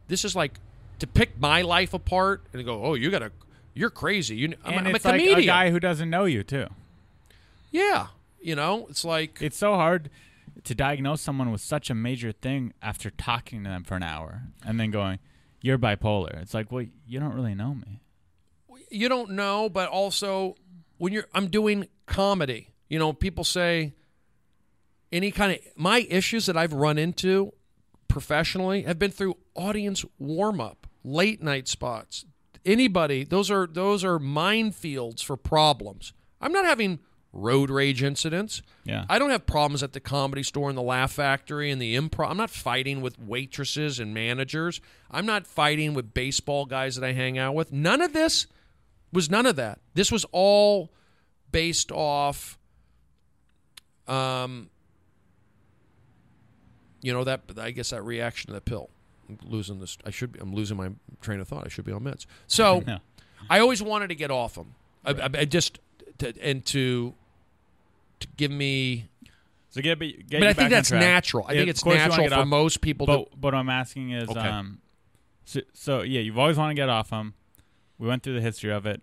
[0.08, 0.58] this is like
[0.98, 3.32] to pick my life apart and go, oh, you got to,
[3.74, 4.36] you're crazy.
[4.36, 5.40] You, I'm, and I'm it's a like comedian.
[5.40, 6.66] a guy who doesn't know you too.
[7.70, 8.08] yeah.
[8.42, 10.08] You know, it's like, It's so hard
[10.64, 14.42] to diagnose someone with such a major thing after talking to them for an hour
[14.64, 15.18] and then going,
[15.60, 18.00] "You're bipolar." It's like, well, you don't really know me.
[18.90, 20.56] you don't know, but also
[20.98, 23.94] when you're I'm doing comedy, you know, people say
[25.12, 27.52] any kind of my issues that I've run into
[28.08, 32.24] professionally have been through audience warm up, late night spots.
[32.66, 36.12] Anybody, those are those are minefields for problems.
[36.40, 36.98] I'm not having
[37.32, 38.60] road rage incidents.
[38.84, 39.04] Yeah.
[39.08, 42.30] I don't have problems at the comedy store and the laugh factory and the improv.
[42.30, 44.80] I'm not fighting with waitresses and managers.
[45.10, 47.72] I'm not fighting with baseball guys that I hang out with.
[47.72, 48.46] None of this
[49.12, 49.78] was none of that.
[49.94, 50.90] This was all
[51.52, 52.58] based off
[54.06, 54.70] um
[57.02, 58.90] you know that I guess that reaction to the pill.
[59.28, 60.90] I'm losing this I should be I'm losing my
[61.20, 61.64] train of thought.
[61.64, 62.26] I should be on meds.
[62.46, 62.98] So No.
[63.48, 64.74] I always wanted to get off them.
[65.04, 65.78] I, I, I just
[66.18, 67.14] to, and to
[68.20, 69.08] to give me.
[69.70, 71.46] So get, be- get but I think that's natural.
[71.48, 73.12] I Yeah, think it's course you wanna natural for off- most people to.
[73.12, 74.40] But what I'm asking is, Okay.
[74.40, 74.80] um,
[75.44, 77.34] so, so yeah, you've always wanted to get off them.
[77.98, 79.00] We went through the history of it.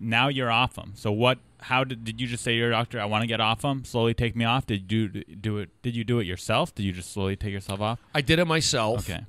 [0.00, 0.92] Now you're off them.
[0.94, 1.38] So what?
[1.60, 3.84] How did did you just say to your doctor, "I want to get off them"?
[3.84, 4.66] Slowly take me off.
[4.66, 5.70] Did you do, do it?
[5.82, 6.74] Did you do it yourself?
[6.74, 7.98] Did you just slowly take yourself off?
[8.14, 9.10] I did it myself.
[9.10, 9.24] Okay.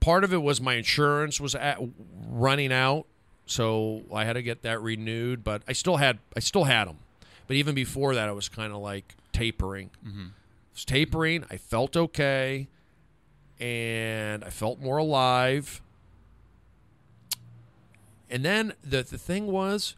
[0.00, 1.78] part of it was my insurance was at,
[2.28, 3.06] running out,
[3.46, 5.44] so I had to get that renewed.
[5.44, 6.98] But I still had I still had them.
[7.46, 9.90] But even before that, I was kind of like tapering.
[10.06, 10.26] Mm-hmm.
[10.26, 11.44] I was tapering.
[11.50, 12.68] I felt okay,
[13.60, 15.80] and I felt more alive.
[18.30, 19.96] And then the the thing was,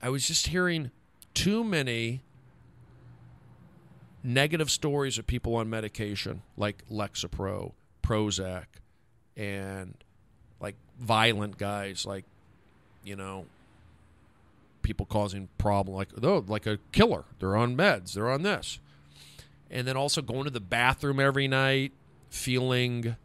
[0.00, 0.90] I was just hearing
[1.34, 2.22] too many
[4.22, 7.72] negative stories of people on medication like Lexapro,
[8.02, 8.64] Prozac,
[9.36, 9.94] and
[10.60, 12.24] like violent guys like
[13.04, 13.44] you know
[14.84, 17.24] people causing problem like oh like a killer.
[17.40, 18.12] They're on meds.
[18.12, 18.78] They're on this.
[19.68, 21.92] And then also going to the bathroom every night
[22.28, 23.16] feeling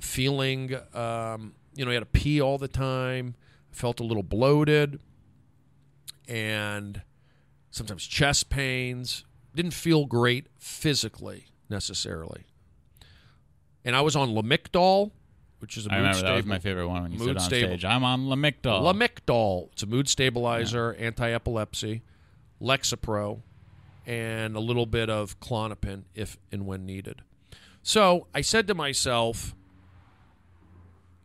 [0.00, 3.36] feeling um, you know you had to pee all the time.
[3.70, 5.00] Felt a little bloated
[6.28, 7.02] and
[7.70, 9.24] sometimes chest pains.
[9.54, 12.44] Didn't feel great physically necessarily.
[13.84, 15.12] And i was on lamictal
[15.60, 17.36] which is a I mood remember that was my favorite one when you mood said
[17.36, 17.68] on stable.
[17.68, 19.70] stage, "I'm on Lamictal." Lamictal.
[19.72, 22.02] It's a mood stabilizer, anti-epilepsy,
[22.60, 23.42] Lexapro,
[24.06, 27.22] and a little bit of Klonopin if and when needed.
[27.82, 29.54] So I said to myself,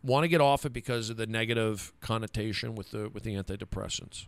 [0.03, 4.27] want to get off it because of the negative connotation with the with the antidepressants.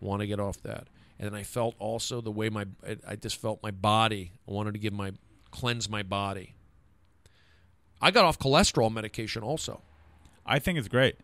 [0.00, 3.16] Want to get off that, and then I felt also the way my I, I
[3.16, 4.32] just felt my body.
[4.48, 5.12] I wanted to give my
[5.50, 6.54] cleanse my body.
[8.00, 9.82] I got off cholesterol medication also.
[10.46, 11.16] I think it's great.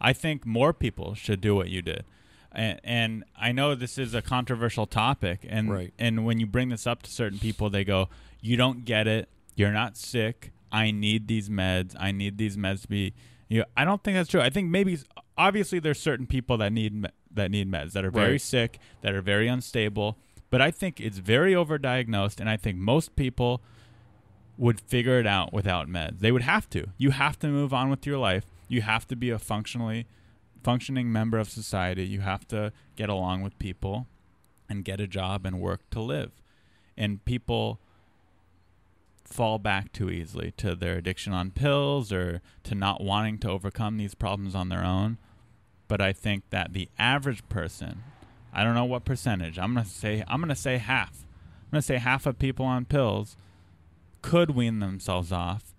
[0.00, 2.04] I think more people should do what you did.
[2.52, 5.92] And, and I know this is a controversial topic, and Right.
[5.98, 8.08] and when you bring this up to certain people, they go,
[8.40, 9.28] "You don't get it.
[9.56, 10.52] You're not sick.
[10.70, 11.94] I need these meds.
[11.98, 13.12] I need these meds to be."
[13.48, 14.40] You know, I don't think that's true.
[14.40, 14.98] I think maybe
[15.36, 18.40] obviously there's certain people that need that need meds that are very Right.
[18.40, 20.16] sick, that are very unstable.
[20.50, 23.60] But I think it's very overdiagnosed, and I think most people
[24.56, 26.20] would figure it out without meds.
[26.20, 26.86] They would have to.
[26.96, 28.44] You have to move on with your life.
[28.68, 30.06] You have to be a functionally
[30.62, 32.04] functioning member of society.
[32.06, 34.06] You have to get along with people
[34.68, 36.30] and get a job and work to live.
[36.96, 37.80] And people
[39.24, 43.96] fall back too easily to their addiction on pills or to not wanting to overcome
[43.96, 45.18] these problems on their own.
[45.88, 48.04] But I think that the average person,
[48.52, 49.58] I don't know what percentage.
[49.58, 51.24] I'm going to say I'm going to say half.
[51.64, 53.36] I'm going to say half of people on pills
[54.24, 55.74] could wean themselves off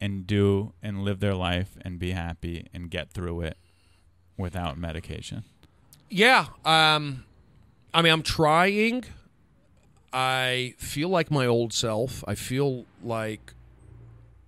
[0.00, 3.56] and do and live their life and be happy and get through it
[4.36, 5.44] without medication.
[6.08, 6.46] Yeah.
[6.64, 7.24] Um,
[7.94, 9.04] I mean, I'm trying.
[10.12, 12.24] I feel like my old self.
[12.26, 13.54] I feel like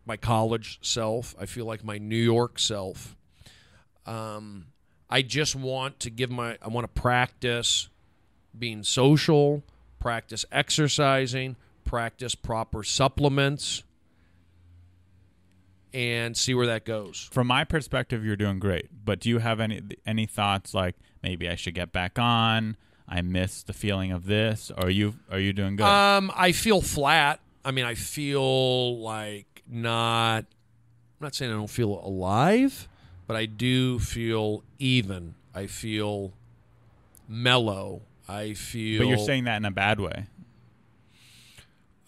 [0.05, 1.37] my college self.
[1.39, 3.15] I feel like my New York self.
[4.07, 4.67] Um,
[5.09, 6.59] I just want to give my.
[6.61, 7.89] I want to practice
[8.59, 9.63] being social,
[10.01, 11.55] practice exercising,
[11.93, 13.83] practice proper supplements,
[15.93, 17.29] and see where that goes.
[17.31, 18.89] From my perspective, you're doing great.
[19.05, 22.79] But do you have any any thoughts like maybe I should get back on?
[23.07, 24.71] I miss the feeling of this.
[24.75, 25.85] Or are you are you doing good?
[25.85, 27.41] Um, I feel flat.
[27.63, 30.47] I mean, I feel like not.
[31.21, 32.89] I'm not saying I don't feel alive,
[33.27, 35.35] but I do feel even.
[35.55, 36.33] I feel
[37.29, 38.01] mellow.
[38.27, 39.03] I feel.
[39.03, 40.25] but you're saying that in a bad way.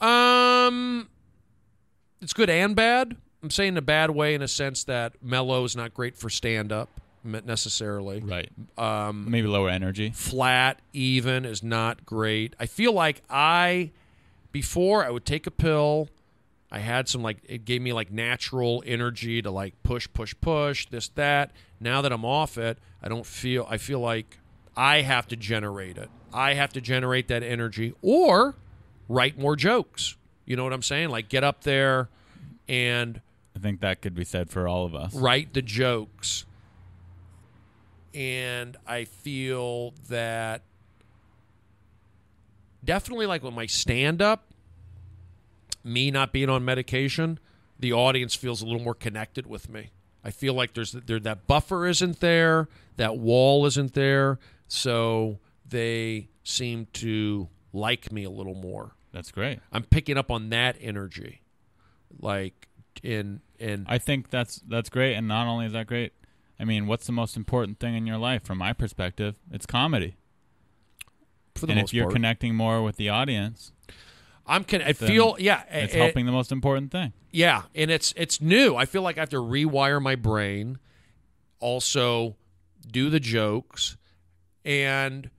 [0.01, 1.09] Um,
[2.21, 3.17] it's good and bad.
[3.43, 6.31] I'm saying in a bad way in a sense that mellow is not great for
[6.31, 6.89] stand up
[7.23, 8.21] necessarily.
[8.21, 8.51] Right.
[8.79, 10.11] Um, Maybe lower energy.
[10.11, 12.55] flat, even is not great.
[12.59, 13.91] I feel like I,
[14.53, 16.09] before I would take a pill,
[16.71, 20.87] I had some like, it gave me like natural energy to like push, push, push,
[20.87, 21.53] this, that.
[21.81, 24.39] Now that I'm off it, I don't feel, I feel like
[24.77, 26.11] I have to generate it.
[26.33, 28.57] I have to generate that energy or
[29.09, 30.17] write more jokes.
[30.45, 31.11] You know what I'm saying?
[31.11, 32.09] Like get up there
[32.69, 33.21] and
[33.57, 35.15] I think that could be said for all of us.
[35.15, 36.45] write the jokes.
[38.13, 40.63] And I feel that
[42.85, 44.53] definitely like with my stand up,
[45.83, 47.39] me not being on medication,
[47.79, 49.91] the audience feels a little more connected with me.
[50.23, 56.29] I feel like there's there that buffer isn't there, that wall isn't there, so they
[56.45, 58.93] seem to like me a little more.
[59.13, 59.61] That's great.
[59.73, 61.43] I'm picking up on that energy.
[62.21, 62.69] Like
[63.03, 66.13] in in I think that's that's great, and not only is that great,
[66.59, 68.45] I mean, what's the most important thing in your life?
[68.45, 70.15] From my perspective, it's comedy.
[71.55, 72.15] for the and most if you're part.
[72.15, 73.73] connecting more with the audience,
[74.47, 77.13] I'm con- I feel yeah, it's it- helping the most important thing.
[77.33, 78.77] Yeah, and it's it's new.
[78.77, 80.79] I feel like I have to rewire my brain,
[81.59, 82.37] also
[82.87, 83.97] do the jokes,
[84.65, 85.31] and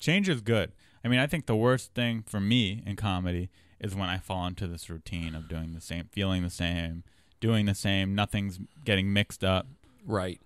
[0.00, 0.70] Change is good.
[1.04, 4.46] I mean, I think the worst thing for me in comedy is when I fall
[4.46, 7.04] into this routine of doing the same, feeling the same,
[7.40, 9.66] doing the same, nothing's getting mixed up.
[10.06, 10.40] right.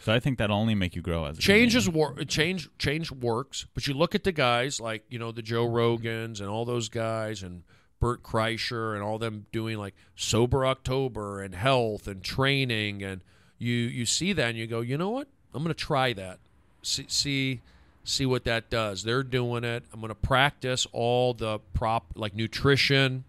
[0.00, 2.16] So I think that'll only make you grow as a Change is comedian.
[2.16, 5.64] wor- change change works, but you look at the guys like you know the Joe
[5.64, 7.62] Rogans and all those guys and
[8.00, 13.22] Bert Kreischer and all them doing like sober October and health and training and
[13.58, 16.40] you you see that and you go you know what I'm going to try that
[16.82, 17.60] see see
[18.04, 19.02] see what that does.
[19.02, 19.84] They're doing it.
[19.92, 23.24] I'm going to practice all the prop like nutrition,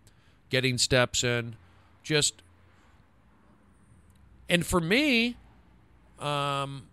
[0.50, 1.56] getting steps in,
[2.04, 2.42] just
[4.50, 5.38] and for me.
[6.20, 6.88] Um,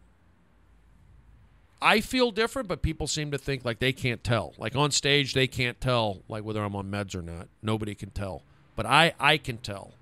[1.83, 4.53] I feel different, but people seem to think like they can't tell.
[4.59, 7.49] Like on stage, they can't tell like whether I'm on meds or not.
[7.63, 8.43] Nobody can tell,
[8.77, 9.93] but I I can tell,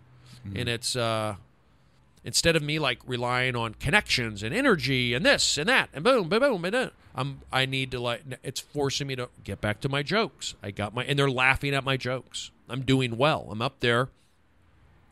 [0.56, 1.36] and it's uh,
[2.24, 6.28] instead of me like relying on connections and energy and this and that and boom
[6.28, 9.88] boom boom and I'm I need to like it's forcing me to get back to
[9.88, 10.54] my jokes.
[10.62, 12.52] I got my and they're laughing at my jokes.
[12.68, 13.48] I'm doing well.
[13.50, 14.08] I'm up there,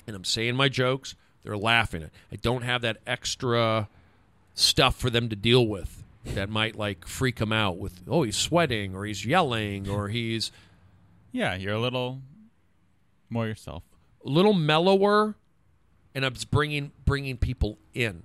[0.06, 1.16] and I'm saying my jokes.
[1.42, 2.10] They're laughing at.
[2.30, 3.88] I don't have that extra
[4.54, 8.36] stuff for them to deal with that might like freak them out with oh he's
[8.36, 10.50] sweating or he's yelling or he's
[11.32, 12.20] Yeah, you're a little
[13.28, 13.82] more yourself.
[14.24, 15.34] a little mellower
[16.14, 18.24] and I'm bringing bringing people in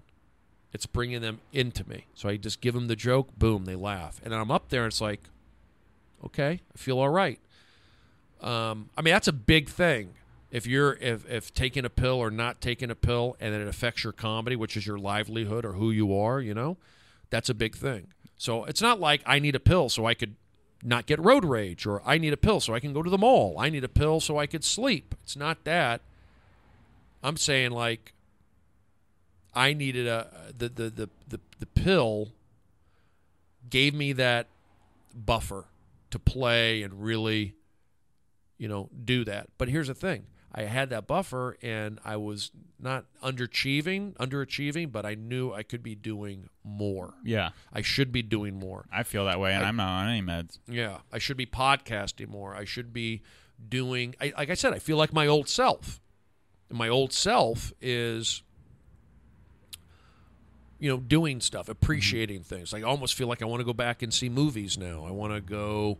[0.74, 2.06] it's bringing them into me.
[2.14, 4.22] So i just give them the joke boom they laugh.
[4.24, 5.22] And i'm up there and it's like
[6.26, 7.40] okay i feel all right.
[8.42, 10.14] Um, i mean that's a big thing.
[10.50, 14.04] If you're if, if taking a pill or not taking a pill and it affects
[14.04, 16.78] your comedy which is your livelihood or who you are you know
[17.30, 18.08] that's a big thing.
[18.38, 20.36] So it's not like i need a pill so i could
[20.84, 23.18] not get road rage or i need a pill so i can go to the
[23.18, 23.56] mall.
[23.60, 25.16] I need a pill so i could sleep.
[25.24, 26.02] It's not that.
[27.24, 28.14] I'm saying like
[29.54, 32.30] i needed a the the the, the, the pill
[33.70, 34.48] gave me that
[35.14, 35.66] buffer
[36.10, 37.56] to play and really
[38.58, 39.48] you know do that.
[39.58, 40.26] But here's the thing.
[40.54, 45.82] I had that buffer and i was not underachieving underachieving but i knew i could
[45.82, 47.14] be doing more.
[47.24, 48.86] Yeah, i should be doing more.
[48.92, 50.60] I feel that way, and I- am not on any meds.
[50.68, 50.98] yeah.
[51.12, 52.54] I should be podcasting more.
[52.56, 53.22] I should be
[53.70, 56.00] doing I, like i said i feel like my old self.
[56.70, 58.42] And my old self is
[60.82, 63.72] you know doing stuff appreciating things like i almost feel like i want to go
[63.72, 65.98] back and see movies now i want to go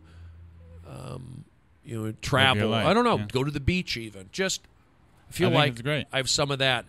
[0.86, 1.44] um,
[1.84, 3.26] you know travel i don't know yeah.
[3.32, 4.60] go to the beach even just
[5.30, 6.84] feel think like i have some of that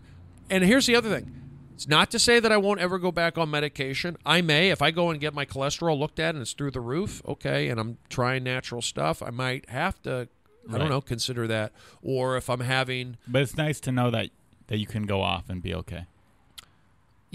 [0.49, 1.31] and here's the other thing
[1.73, 4.15] it's not to say that I won't ever go back on medication.
[4.25, 6.79] I may if I go and get my cholesterol looked at and it's through the
[6.79, 7.21] roof.
[7.27, 9.23] Okay, and I'm trying natural stuff.
[9.23, 10.29] I might have to.
[10.71, 11.01] I don't know.
[11.01, 11.73] Consider that.
[12.01, 13.17] Or if I'm having.
[13.27, 14.29] But it's nice to know that
[14.67, 16.05] that you can go off and be okay.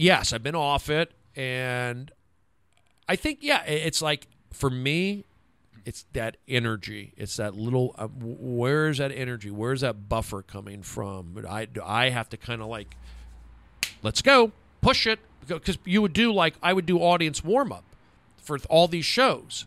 [0.00, 2.12] Yes, I've been off it, and
[3.08, 5.24] I think yeah, it's like for me,
[5.84, 7.14] it's that energy.
[7.16, 7.96] It's that little.
[7.98, 9.50] Uh, where's that energy?
[9.50, 11.44] Where's that buffer coming from?
[11.50, 12.96] I I have to kind of like,
[14.04, 14.52] let's go,
[14.82, 15.18] push it,
[15.48, 17.82] because you would do like I would do audience warm up
[18.36, 19.66] for all these shows,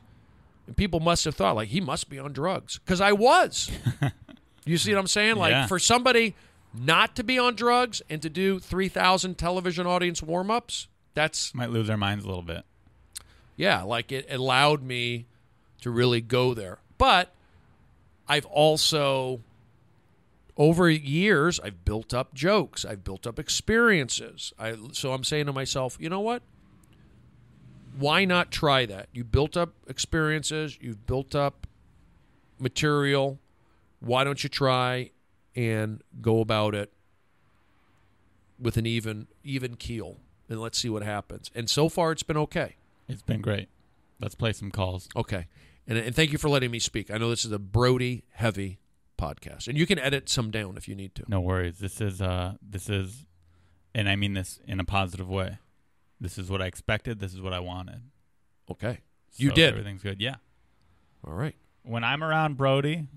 [0.65, 3.69] and people must have thought like he must be on drugs because I was.
[4.65, 5.35] you see what I'm saying?
[5.35, 5.67] Like Yeah.
[5.67, 6.35] for somebody
[6.73, 11.69] not to be on drugs and to do 3,000 television audience warm ups, that's Might
[11.71, 12.63] lose their minds a little bit.
[13.55, 15.27] yeah, like it allowed me
[15.81, 16.79] to really go there.
[16.97, 17.33] But
[18.27, 19.41] I've also
[20.57, 24.53] over years I've built up jokes, I've built up experiences.
[24.59, 26.43] I so I'm saying to myself, you know what?
[27.97, 29.09] Why not try that?
[29.11, 31.67] You built up experiences, you've built up
[32.59, 33.39] material.
[33.99, 35.11] Why don't you try
[35.55, 36.91] and go about it
[38.59, 40.17] with an even even keel
[40.49, 41.49] and let's see what happens.
[41.55, 42.75] And so far it's been okay.
[43.07, 43.69] It's been great.
[44.19, 45.09] Let's play some calls.
[45.15, 45.47] Okay.
[45.87, 47.09] And, and thank you for letting me speak.
[47.09, 48.79] I know this is a Brody heavy
[49.17, 51.23] podcast, and you can edit some down if you need to.
[51.27, 51.79] No worries.
[51.79, 53.25] This is uh this is
[53.93, 55.57] and I mean this in a positive way.
[56.19, 57.19] This is what I expected.
[57.19, 58.01] This is what I wanted.
[58.69, 58.99] Okay.
[59.37, 59.69] You did.
[59.69, 60.21] Everything's good.
[60.21, 60.35] Yeah.
[61.25, 61.55] All right.
[61.83, 63.07] When I'm around Brody,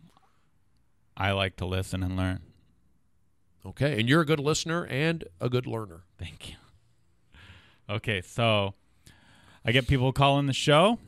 [1.16, 2.40] I like to listen and learn.
[3.66, 3.98] Okay.
[3.98, 6.02] And you're a good listener and a good learner.
[6.18, 6.56] Thank you.
[7.88, 8.74] Okay, so
[9.64, 10.98] I get people calling the show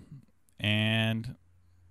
[0.60, 1.36] and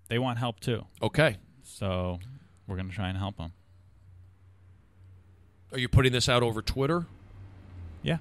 [0.07, 0.85] they want help too.
[1.01, 1.37] Okay.
[1.63, 2.19] So
[2.67, 3.53] we're going to try and help them.
[5.71, 7.05] Are you putting this out over Twitter?
[8.01, 8.17] Yeah.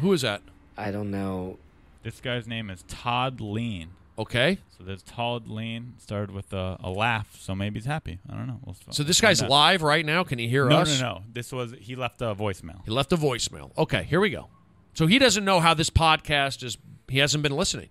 [0.00, 0.42] Who is that?
[0.76, 1.58] I don't know.
[2.02, 3.90] This guy's name is Todd Lean.
[4.18, 4.58] Okay.
[4.76, 8.18] So this tall, lean started with a, a laugh, so maybe he's happy.
[8.28, 8.58] I don't know.
[8.64, 9.48] We'll So this guy's out.
[9.48, 10.24] live right now.
[10.24, 11.00] Can he hear No, us?
[11.00, 11.22] No, no, no.
[11.32, 12.84] This was he left a voicemail.
[12.84, 13.70] He left a voicemail.
[13.78, 14.48] Okay, here we go.
[14.94, 16.76] So he doesn't know how this podcast is.
[17.06, 17.90] He hasn't been listening.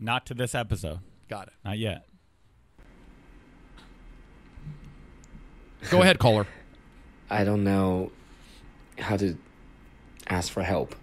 [0.00, 1.00] Not to this episode.
[1.28, 1.54] Got it.
[1.64, 2.06] Not yet.
[5.90, 6.46] Go ahead, caller.
[7.30, 8.12] I don't know
[8.98, 9.36] how to
[10.28, 10.94] ask for help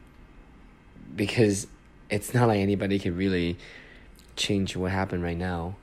[1.16, 1.68] because
[2.10, 3.58] it's not like anybody can really
[4.36, 5.76] change what happened right now.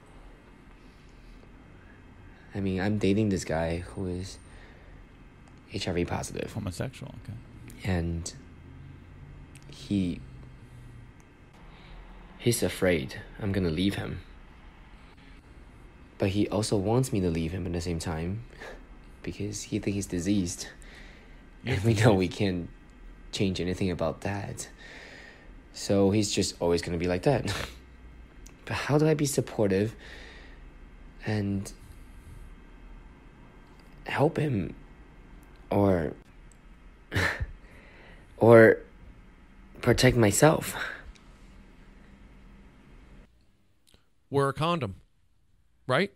[2.55, 4.39] I mean, I'm dating this guy who is
[5.73, 7.15] HIV positive, Homosexual.
[7.25, 7.39] Okay.
[7.85, 8.35] and
[9.71, 10.21] he
[12.39, 14.21] he's afraid I'm gonna leave him.
[16.19, 18.45] But he also wants me to leave him at the same time
[19.23, 20.67] because he thinks he's diseased.
[21.65, 22.69] And we know we can't
[23.33, 24.69] change anything about that.
[25.73, 27.55] So he's just always gonna be like that.
[28.71, 29.97] but how do I be supportive
[31.27, 31.73] and
[34.07, 34.77] help him
[35.73, 36.13] or
[38.37, 38.79] or
[39.81, 40.77] protect myself?
[44.31, 44.95] Wear a condom,
[45.89, 46.13] right?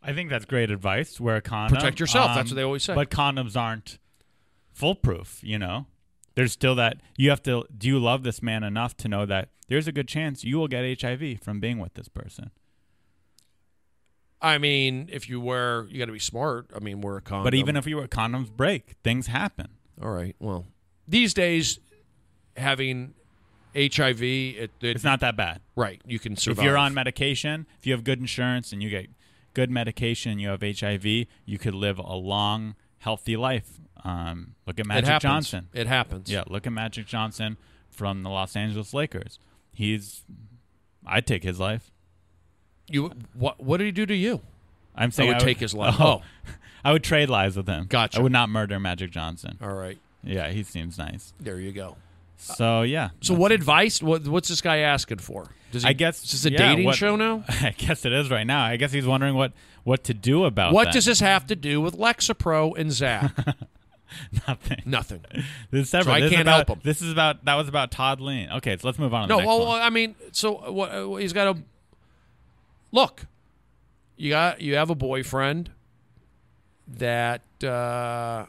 [0.00, 1.18] I think that's great advice.
[1.18, 1.76] Wear a condom.
[1.76, 2.36] Um, Protect yourself.
[2.36, 2.94] That's what they always say.
[2.94, 3.98] But condoms aren't
[4.72, 5.40] foolproof.
[5.42, 5.86] You know,
[6.40, 7.64] there's still that you have to.
[7.76, 10.68] Do you love this man enough to know that there's a good chance you will
[10.68, 12.50] get HIV from being with this person?
[14.40, 16.70] I mean, if you wear, you got to be smart.
[16.74, 17.44] I mean, wear a condom.
[17.44, 19.68] But even if you were condoms break, things happen.
[20.02, 20.64] all right, well,
[21.06, 21.78] these days,
[22.56, 23.12] having
[23.76, 25.60] HIV, it, it, It's not that bad.
[25.76, 26.00] right.
[26.06, 26.60] You can survive.
[26.60, 29.10] If you're on medication, if you have good insurance and you get
[29.52, 33.78] good medication, you have HIV, you could live a long, healthy life.
[34.04, 35.22] Um, look at Magic happens.
[35.22, 35.68] Johnson.
[35.74, 36.30] It happens.
[36.30, 37.56] Yeah, look at Magic Johnson
[37.90, 39.38] from the Los Angeles Lakers.
[39.72, 40.24] He's,
[41.06, 41.90] I'd take his life.
[42.88, 43.60] You what?
[43.62, 44.40] What did he do to you?
[44.96, 45.94] I'm saying I would I take his life.
[46.00, 46.22] Oh,
[46.84, 47.86] I would trade lives with him.
[47.88, 48.18] Gotcha.
[48.18, 49.58] I would not murder Magic Johnson.
[49.62, 51.32] All right, Yeah, he seems nice.
[51.38, 51.96] there you go.
[52.36, 53.10] So yeah.
[53.20, 54.02] So, what advice?
[54.02, 55.46] What, what's this guy asking for?
[55.72, 57.44] Does he, I guess is this a yeah, dating what- show now?
[57.48, 58.64] I guess it is right now.
[58.64, 59.52] I guess he's wondering what
[59.84, 60.94] what to do about What that.
[60.94, 63.32] does this have to do with Lexapro and Zach?
[64.48, 64.82] Nothing.
[64.84, 65.24] Nothing.
[65.70, 66.12] This is separate.
[66.12, 66.80] I this can't about, help him.
[66.82, 68.48] This is about that was about Todd Lean.
[68.54, 69.28] Okay, so let's move on.
[69.28, 69.82] To No, the next well, one.
[69.82, 70.90] I mean, so what?
[70.90, 71.62] uh, He's got a
[72.92, 73.26] look.
[74.16, 75.70] You got you have a boyfriend
[76.88, 78.46] that uh,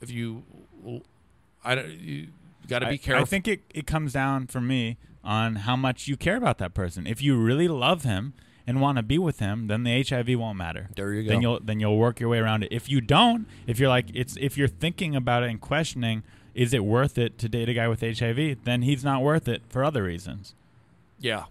[0.00, 0.42] if you,
[1.64, 2.28] I don't, you
[2.68, 3.22] got to be careful.
[3.22, 6.74] I think it, it comes down for me on how much you care about that
[6.74, 7.06] person.
[7.06, 8.34] If you really love him
[8.70, 10.90] and want to be with him, then the HIV won't matter.
[10.94, 11.28] There you go.
[11.30, 12.68] Then you'll then you'll work your way around it.
[12.70, 16.22] If you don't, if you're like it's if you're thinking about it and questioning,
[16.54, 18.58] is it worth it to date a guy with HIV?
[18.62, 20.54] Then he's not worth it for other reasons.
[21.18, 21.44] yeah.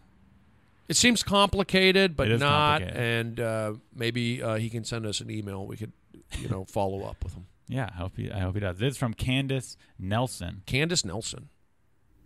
[0.87, 2.79] It seems complicated, but not.
[2.79, 2.97] complicated.
[2.99, 5.67] And uh, maybe uh, he can send us an email.
[5.67, 5.91] We could,
[6.39, 7.45] you know, follow up with him.
[7.67, 8.77] Yeah, I hope he I hope he does.
[8.79, 10.63] This is from Candace Nelson.
[10.65, 11.49] Candace Nelson.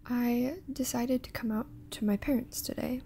[0.07, 3.01] I decided to come out to my parents today.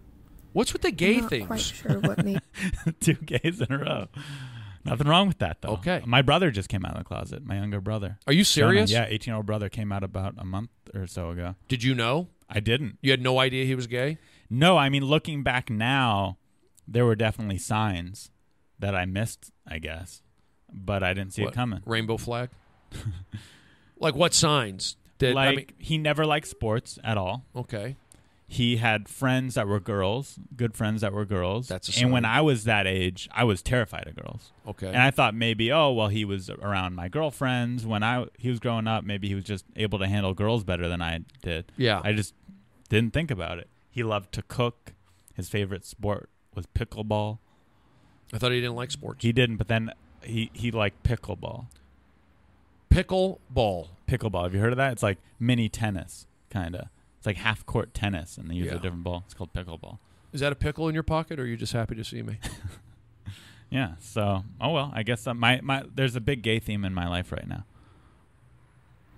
[0.57, 1.45] What's with the I'm gay not things?
[1.45, 2.41] quite sure what made
[2.99, 4.07] Two gays in a row.
[4.85, 5.73] Nothing wrong with that though.
[5.73, 6.01] Okay.
[6.03, 7.45] My brother just came out of the closet.
[7.45, 8.17] My younger brother.
[8.25, 8.91] Are you Jonah, serious?
[8.91, 11.53] yeah, 18 year old brother came out about a month or so ago.
[11.67, 12.29] Did you know?
[12.49, 12.97] I didn't.
[13.03, 14.17] You had no idea he was gay?
[14.49, 16.37] No, I mean, looking back now,
[16.87, 18.31] there were definitely signs
[18.79, 20.23] that I missed, I guess,
[20.73, 21.83] but I didn't see What, it coming.
[21.85, 22.49] Rainbow flag?
[23.99, 24.95] like what signs?
[25.19, 27.45] Did, like I mean, he never liked sports at all.
[27.55, 27.95] okay.
[28.49, 31.67] He had friends that were girls, good friends that were girls.
[31.67, 32.23] That's a and when.
[32.23, 34.53] I was that age, I was terrified of girls.
[34.65, 34.87] Okay.
[34.87, 38.59] And I thought maybe, oh well, he was around my girlfriends when I he was
[38.59, 39.03] growing up.
[39.03, 41.71] Maybe he was just able to handle girls better than I did.
[41.75, 42.01] Yeah.
[42.05, 42.33] I just
[42.87, 43.67] didn't think about it.
[43.89, 44.93] He loved to cook.
[45.33, 47.39] His favorite sport was pickleball.
[48.33, 49.23] I thought he didn't like sports.
[49.23, 49.91] He didn't, but then
[50.21, 51.65] he he liked pickleball.
[52.89, 53.89] Pickleball.
[54.07, 54.43] Pickleball.
[54.43, 54.93] Have you heard of that?
[54.93, 56.87] It's like mini tennis, kind of.
[57.27, 58.75] It's like half court tennis, and they use Yeah.
[58.75, 59.23] a different ball.
[59.25, 59.99] It's called pickleball.
[60.31, 62.39] Is that a pickle in your pocket, or are you just happy to see me?
[63.69, 63.95] Yeah.
[63.99, 64.93] So, oh well.
[64.95, 67.65] I guess uh, my my there's a big gay theme in my life right now.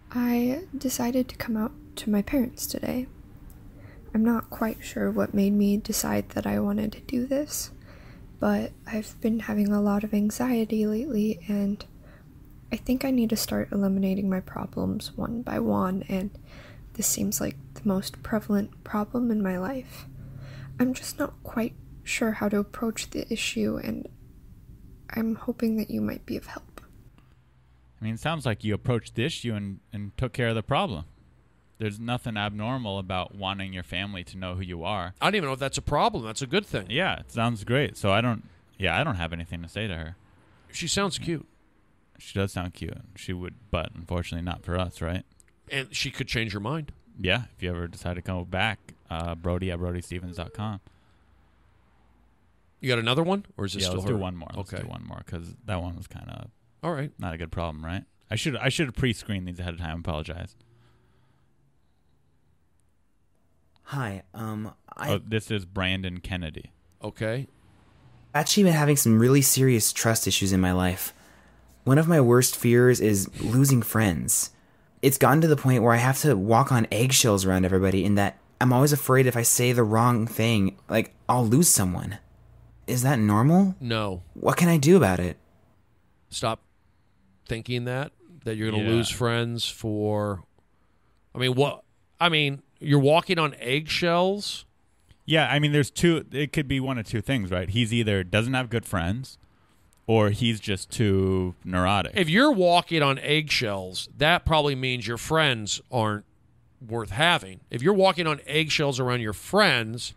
[0.09, 3.05] I decided to come out to my parents today.
[4.11, 7.69] I'm not quite sure what made me decide that I wanted to do this,
[8.39, 11.85] but I've been having a lot of anxiety lately and
[12.71, 16.31] I think I need to start eliminating my problems one by one and
[16.93, 20.05] this seems like the most prevalent problem in my life.
[20.79, 24.07] I'm just not quite sure how to approach the issue and
[25.09, 26.81] I'm hoping that you might be of help.
[27.99, 30.63] I mean, it sounds like you approached the issue and, and took care of the
[30.63, 31.05] problem.
[31.79, 35.13] there's nothing abnormal about wanting your family to know who you are.
[35.21, 36.23] I don't even know if that's a problem.
[36.25, 36.87] That's a good thing.
[36.89, 37.97] Yeah, it sounds great.
[37.97, 38.43] So I don't.
[38.77, 40.15] Yeah, I don't have anything to say to her.
[40.71, 41.45] She sounds cute,
[42.17, 42.95] She does sound cute.
[43.15, 45.23] She would, but unfortunately not for us, right?
[45.71, 46.91] and she could change her mind.
[47.21, 48.79] Yeah, if you ever decide to come back,
[49.09, 50.79] uh, Brody at BrodyStevens.com.
[52.79, 54.15] You got another one, or is this Yeah, still let's her?
[54.15, 54.49] do one more.
[54.55, 54.83] Let's Okay.
[54.83, 56.49] do one more because that one was kind of
[56.81, 57.11] All right.
[57.19, 58.05] not a good problem, right?
[58.31, 59.99] I should I should have pre-screened these ahead of time.
[59.99, 60.55] Apologize.
[63.85, 66.71] Hi, um, I Oh, this is Brandon Kennedy.
[67.03, 67.47] Okay.
[68.35, 71.11] actually been having some really serious trust issues in my life.
[71.83, 74.51] One of my worst fears is losing friends.
[75.01, 78.15] It's gotten to the point where I have to walk on eggshells around everybody, in
[78.15, 82.17] that I'm always afraid if I say the wrong thing, like, I'll lose someone.
[82.87, 83.75] Is that normal?
[83.79, 84.23] No.
[84.33, 85.37] What can I do about it?
[86.29, 86.61] Stop
[87.47, 88.11] thinking that
[88.45, 88.95] that you're going to Yeah.
[88.95, 90.43] lose friends for.
[91.35, 91.83] I mean, what?
[92.19, 94.65] I mean, you're walking on eggshells.
[95.25, 96.25] Yeah, I mean, there's two.
[96.31, 97.69] It could be one of two things, right?
[97.69, 99.37] He's either doesn't have good friends,
[100.09, 102.13] or he's just too neurotic.
[102.15, 106.25] If you're walking on eggshells, that probably means your friends aren't
[106.85, 107.59] worth having.
[107.69, 110.15] If you're walking on eggshells around your friends,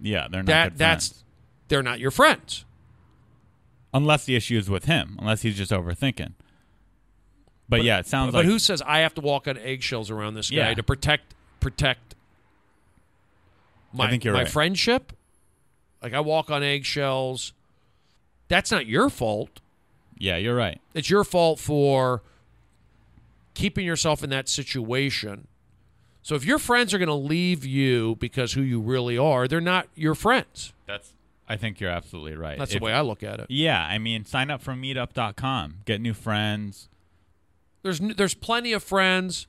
[0.00, 1.24] yeah, they're not that that's friends.
[1.68, 2.64] they're not your friends.
[3.92, 6.32] unless the issue is with him, unless he's just overthinking.
[7.68, 10.10] But, yeah, it sounds But like But who says I have to walk on eggshells
[10.10, 10.74] around this guy Yeah.
[10.74, 12.14] to protect protect
[13.92, 14.48] my my right.
[14.48, 15.12] friendship?
[16.02, 17.52] Like I walk on eggshells.
[18.48, 19.60] That's not your fault.
[20.18, 20.80] Yeah, you're right.
[20.94, 22.22] It's your fault for
[23.54, 25.46] keeping yourself in that situation.
[26.22, 29.60] So if your friends are going to leave you because who you really are, they're
[29.60, 30.72] not your friends.
[30.86, 31.12] That's.
[31.48, 32.58] I think you're absolutely right.
[32.58, 33.46] That's If- the way I look at it.
[33.48, 36.88] Yeah, I mean, sign up for Meetup.com, get new friends.
[37.84, 39.46] There's there's plenty of friends.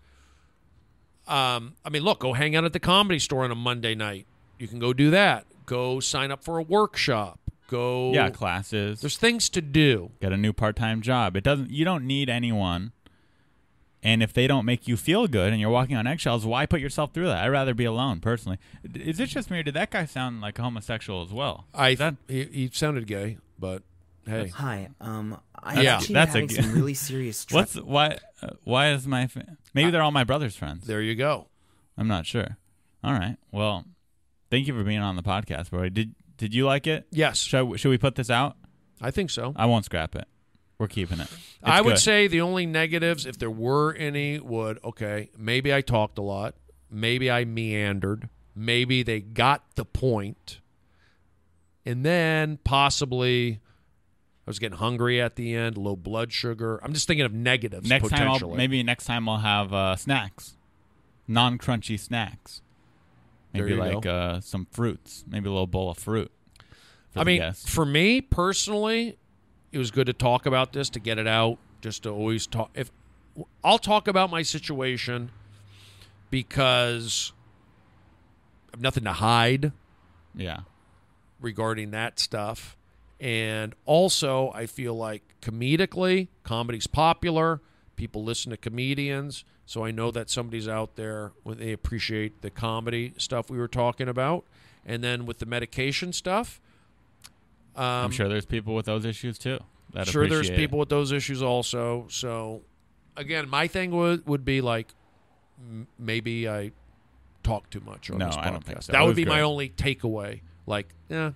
[1.28, 4.28] Um, I mean, look, go hang out at the comedy store on a Monday night.
[4.60, 5.46] You can go do that.
[5.66, 7.40] Go sign up for a workshop.
[7.68, 8.12] Go.
[8.14, 9.02] Yeah, classes.
[9.02, 10.12] There's things to do.
[10.22, 11.36] get a new part-time job.
[11.36, 11.70] It doesn't.
[11.70, 12.94] You don't need anyone.
[14.04, 16.80] And if they don't make you feel good and you're walking on eggshells, why put
[16.80, 17.44] yourself through that?
[17.44, 18.58] I'd rather be alone, personally.
[18.94, 21.66] Is it just me, or did that guy sound like a homosexual as well?
[21.74, 23.82] I That- he, he sounded gay, but
[24.26, 27.76] hey, Hi, um, I Yeah, that's a having g- some really serious trust.
[27.76, 28.18] What's why?
[28.42, 29.26] Uh, why is my?
[29.28, 30.86] Fa- Maybe they're all my brother's friends.
[30.86, 31.48] there you go.
[31.98, 32.58] I'm not sure.
[33.04, 33.38] All right.
[33.52, 33.86] Well,
[34.52, 35.90] thank you for being on the podcast, Roy.
[35.90, 37.08] Did Did you like it?
[37.12, 38.56] Yes, Should I, should we put this out?
[39.02, 39.54] I think so.
[39.56, 40.28] I won't scrap it.
[40.80, 41.24] We're keeping it.
[41.24, 42.00] It's I would good.
[42.00, 46.54] say the only negatives, if there were any, would okay, maybe I talked a lot,
[46.92, 50.60] maybe I meandered, maybe they got the point.
[51.86, 53.60] and then possibly
[54.46, 56.80] I was getting hungry at the end, low blood sugar.
[56.84, 58.30] I'm just thinking of negatives next time.
[58.30, 60.58] I'll, maybe next time I'll have uh, snacks,
[61.28, 62.62] non-crunchy snacks.
[63.54, 65.24] Maybe like uh, some fruits.
[65.28, 66.32] Maybe a little bowl of fruit.
[67.12, 69.18] for I mean, for me personally,
[69.72, 71.58] it was good to talk about this to get it out.
[71.82, 72.72] Just to always talk.
[72.74, 72.92] If
[73.64, 75.32] I'll talk about my situation
[76.30, 77.34] because
[78.70, 79.72] I have nothing to hide
[80.36, 80.62] yeah.
[81.40, 82.76] regarding that stuff,
[83.20, 87.62] and also I feel like comedically, comedy's popular.
[87.96, 92.50] People listen to comedians, so I know that somebody's out there when they appreciate the
[92.50, 94.44] comedy stuff we were talking about,
[94.86, 96.60] and then with the medication stuff.
[97.76, 99.60] Um, I'm sure there's people with those issues too.
[99.94, 100.56] That sure there's it.
[100.56, 102.62] people with those issues also so
[103.16, 104.88] again my thing would would be like
[105.60, 106.72] m- maybe i
[107.42, 108.92] talk too much on No, this podcast I don't think so.
[108.92, 111.32] that would be my only takeaway like yeah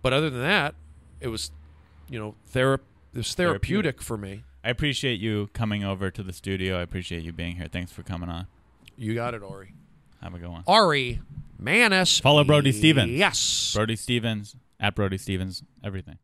[0.00, 0.74] but other than that
[1.20, 1.50] it was
[2.08, 2.78] you know thera-
[3.14, 4.02] it was therapeutic, Therapeutic.
[4.02, 6.78] for me I appreciate you coming over to the studio.
[6.78, 7.66] I appreciate you being here.
[7.70, 8.46] Thanks for coming on.
[8.96, 9.74] you got it ari
[10.22, 10.62] Have a good one.
[10.66, 11.20] ari
[11.58, 13.10] manis Follow Brody Stevens.
[13.10, 15.62] yes Brody Stevens at Brody Stevens.
[15.84, 16.18] Everything.